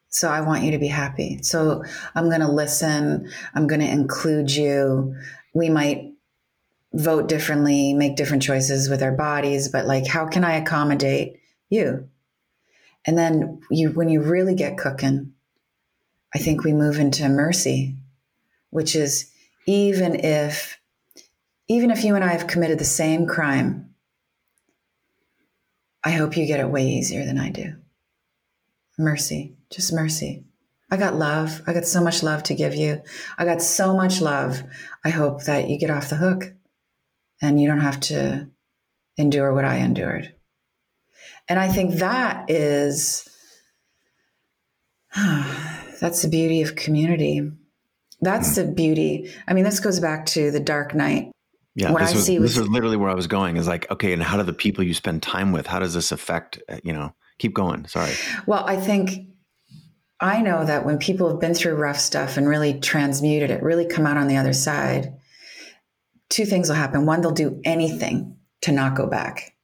So 0.08 0.28
I 0.28 0.40
want 0.40 0.64
you 0.64 0.72
to 0.72 0.78
be 0.78 0.88
happy. 0.88 1.40
So 1.42 1.84
I'm 2.14 2.28
going 2.28 2.40
to 2.40 2.50
listen. 2.50 3.30
I'm 3.54 3.68
going 3.68 3.80
to 3.80 3.90
include 3.90 4.50
you. 4.50 5.14
We 5.54 5.68
might 5.68 6.12
vote 6.92 7.28
differently, 7.28 7.94
make 7.94 8.16
different 8.16 8.42
choices 8.42 8.88
with 8.88 9.02
our 9.02 9.12
bodies, 9.12 9.68
but 9.68 9.86
like, 9.86 10.06
how 10.06 10.26
can 10.26 10.44
I 10.44 10.54
accommodate 10.54 11.40
you? 11.68 12.08
And 13.06 13.16
then 13.16 13.60
you, 13.70 13.90
when 13.90 14.08
you 14.08 14.22
really 14.22 14.54
get 14.54 14.76
cooking, 14.76 15.32
I 16.34 16.38
think 16.38 16.64
we 16.64 16.72
move 16.72 16.98
into 16.98 17.28
mercy, 17.28 17.96
which 18.70 18.94
is 18.94 19.30
even 19.66 20.16
if, 20.16 20.78
even 21.68 21.90
if 21.90 22.04
you 22.04 22.14
and 22.14 22.24
I 22.24 22.32
have 22.32 22.46
committed 22.46 22.78
the 22.78 22.84
same 22.84 23.26
crime, 23.26 23.94
I 26.02 26.10
hope 26.10 26.36
you 26.36 26.46
get 26.46 26.60
it 26.60 26.70
way 26.70 26.86
easier 26.86 27.24
than 27.24 27.38
I 27.38 27.50
do. 27.50 27.74
Mercy, 28.98 29.54
just 29.70 29.92
mercy. 29.92 30.44
I 30.90 30.96
got 30.96 31.14
love. 31.14 31.62
I 31.66 31.72
got 31.72 31.84
so 31.84 32.02
much 32.02 32.22
love 32.22 32.42
to 32.44 32.54
give 32.54 32.74
you. 32.74 33.02
I 33.38 33.44
got 33.44 33.62
so 33.62 33.94
much 33.94 34.20
love. 34.20 34.62
I 35.04 35.10
hope 35.10 35.44
that 35.44 35.68
you 35.68 35.78
get 35.78 35.90
off 35.90 36.10
the 36.10 36.16
hook 36.16 36.52
and 37.40 37.60
you 37.60 37.68
don't 37.68 37.80
have 37.80 38.00
to 38.00 38.48
endure 39.16 39.52
what 39.52 39.64
I 39.64 39.76
endured. 39.76 40.34
And 41.48 41.58
I 41.58 41.68
think 41.68 41.96
that 41.96 42.50
is 42.50 43.28
that's 45.16 46.22
the 46.22 46.28
beauty 46.28 46.62
of 46.62 46.76
community. 46.76 47.50
That's 48.20 48.54
the 48.54 48.64
beauty. 48.64 49.30
I 49.48 49.54
mean, 49.54 49.64
this 49.64 49.80
goes 49.80 49.98
back 49.98 50.26
to 50.26 50.50
the 50.50 50.60
Dark 50.60 50.94
Night. 50.94 51.32
Yeah, 51.74 51.92
what 51.92 52.00
this 52.00 52.12
I 52.12 52.14
was, 52.14 52.26
see 52.26 52.38
was, 52.38 52.54
this 52.54 52.60
was 52.60 52.68
literally 52.68 52.96
where 52.96 53.08
I 53.08 53.14
was 53.14 53.26
going. 53.26 53.56
Is 53.56 53.68
like, 53.68 53.90
okay, 53.90 54.12
and 54.12 54.22
how 54.22 54.36
do 54.36 54.42
the 54.42 54.52
people 54.52 54.84
you 54.84 54.92
spend 54.92 55.22
time 55.22 55.52
with? 55.52 55.66
How 55.66 55.78
does 55.78 55.94
this 55.94 56.12
affect? 56.12 56.60
Uh, 56.68 56.80
you 56.82 56.92
know, 56.92 57.14
keep 57.38 57.54
going. 57.54 57.86
Sorry. 57.86 58.12
Well, 58.46 58.64
I 58.66 58.76
think 58.76 59.28
I 60.20 60.42
know 60.42 60.64
that 60.64 60.84
when 60.84 60.98
people 60.98 61.28
have 61.30 61.40
been 61.40 61.54
through 61.54 61.76
rough 61.76 61.98
stuff 61.98 62.36
and 62.36 62.46
really 62.46 62.78
transmuted 62.78 63.50
it, 63.50 63.62
really 63.62 63.86
come 63.86 64.06
out 64.06 64.16
on 64.16 64.28
the 64.28 64.36
other 64.36 64.52
side, 64.52 65.14
two 66.30 66.46
things 66.46 66.68
will 66.68 66.76
happen. 66.76 67.04
One, 67.04 67.20
they'll 67.20 67.32
do 67.32 67.60
anything 67.64 68.36
to 68.62 68.72
not 68.72 68.96
go 68.96 69.06
back. 69.06 69.54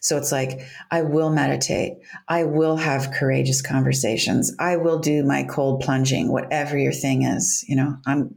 So 0.00 0.16
it's 0.16 0.32
like, 0.32 0.60
I 0.90 1.02
will 1.02 1.30
meditate. 1.30 1.98
I 2.26 2.44
will 2.44 2.76
have 2.76 3.12
courageous 3.12 3.60
conversations. 3.60 4.54
I 4.58 4.76
will 4.76 4.98
do 4.98 5.22
my 5.24 5.42
cold 5.42 5.82
plunging, 5.82 6.32
whatever 6.32 6.78
your 6.78 6.92
thing 6.92 7.22
is. 7.22 7.64
You 7.68 7.76
know, 7.76 7.96
I'm, 8.06 8.34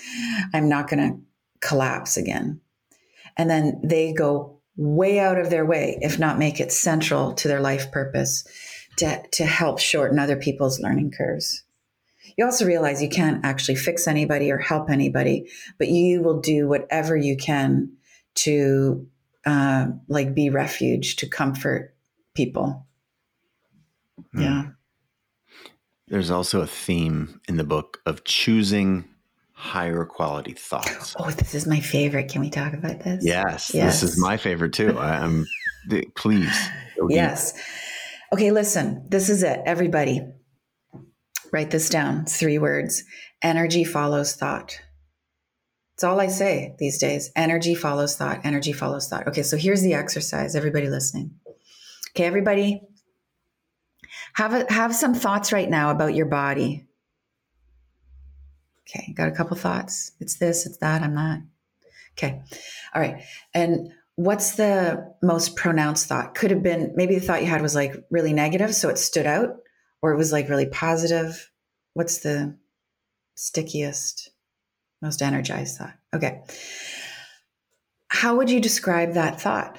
I'm 0.54 0.68
not 0.68 0.88
going 0.88 1.10
to 1.10 1.66
collapse 1.66 2.16
again. 2.16 2.60
And 3.36 3.50
then 3.50 3.80
they 3.82 4.12
go 4.12 4.60
way 4.76 5.18
out 5.18 5.38
of 5.38 5.50
their 5.50 5.66
way, 5.66 5.98
if 6.00 6.18
not 6.18 6.38
make 6.38 6.60
it 6.60 6.72
central 6.72 7.32
to 7.34 7.48
their 7.48 7.60
life 7.60 7.90
purpose 7.90 8.44
to, 8.98 9.22
to 9.32 9.44
help 9.44 9.78
shorten 9.78 10.18
other 10.18 10.36
people's 10.36 10.80
learning 10.80 11.12
curves. 11.16 11.64
You 12.40 12.46
also 12.46 12.64
realize 12.64 13.02
you 13.02 13.10
can't 13.10 13.44
actually 13.44 13.74
fix 13.74 14.08
anybody 14.08 14.50
or 14.50 14.56
help 14.56 14.88
anybody, 14.88 15.50
but 15.76 15.88
you 15.88 16.22
will 16.22 16.40
do 16.40 16.66
whatever 16.66 17.14
you 17.14 17.36
can 17.36 17.92
to 18.36 19.06
uh, 19.44 19.88
like 20.08 20.34
be 20.34 20.48
refuge 20.48 21.16
to 21.16 21.28
comfort 21.28 21.94
people. 22.34 22.86
Mm. 24.34 24.42
Yeah. 24.42 24.62
There's 26.08 26.30
also 26.30 26.62
a 26.62 26.66
theme 26.66 27.42
in 27.46 27.58
the 27.58 27.64
book 27.64 28.00
of 28.06 28.24
choosing 28.24 29.04
higher 29.52 30.06
quality 30.06 30.54
thoughts. 30.54 31.14
Oh, 31.18 31.30
this 31.30 31.54
is 31.54 31.66
my 31.66 31.80
favorite. 31.80 32.30
Can 32.30 32.40
we 32.40 32.48
talk 32.48 32.72
about 32.72 33.00
this? 33.00 33.22
Yes, 33.22 33.74
yes. 33.74 34.00
this 34.00 34.12
is 34.12 34.18
my 34.18 34.38
favorite 34.38 34.72
too. 34.72 34.98
I, 34.98 35.22
am 35.22 35.46
please. 36.16 36.58
Yes. 37.10 37.52
Okay, 38.32 38.50
listen. 38.50 39.04
This 39.10 39.28
is 39.28 39.42
it. 39.42 39.60
Everybody, 39.66 40.22
write 41.52 41.70
this 41.70 41.88
down. 41.88 42.26
Three 42.26 42.58
words. 42.58 43.04
Energy 43.42 43.84
follows 43.84 44.34
thought. 44.34 44.80
It's 45.94 46.04
all 46.04 46.20
I 46.20 46.28
say 46.28 46.74
these 46.78 46.98
days. 46.98 47.30
Energy 47.36 47.74
follows 47.74 48.16
thought. 48.16 48.40
Energy 48.44 48.72
follows 48.72 49.08
thought. 49.08 49.28
Okay, 49.28 49.42
so 49.42 49.56
here's 49.56 49.82
the 49.82 49.94
exercise. 49.94 50.56
Everybody 50.56 50.88
listening. 50.88 51.34
Okay, 52.12 52.24
everybody, 52.24 52.80
have 54.34 54.54
a, 54.54 54.72
have 54.72 54.94
some 54.94 55.14
thoughts 55.14 55.52
right 55.52 55.68
now 55.68 55.90
about 55.90 56.14
your 56.14 56.26
body. 56.26 56.86
Okay, 58.88 59.12
got 59.12 59.28
a 59.28 59.32
couple 59.32 59.56
thoughts. 59.56 60.12
It's 60.20 60.36
this, 60.36 60.66
it's 60.66 60.78
that, 60.78 61.02
I'm 61.02 61.14
not. 61.14 61.40
Okay, 62.12 62.40
all 62.94 63.00
right. 63.00 63.22
And 63.54 63.92
what's 64.16 64.56
the 64.56 65.14
most 65.22 65.54
pronounced 65.54 66.06
thought? 66.06 66.34
Could 66.34 66.50
have 66.50 66.62
been 66.62 66.92
maybe 66.96 67.14
the 67.14 67.24
thought 67.24 67.42
you 67.42 67.48
had 67.48 67.62
was 67.62 67.74
like 67.74 67.94
really 68.10 68.32
negative, 68.32 68.74
so 68.74 68.88
it 68.88 68.98
stood 68.98 69.26
out, 69.26 69.56
or 70.02 70.12
it 70.12 70.16
was 70.16 70.32
like 70.32 70.48
really 70.48 70.66
positive. 70.66 71.50
What's 71.94 72.18
the 72.18 72.56
stickiest? 73.36 74.30
most 75.02 75.22
energized 75.22 75.78
thought. 75.78 75.94
Okay. 76.14 76.42
How 78.08 78.36
would 78.36 78.50
you 78.50 78.60
describe 78.60 79.14
that 79.14 79.40
thought? 79.40 79.78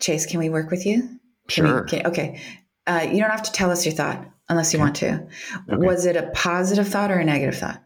Chase, 0.00 0.26
can 0.26 0.40
we 0.40 0.50
work 0.50 0.70
with 0.70 0.84
you? 0.84 1.08
Sure. 1.48 1.84
We, 1.84 1.88
can, 1.88 2.06
okay. 2.06 2.40
Uh, 2.86 3.06
you 3.10 3.20
don't 3.20 3.30
have 3.30 3.42
to 3.44 3.52
tell 3.52 3.70
us 3.70 3.86
your 3.86 3.94
thought 3.94 4.26
unless 4.48 4.72
you 4.72 4.78
okay. 4.78 4.84
want 4.84 4.96
to. 4.96 5.26
Okay. 5.70 5.86
Was 5.86 6.06
it 6.06 6.16
a 6.16 6.30
positive 6.34 6.88
thought 6.88 7.10
or 7.10 7.18
a 7.18 7.24
negative 7.24 7.58
thought? 7.58 7.82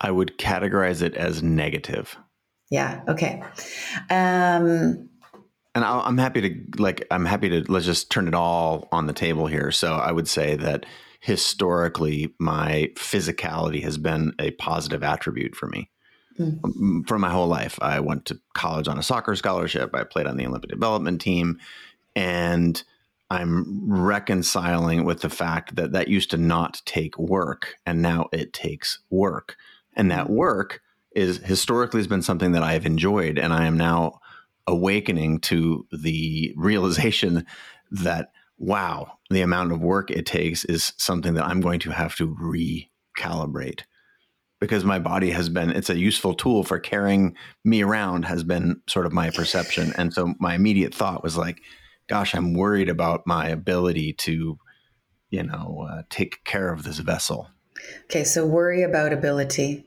I 0.00 0.10
would 0.10 0.38
categorize 0.38 1.02
it 1.02 1.14
as 1.14 1.42
negative. 1.42 2.16
Yeah. 2.70 3.02
Okay. 3.08 3.42
Um, 4.08 5.09
and 5.74 5.84
i 5.84 6.06
am 6.06 6.18
happy 6.18 6.40
to 6.40 6.82
like 6.82 7.06
i'm 7.10 7.24
happy 7.24 7.48
to 7.48 7.70
let's 7.70 7.86
just 7.86 8.10
turn 8.10 8.28
it 8.28 8.34
all 8.34 8.88
on 8.92 9.06
the 9.06 9.12
table 9.12 9.46
here 9.46 9.70
so 9.70 9.94
i 9.94 10.12
would 10.12 10.28
say 10.28 10.56
that 10.56 10.86
historically 11.20 12.34
my 12.38 12.90
physicality 12.94 13.82
has 13.82 13.98
been 13.98 14.34
a 14.38 14.50
positive 14.52 15.02
attribute 15.02 15.54
for 15.54 15.68
me 15.68 15.90
mm. 16.40 17.06
for 17.06 17.18
my 17.18 17.30
whole 17.30 17.46
life. 17.46 17.78
I 17.82 18.00
went 18.00 18.24
to 18.26 18.40
college 18.54 18.88
on 18.88 18.98
a 18.98 19.02
soccer 19.02 19.36
scholarship. 19.36 19.94
I 19.94 20.04
played 20.04 20.26
on 20.26 20.36
the 20.36 20.46
Olympic 20.46 20.70
development 20.70 21.20
team, 21.20 21.58
and 22.16 22.82
I'm 23.30 23.90
reconciling 23.90 25.04
with 25.04 25.20
the 25.20 25.30
fact 25.30 25.76
that 25.76 25.92
that 25.92 26.08
used 26.08 26.30
to 26.32 26.36
not 26.36 26.82
take 26.84 27.18
work, 27.18 27.76
and 27.86 28.02
now 28.02 28.28
it 28.32 28.52
takes 28.52 29.00
work, 29.10 29.56
and 29.94 30.10
that 30.10 30.26
hmm. 30.26 30.34
work 30.34 30.80
is 31.14 31.38
historically 31.38 31.98
has 31.98 32.06
been 32.06 32.22
something 32.22 32.52
that 32.52 32.62
I 32.62 32.72
have 32.72 32.86
enjoyed, 32.86 33.38
and 33.38 33.52
I 33.52 33.66
am 33.66 33.76
now 33.76 34.20
awakening 34.66 35.40
to 35.40 35.86
the 35.92 36.54
realization 36.56 37.46
that 37.90 38.30
wow, 38.60 39.18
the 39.30 39.40
amount 39.40 39.72
of 39.72 39.80
work 39.80 40.10
it 40.10 40.26
takes 40.26 40.64
is 40.66 40.92
something 40.98 41.34
that 41.34 41.46
I'm 41.46 41.62
going 41.62 41.80
to 41.80 41.90
have 41.90 42.14
to 42.16 42.36
recalibrate. 42.36 43.80
Because 44.60 44.84
my 44.84 44.98
body 44.98 45.30
has 45.30 45.48
been 45.48 45.70
it's 45.70 45.88
a 45.88 45.98
useful 45.98 46.34
tool 46.34 46.62
for 46.62 46.78
carrying 46.78 47.34
me 47.64 47.82
around 47.82 48.26
has 48.26 48.44
been 48.44 48.82
sort 48.86 49.06
of 49.06 49.12
my 49.12 49.30
perception. 49.30 49.94
And 49.96 50.12
so 50.12 50.34
my 50.38 50.54
immediate 50.54 50.94
thought 50.94 51.24
was 51.24 51.36
like 51.36 51.62
gosh 52.08 52.34
i'm 52.34 52.54
worried 52.54 52.88
about 52.88 53.24
my 53.24 53.46
ability 53.48 54.12
to 54.12 54.58
you 55.30 55.42
know 55.44 55.86
uh, 55.88 56.02
take 56.10 56.44
care 56.44 56.72
of 56.72 56.82
this 56.82 56.98
vessel. 56.98 57.48
Okay 58.04 58.24
so 58.24 58.44
worry 58.44 58.82
about 58.82 59.14
ability. 59.14 59.86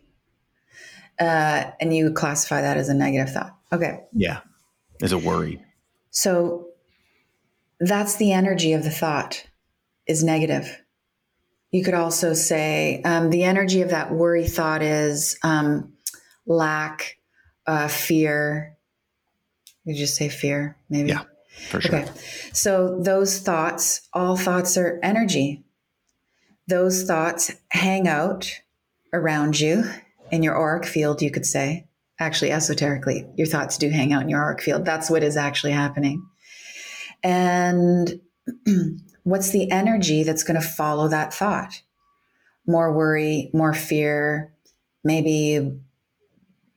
Uh, 1.19 1.69
and 1.79 1.95
you 1.95 2.11
classify 2.11 2.61
that 2.61 2.75
as 2.75 2.89
a 2.89 2.93
negative 2.95 3.31
thought. 3.31 3.55
Okay. 3.71 3.99
Yeah 4.11 4.39
as 5.03 5.11
a 5.11 5.17
worry 5.17 5.61
so 6.09 6.69
that's 7.79 8.15
the 8.15 8.31
energy 8.31 8.73
of 8.73 8.83
the 8.83 8.91
thought 8.91 9.45
is 10.07 10.23
negative. 10.23 10.81
You 11.71 11.83
could 11.83 11.95
also 11.95 12.33
say 12.33 13.01
um, 13.03 13.29
the 13.29 13.43
energy 13.43 13.81
of 13.81 13.89
that 13.89 14.11
worry 14.11 14.47
thought 14.47 14.83
is 14.83 15.37
um, 15.43 15.93
lack, 16.45 17.17
uh, 17.65 17.87
fear. 17.87 18.77
You 19.85 19.95
just 19.95 20.15
say 20.15 20.29
fear, 20.29 20.77
maybe. 20.89 21.09
Yeah, 21.09 21.23
for 21.67 21.81
sure. 21.81 22.01
Okay. 22.01 22.11
So 22.53 22.99
those 23.01 23.39
thoughts, 23.39 24.07
all 24.13 24.37
thoughts 24.37 24.77
are 24.77 24.99
energy. 25.01 25.63
Those 26.67 27.03
thoughts 27.03 27.51
hang 27.69 28.07
out 28.07 28.61
around 29.11 29.59
you 29.59 29.83
in 30.31 30.43
your 30.43 30.55
auric 30.55 30.85
field, 30.85 31.21
you 31.21 31.31
could 31.31 31.45
say. 31.45 31.87
Actually, 32.23 32.51
esoterically, 32.51 33.27
your 33.35 33.47
thoughts 33.47 33.77
do 33.77 33.89
hang 33.89 34.13
out 34.13 34.23
in 34.23 34.29
your 34.29 34.41
auric 34.41 34.61
field. 34.61 34.85
That's 34.85 35.09
what 35.09 35.23
is 35.23 35.35
actually 35.35 35.73
happening. 35.73 36.25
And 37.21 38.21
what's 39.23 39.51
the 39.51 39.69
energy 39.69 40.23
that's 40.23 40.43
going 40.43 40.59
to 40.59 40.65
follow 40.65 41.09
that 41.09 41.33
thought? 41.33 41.81
More 42.65 42.93
worry, 42.93 43.49
more 43.53 43.73
fear, 43.73 44.53
maybe 45.03 45.77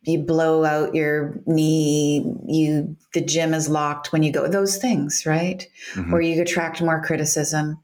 you 0.07 0.21
blow 0.21 0.65
out 0.65 0.95
your 0.95 1.41
knee 1.47 2.25
you 2.47 2.97
the 3.13 3.21
gym 3.21 3.53
is 3.53 3.69
locked 3.69 4.13
when 4.13 4.23
you 4.23 4.33
go 4.33 4.47
those 4.47 4.77
things 4.77 5.25
right? 5.27 5.67
Mm-hmm. 5.95 6.15
or 6.15 6.21
you 6.21 6.41
attract 6.41 6.81
more 6.81 7.03
criticism. 7.03 7.79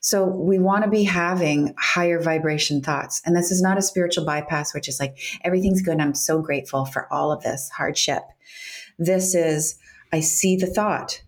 So 0.00 0.24
we 0.24 0.58
want 0.58 0.84
to 0.84 0.90
be 0.90 1.04
having 1.04 1.74
higher 1.78 2.20
vibration 2.20 2.82
thoughts. 2.82 3.22
And 3.24 3.36
this 3.36 3.50
is 3.50 3.62
not 3.62 3.78
a 3.78 3.82
spiritual 3.82 4.24
bypass 4.24 4.74
which 4.74 4.88
is 4.88 4.98
like 4.98 5.16
everything's 5.44 5.82
good 5.82 6.00
i'm 6.00 6.14
so 6.14 6.42
grateful 6.42 6.84
for 6.84 7.12
all 7.12 7.30
of 7.32 7.42
this 7.42 7.70
hardship. 7.70 8.24
This 8.98 9.34
is 9.34 9.76
i 10.12 10.20
see 10.20 10.56
the 10.56 10.66
thought. 10.66 11.22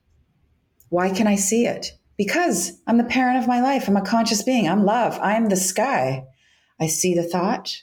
Why 0.89 1.11
can 1.11 1.29
i 1.29 1.37
see 1.37 1.67
it? 1.67 1.93
Because 2.17 2.73
i'm 2.89 2.99
the 2.99 3.05
parent 3.05 3.39
of 3.39 3.49
my 3.49 3.61
life. 3.61 3.87
I'm 3.87 3.97
a 3.97 4.03
conscious 4.03 4.43
being. 4.43 4.69
I'm 4.69 4.85
love. 4.85 5.19
I'm 5.23 5.49
the 5.49 5.57
sky. 5.57 6.27
I 6.81 6.89
see 6.89 7.15
the 7.15 7.23
thought 7.23 7.83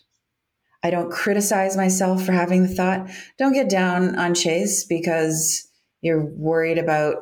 I 0.84 0.90
don't 0.90 1.12
criticize 1.12 1.76
myself 1.76 2.26
for 2.26 2.32
having 2.32 2.64
the 2.64 2.74
thought. 2.74 3.10
Don't 3.38 3.54
get 3.54 3.70
down 3.70 4.18
on 4.18 4.34
Chase 4.34 4.84
because 4.84 5.68
you're 6.02 6.26
worried 6.26 6.78
about 6.78 7.16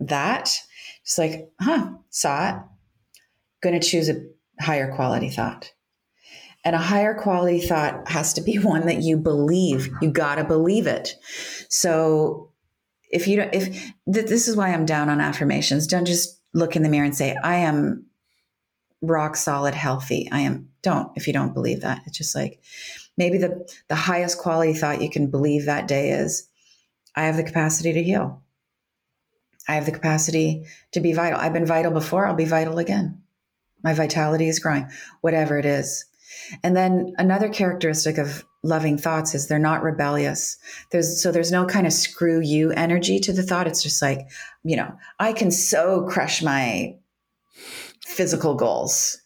that. 0.00 0.50
Just 1.04 1.18
like, 1.18 1.50
huh, 1.60 1.90
saw 2.10 2.50
it. 2.50 2.56
Going 3.62 3.78
to 3.78 3.86
choose 3.86 4.08
a 4.08 4.24
higher 4.60 4.94
quality 4.94 5.28
thought. 5.28 5.72
And 6.64 6.74
a 6.74 6.78
higher 6.78 7.14
quality 7.14 7.60
thought 7.60 8.08
has 8.08 8.34
to 8.34 8.40
be 8.40 8.56
one 8.58 8.86
that 8.86 9.02
you 9.02 9.16
believe. 9.16 9.90
You 10.00 10.10
got 10.10 10.36
to 10.36 10.44
believe 10.44 10.86
it. 10.86 11.14
So 11.68 12.52
if 13.10 13.26
you 13.26 13.36
don't, 13.36 13.54
if 13.54 13.70
th- 14.12 14.26
this 14.26 14.48
is 14.48 14.56
why 14.56 14.72
I'm 14.72 14.86
down 14.86 15.08
on 15.08 15.20
affirmations, 15.20 15.86
don't 15.86 16.06
just 16.06 16.40
look 16.54 16.76
in 16.76 16.82
the 16.82 16.88
mirror 16.88 17.04
and 17.04 17.16
say, 17.16 17.36
I 17.42 17.56
am 17.56 18.06
rock 19.02 19.36
solid 19.36 19.74
healthy. 19.74 20.28
I 20.30 20.40
am 20.40 20.70
don't 20.82 21.10
if 21.16 21.26
you 21.26 21.32
don't 21.32 21.54
believe 21.54 21.82
that. 21.82 22.02
It's 22.06 22.18
just 22.18 22.34
like 22.34 22.60
maybe 23.16 23.38
the 23.38 23.68
the 23.88 23.94
highest 23.94 24.38
quality 24.38 24.74
thought 24.74 25.02
you 25.02 25.10
can 25.10 25.30
believe 25.30 25.66
that 25.66 25.88
day 25.88 26.10
is 26.10 26.48
I 27.14 27.24
have 27.24 27.36
the 27.36 27.44
capacity 27.44 27.92
to 27.92 28.02
heal. 28.02 28.42
I 29.68 29.74
have 29.74 29.86
the 29.86 29.92
capacity 29.92 30.64
to 30.92 31.00
be 31.00 31.12
vital. 31.12 31.38
I've 31.38 31.52
been 31.52 31.66
vital 31.66 31.92
before, 31.92 32.26
I'll 32.26 32.34
be 32.34 32.46
vital 32.46 32.78
again. 32.78 33.22
My 33.84 33.92
vitality 33.92 34.48
is 34.48 34.58
growing, 34.58 34.88
whatever 35.20 35.58
it 35.58 35.66
is. 35.66 36.04
And 36.62 36.76
then 36.76 37.14
another 37.18 37.48
characteristic 37.48 38.18
of 38.18 38.44
loving 38.62 38.98
thoughts 38.98 39.34
is 39.34 39.46
they're 39.46 39.58
not 39.58 39.82
rebellious. 39.82 40.56
There's 40.90 41.22
so 41.22 41.30
there's 41.30 41.52
no 41.52 41.66
kind 41.66 41.86
of 41.86 41.92
screw 41.92 42.40
you 42.40 42.70
energy 42.72 43.18
to 43.20 43.32
the 43.32 43.42
thought. 43.42 43.66
It's 43.66 43.82
just 43.82 44.02
like, 44.02 44.28
you 44.64 44.76
know, 44.76 44.92
I 45.18 45.32
can 45.32 45.50
so 45.50 46.06
crush 46.08 46.42
my 46.42 46.96
physical 48.04 48.54
goals. 48.54 49.20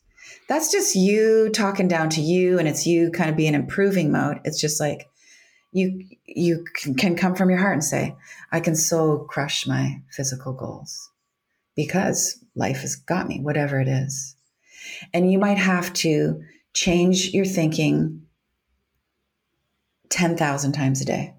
That's 0.48 0.70
just 0.70 0.94
you 0.94 1.50
talking 1.50 1.88
down 1.88 2.10
to 2.10 2.20
you 2.20 2.58
and 2.58 2.68
it's 2.68 2.86
you 2.86 3.10
kind 3.10 3.30
of 3.30 3.36
being 3.36 3.54
improving 3.54 4.12
mode. 4.12 4.40
It's 4.44 4.60
just 4.60 4.80
like 4.80 5.08
you 5.72 6.04
you 6.26 6.64
can 6.74 7.16
come 7.16 7.34
from 7.34 7.50
your 7.50 7.58
heart 7.58 7.74
and 7.74 7.84
say, 7.84 8.16
I 8.50 8.60
can 8.60 8.76
so 8.76 9.26
crush 9.30 9.66
my 9.66 10.02
physical 10.10 10.52
goals 10.52 11.10
because 11.74 12.42
life 12.54 12.80
has 12.80 12.96
got 12.96 13.28
me, 13.28 13.40
whatever 13.40 13.80
it 13.80 13.88
is. 13.88 14.36
And 15.12 15.30
you 15.30 15.38
might 15.38 15.58
have 15.58 15.92
to 15.94 16.42
change 16.74 17.32
your 17.32 17.44
thinking 17.44 18.22
10,000 20.10 20.72
times 20.72 21.00
a 21.00 21.04
day. 21.04 21.34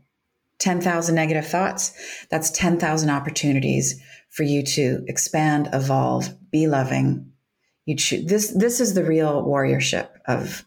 10,000 0.60 1.14
negative 1.14 1.46
thoughts, 1.46 1.92
that's 2.30 2.50
10,000 2.52 3.10
opportunities 3.10 4.02
for 4.30 4.44
you 4.44 4.64
to 4.64 5.04
expand, 5.08 5.70
evolve, 5.74 6.30
be 6.54 6.68
loving, 6.68 7.34
you 7.86 7.98
choose 7.98 8.26
this 8.26 8.52
this 8.52 8.80
is 8.80 8.94
the 8.94 9.04
real 9.04 9.44
warriorship 9.44 10.08
of 10.26 10.66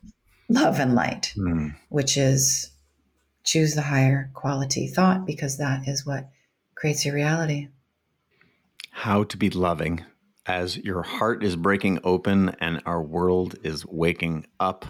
love 0.51 0.78
and 0.78 0.95
light 0.95 1.32
mm. 1.37 1.74
which 1.89 2.16
is 2.16 2.70
choose 3.43 3.74
the 3.74 3.82
higher 3.82 4.30
quality 4.34 4.87
thought 4.89 5.24
because 5.24 5.57
that 5.57 5.89
is 5.89 6.05
what 6.05 6.28
creates 6.74 7.07
your 7.07 7.14
reality. 7.14 7.68
How 8.91 9.24
to 9.24 9.37
be 9.37 9.49
loving. 9.49 10.05
As 10.45 10.76
your 10.76 11.03
heart 11.03 11.43
is 11.43 11.57
breaking 11.57 12.01
open 12.05 12.55
and 12.61 12.80
our 12.87 13.03
world 13.03 13.57
is 13.64 13.84
waking 13.87 14.47
up. 14.61 14.87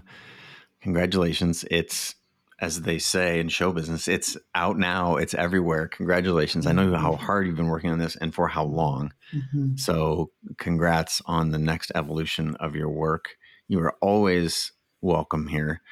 Congratulations. 0.83 1.65
It's 1.71 2.15
as 2.59 2.83
they 2.83 2.99
say 2.99 3.39
in 3.39 3.49
show 3.49 3.73
business, 3.73 4.09
it's 4.09 4.37
out 4.55 4.79
now. 4.79 5.17
It's 5.17 5.35
everywhere. 5.35 5.89
Congratulations. 5.89 6.67
I 6.67 6.73
know 6.73 6.95
how 6.97 7.15
hard 7.17 7.47
you've 7.47 7.57
been 7.57 7.69
working 7.69 7.91
on 7.91 7.99
this 7.99 8.17
and 8.17 8.35
for 8.35 8.49
how 8.49 8.65
long. 8.65 9.13
Mm-hmm. 9.35 9.77
So, 9.77 10.31
congrats 10.57 11.21
on 11.27 11.51
the 11.51 11.59
next 11.59 11.93
evolution 11.95 12.57
of 12.57 12.75
your 12.75 12.89
work. 12.89 13.37
You 13.69 13.81
are 13.81 13.95
always 14.01 14.73
welcome 15.03 15.49
here. 15.49 15.83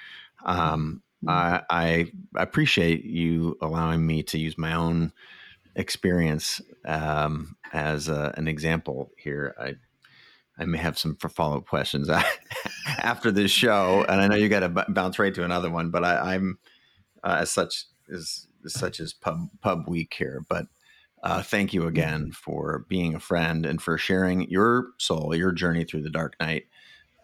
Um, 0.45 1.03
mm-hmm. 1.25 1.29
I, 1.29 1.63
I, 1.71 2.07
appreciate 2.37 3.05
you 3.05 3.57
allowing 3.61 4.07
me 4.07 4.23
to 4.25 4.39
use 4.39 4.59
my 4.59 4.75
own 4.75 5.13
experience 5.77 6.61
um, 6.85 7.57
as 7.73 8.09
a, 8.09 8.35
an 8.37 8.49
example 8.49 9.11
here. 9.17 9.55
I 9.59 9.77
I 10.59 10.65
may 10.65 10.79
have 10.79 10.99
some 10.99 11.17
follow 11.17 11.59
up 11.59 11.67
questions 11.67 12.09
after 12.99 13.33
this 13.33 13.51
show, 13.51 14.05
and 14.09 14.21
I 14.21 14.29
know 14.29 14.37
you 14.37 14.49
got 14.49 14.61
to 14.61 14.69
b- 14.69 14.83
bounce 14.89 15.19
right 15.19 15.35
to 15.35 15.45
another 15.45 15.71
one. 15.71 15.91
But 15.91 16.05
I, 16.05 16.35
am 16.35 16.59
uh, 17.23 17.39
as 17.41 17.51
such 17.51 17.87
is 18.09 18.47
such 18.67 19.01
as 19.01 19.13
pub 19.13 19.49
pub 19.61 19.89
week 19.89 20.15
here. 20.17 20.45
But 20.49 20.67
uh, 21.23 21.43
thank 21.43 21.73
you 21.73 21.87
again 21.87 22.31
for 22.33 22.85
being 22.89 23.15
a 23.15 23.21
friend 23.21 23.67
and 23.67 23.81
for 23.81 23.99
sharing 23.99 24.49
your 24.51 24.89
soul, 24.99 25.35
your 25.35 25.53
journey 25.53 25.85
through 25.85 26.03
the 26.03 26.11
dark 26.11 26.37
night. 26.39 26.65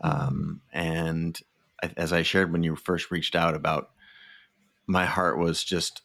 Um, 0.02 0.62
and 0.72 1.38
as 1.96 2.12
I 2.12 2.22
shared 2.22 2.52
when 2.52 2.62
you 2.62 2.76
first 2.76 3.10
reached 3.10 3.36
out 3.36 3.54
about, 3.54 3.90
my 4.86 5.04
heart 5.04 5.38
was 5.38 5.62
just 5.62 6.02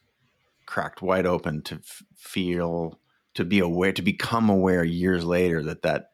cracked 0.65 1.01
wide 1.01 1.25
open 1.25 1.61
to 1.63 1.75
f- 1.75 2.03
feel 2.15 2.99
to 3.33 3.45
be 3.45 3.59
aware 3.59 3.93
to 3.93 4.01
become 4.01 4.49
aware 4.49 4.83
years 4.83 5.23
later 5.23 5.63
that 5.63 5.81
that 5.83 6.11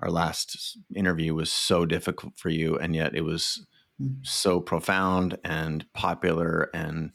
our 0.00 0.10
last 0.10 0.78
interview 0.94 1.34
was 1.34 1.50
so 1.50 1.86
difficult 1.86 2.34
for 2.36 2.50
you, 2.50 2.78
and 2.78 2.94
yet 2.94 3.14
it 3.14 3.22
was 3.22 3.66
mm-hmm. 4.00 4.20
so 4.22 4.60
profound 4.60 5.38
and 5.44 5.86
popular. 5.94 6.70
And 6.74 7.12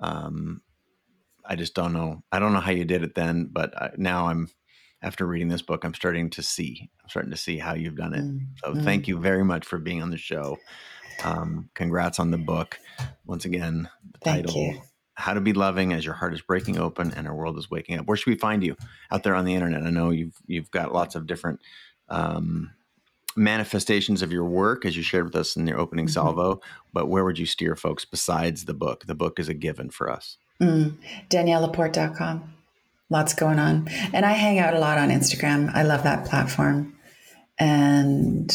um, 0.00 0.62
I 1.44 1.56
just 1.56 1.74
don't 1.74 1.92
know. 1.92 2.22
I 2.32 2.38
don't 2.38 2.52
know 2.52 2.60
how 2.60 2.72
you 2.72 2.84
did 2.84 3.02
it 3.02 3.14
then, 3.14 3.48
but 3.52 3.76
I, 3.80 3.90
now 3.96 4.28
I'm 4.28 4.48
after 5.02 5.26
reading 5.26 5.48
this 5.48 5.62
book, 5.62 5.84
I'm 5.84 5.94
starting 5.94 6.30
to 6.30 6.42
see. 6.42 6.90
I'm 7.02 7.08
starting 7.08 7.30
to 7.30 7.36
see 7.36 7.58
how 7.58 7.74
you've 7.74 7.96
done 7.96 8.14
it. 8.14 8.24
Mm-hmm. 8.24 8.44
So 8.64 8.74
mm. 8.74 8.84
thank 8.84 9.06
you 9.06 9.18
very 9.18 9.44
much 9.44 9.64
for 9.64 9.78
being 9.78 10.02
on 10.02 10.10
the 10.10 10.16
show. 10.16 10.58
Um, 11.22 11.70
congrats 11.74 12.18
on 12.18 12.30
the 12.30 12.38
book. 12.38 12.78
Once 13.24 13.44
again, 13.44 13.88
the 14.12 14.18
thank 14.22 14.46
title. 14.46 14.60
You. 14.60 14.82
How 15.14 15.32
to 15.32 15.40
be 15.40 15.54
loving 15.54 15.92
as 15.92 16.04
your 16.04 16.14
heart 16.14 16.34
is 16.34 16.42
breaking 16.42 16.78
open 16.78 17.12
and 17.14 17.26
our 17.26 17.34
world 17.34 17.56
is 17.56 17.70
waking 17.70 17.98
up. 17.98 18.06
Where 18.06 18.16
should 18.16 18.30
we 18.30 18.36
find 18.36 18.62
you 18.62 18.76
out 19.10 19.22
there 19.22 19.34
on 19.34 19.44
the 19.46 19.54
internet? 19.54 19.82
I 19.82 19.90
know 19.90 20.10
you've 20.10 20.36
you've 20.46 20.70
got 20.70 20.92
lots 20.92 21.14
of 21.14 21.26
different 21.26 21.60
um, 22.08 22.70
manifestations 23.36 24.22
of 24.22 24.32
your 24.32 24.44
work 24.44 24.84
as 24.84 24.96
you 24.96 25.02
shared 25.02 25.24
with 25.24 25.36
us 25.36 25.56
in 25.56 25.66
your 25.66 25.78
opening 25.78 26.06
mm-hmm. 26.06 26.12
salvo 26.12 26.60
but 26.92 27.08
where 27.08 27.24
would 27.24 27.38
you 27.38 27.46
steer 27.46 27.76
folks 27.76 28.04
besides 28.04 28.64
the 28.64 28.74
book? 28.74 29.04
The 29.06 29.14
book 29.14 29.38
is 29.38 29.48
a 29.48 29.54
given 29.54 29.90
for 29.90 30.10
us. 30.10 30.38
Mm. 30.60 30.96
daniellelaporte.com 31.28 32.54
lots 33.10 33.34
going 33.34 33.58
on. 33.58 33.88
And 34.12 34.24
i 34.24 34.32
hang 34.32 34.58
out 34.58 34.74
a 34.74 34.78
lot 34.78 34.98
on 34.98 35.10
instagram. 35.10 35.70
I 35.74 35.82
love 35.82 36.02
that 36.04 36.26
platform. 36.26 36.96
And 37.58 38.50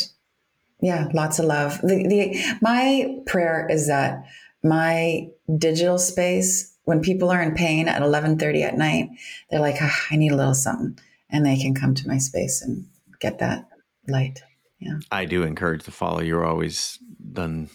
yeah 0.81 1.09
lots 1.13 1.37
of 1.37 1.45
love. 1.45 1.79
The, 1.81 2.07
the 2.07 2.57
my 2.61 3.19
prayer 3.27 3.67
is 3.69 3.87
that 3.87 4.25
my 4.63 5.29
digital 5.57 5.99
space 5.99 6.75
when 6.85 7.01
people 7.01 7.29
are 7.29 7.41
in 7.41 7.53
pain 7.53 7.87
at 7.87 8.01
11.30 8.01 8.63
at 8.63 8.77
night 8.77 9.09
they're 9.49 9.59
like 9.59 9.77
oh, 9.81 9.95
i 10.11 10.15
need 10.15 10.31
a 10.31 10.35
little 10.35 10.53
something 10.53 10.97
and 11.29 11.45
they 11.45 11.57
can 11.57 11.73
come 11.73 11.95
to 11.95 12.07
my 12.07 12.17
space 12.17 12.61
and 12.61 12.85
get 13.21 13.39
that 13.39 13.67
light. 14.07 14.41
Yeah. 14.79 14.99
I 15.11 15.25
do 15.25 15.43
encourage 15.43 15.83
the 15.83 15.91
follow. 15.91 16.21
You're 16.21 16.45
always 16.45 16.99
done 17.31 17.69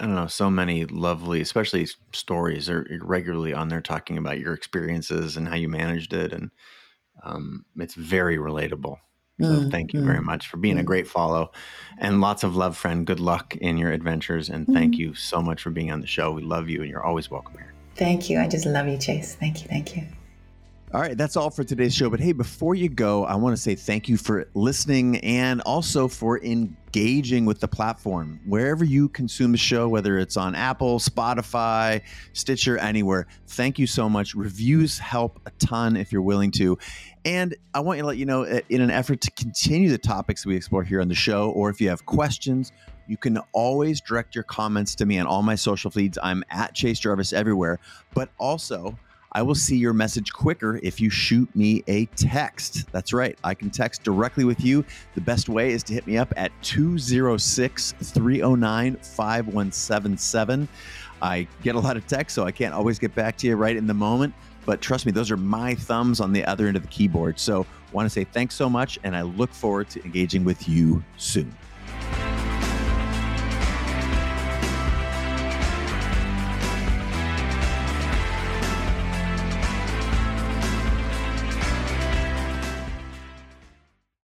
I 0.00 0.04
don't 0.04 0.14
know, 0.14 0.26
so 0.26 0.50
many 0.50 0.84
lovely, 0.84 1.40
especially 1.40 1.88
stories 2.12 2.68
are 2.68 2.86
regularly 3.00 3.54
on 3.54 3.68
there 3.68 3.80
talking 3.80 4.18
about 4.18 4.38
your 4.38 4.52
experiences 4.52 5.36
and 5.36 5.48
how 5.48 5.54
you 5.54 5.68
managed 5.68 6.12
it. 6.12 6.32
And 6.32 6.50
um, 7.22 7.64
it's 7.76 7.94
very 7.94 8.36
relatable. 8.36 8.98
So 9.40 9.46
mm, 9.46 9.70
thank 9.70 9.92
you 9.92 10.00
mm, 10.00 10.06
very 10.06 10.20
much 10.20 10.48
for 10.48 10.56
being 10.56 10.76
mm. 10.76 10.80
a 10.80 10.84
great 10.84 11.06
follow 11.06 11.52
and 11.98 12.20
lots 12.20 12.42
of 12.42 12.56
love, 12.56 12.76
friend. 12.76 13.06
Good 13.06 13.20
luck 13.20 13.56
in 13.56 13.78
your 13.78 13.92
adventures. 13.92 14.48
And 14.50 14.66
thank 14.66 14.96
mm. 14.96 14.98
you 14.98 15.14
so 15.14 15.40
much 15.40 15.62
for 15.62 15.70
being 15.70 15.92
on 15.92 16.00
the 16.00 16.08
show. 16.08 16.32
We 16.32 16.42
love 16.42 16.68
you 16.68 16.82
and 16.82 16.90
you're 16.90 17.06
always 17.06 17.30
welcome 17.30 17.54
here. 17.54 17.72
Thank 17.94 18.28
you. 18.28 18.40
I 18.40 18.48
just 18.48 18.66
love 18.66 18.88
you, 18.88 18.98
Chase. 18.98 19.36
Thank 19.36 19.62
you. 19.62 19.68
Thank 19.68 19.96
you. 19.96 20.06
All 20.94 21.02
right, 21.02 21.18
that's 21.18 21.36
all 21.36 21.50
for 21.50 21.64
today's 21.64 21.94
show. 21.94 22.08
But 22.08 22.18
hey, 22.18 22.32
before 22.32 22.74
you 22.74 22.88
go, 22.88 23.26
I 23.26 23.34
want 23.34 23.54
to 23.54 23.60
say 23.60 23.74
thank 23.74 24.08
you 24.08 24.16
for 24.16 24.48
listening 24.54 25.18
and 25.18 25.60
also 25.60 26.08
for 26.08 26.42
engaging 26.42 27.44
with 27.44 27.60
the 27.60 27.68
platform. 27.68 28.40
Wherever 28.46 28.86
you 28.86 29.10
consume 29.10 29.52
the 29.52 29.58
show, 29.58 29.86
whether 29.86 30.18
it's 30.18 30.38
on 30.38 30.54
Apple, 30.54 30.98
Spotify, 30.98 32.00
Stitcher, 32.32 32.78
anywhere, 32.78 33.26
thank 33.48 33.78
you 33.78 33.86
so 33.86 34.08
much. 34.08 34.34
Reviews 34.34 34.98
help 34.98 35.38
a 35.44 35.50
ton 35.58 35.94
if 35.94 36.10
you're 36.10 36.22
willing 36.22 36.52
to. 36.52 36.78
And 37.22 37.54
I 37.74 37.80
want 37.80 37.98
to 37.98 38.06
let 38.06 38.16
you 38.16 38.24
know, 38.24 38.44
eh, 38.44 38.62
in 38.70 38.80
an 38.80 38.90
effort 38.90 39.20
to 39.20 39.30
continue 39.32 39.90
the 39.90 39.98
topics 39.98 40.46
we 40.46 40.56
explore 40.56 40.84
here 40.84 41.02
on 41.02 41.08
the 41.08 41.14
show, 41.14 41.50
or 41.50 41.68
if 41.68 41.82
you 41.82 41.90
have 41.90 42.06
questions, 42.06 42.72
you 43.06 43.18
can 43.18 43.36
always 43.52 44.00
direct 44.00 44.34
your 44.34 44.44
comments 44.44 44.94
to 44.94 45.04
me 45.04 45.18
on 45.18 45.26
all 45.26 45.42
my 45.42 45.54
social 45.54 45.90
feeds. 45.90 46.16
I'm 46.22 46.42
at 46.48 46.74
Chase 46.74 46.98
Jarvis 46.98 47.34
everywhere, 47.34 47.78
but 48.14 48.30
also, 48.38 48.98
I 49.38 49.42
will 49.42 49.54
see 49.54 49.76
your 49.76 49.92
message 49.92 50.32
quicker 50.32 50.80
if 50.82 51.00
you 51.00 51.10
shoot 51.10 51.48
me 51.54 51.84
a 51.86 52.06
text. 52.16 52.90
That's 52.90 53.12
right. 53.12 53.38
I 53.44 53.54
can 53.54 53.70
text 53.70 54.02
directly 54.02 54.42
with 54.42 54.60
you. 54.64 54.84
The 55.14 55.20
best 55.20 55.48
way 55.48 55.70
is 55.70 55.84
to 55.84 55.94
hit 55.94 56.08
me 56.08 56.18
up 56.18 56.34
at 56.36 56.50
206 56.62 57.92
309 58.02 58.96
5177. 58.96 60.68
I 61.22 61.46
get 61.62 61.76
a 61.76 61.78
lot 61.78 61.96
of 61.96 62.04
text, 62.08 62.34
so 62.34 62.46
I 62.46 62.50
can't 62.50 62.74
always 62.74 62.98
get 62.98 63.14
back 63.14 63.36
to 63.38 63.46
you 63.46 63.54
right 63.54 63.76
in 63.76 63.86
the 63.86 63.94
moment. 63.94 64.34
But 64.66 64.80
trust 64.80 65.06
me, 65.06 65.12
those 65.12 65.30
are 65.30 65.36
my 65.36 65.76
thumbs 65.76 66.18
on 66.18 66.32
the 66.32 66.44
other 66.44 66.66
end 66.66 66.76
of 66.76 66.82
the 66.82 66.88
keyboard. 66.88 67.38
So, 67.38 67.64
want 67.92 68.06
to 68.06 68.10
say 68.10 68.24
thanks 68.24 68.56
so 68.56 68.68
much, 68.68 68.98
and 69.04 69.14
I 69.14 69.22
look 69.22 69.54
forward 69.54 69.88
to 69.90 70.04
engaging 70.04 70.42
with 70.42 70.68
you 70.68 71.04
soon. 71.16 71.54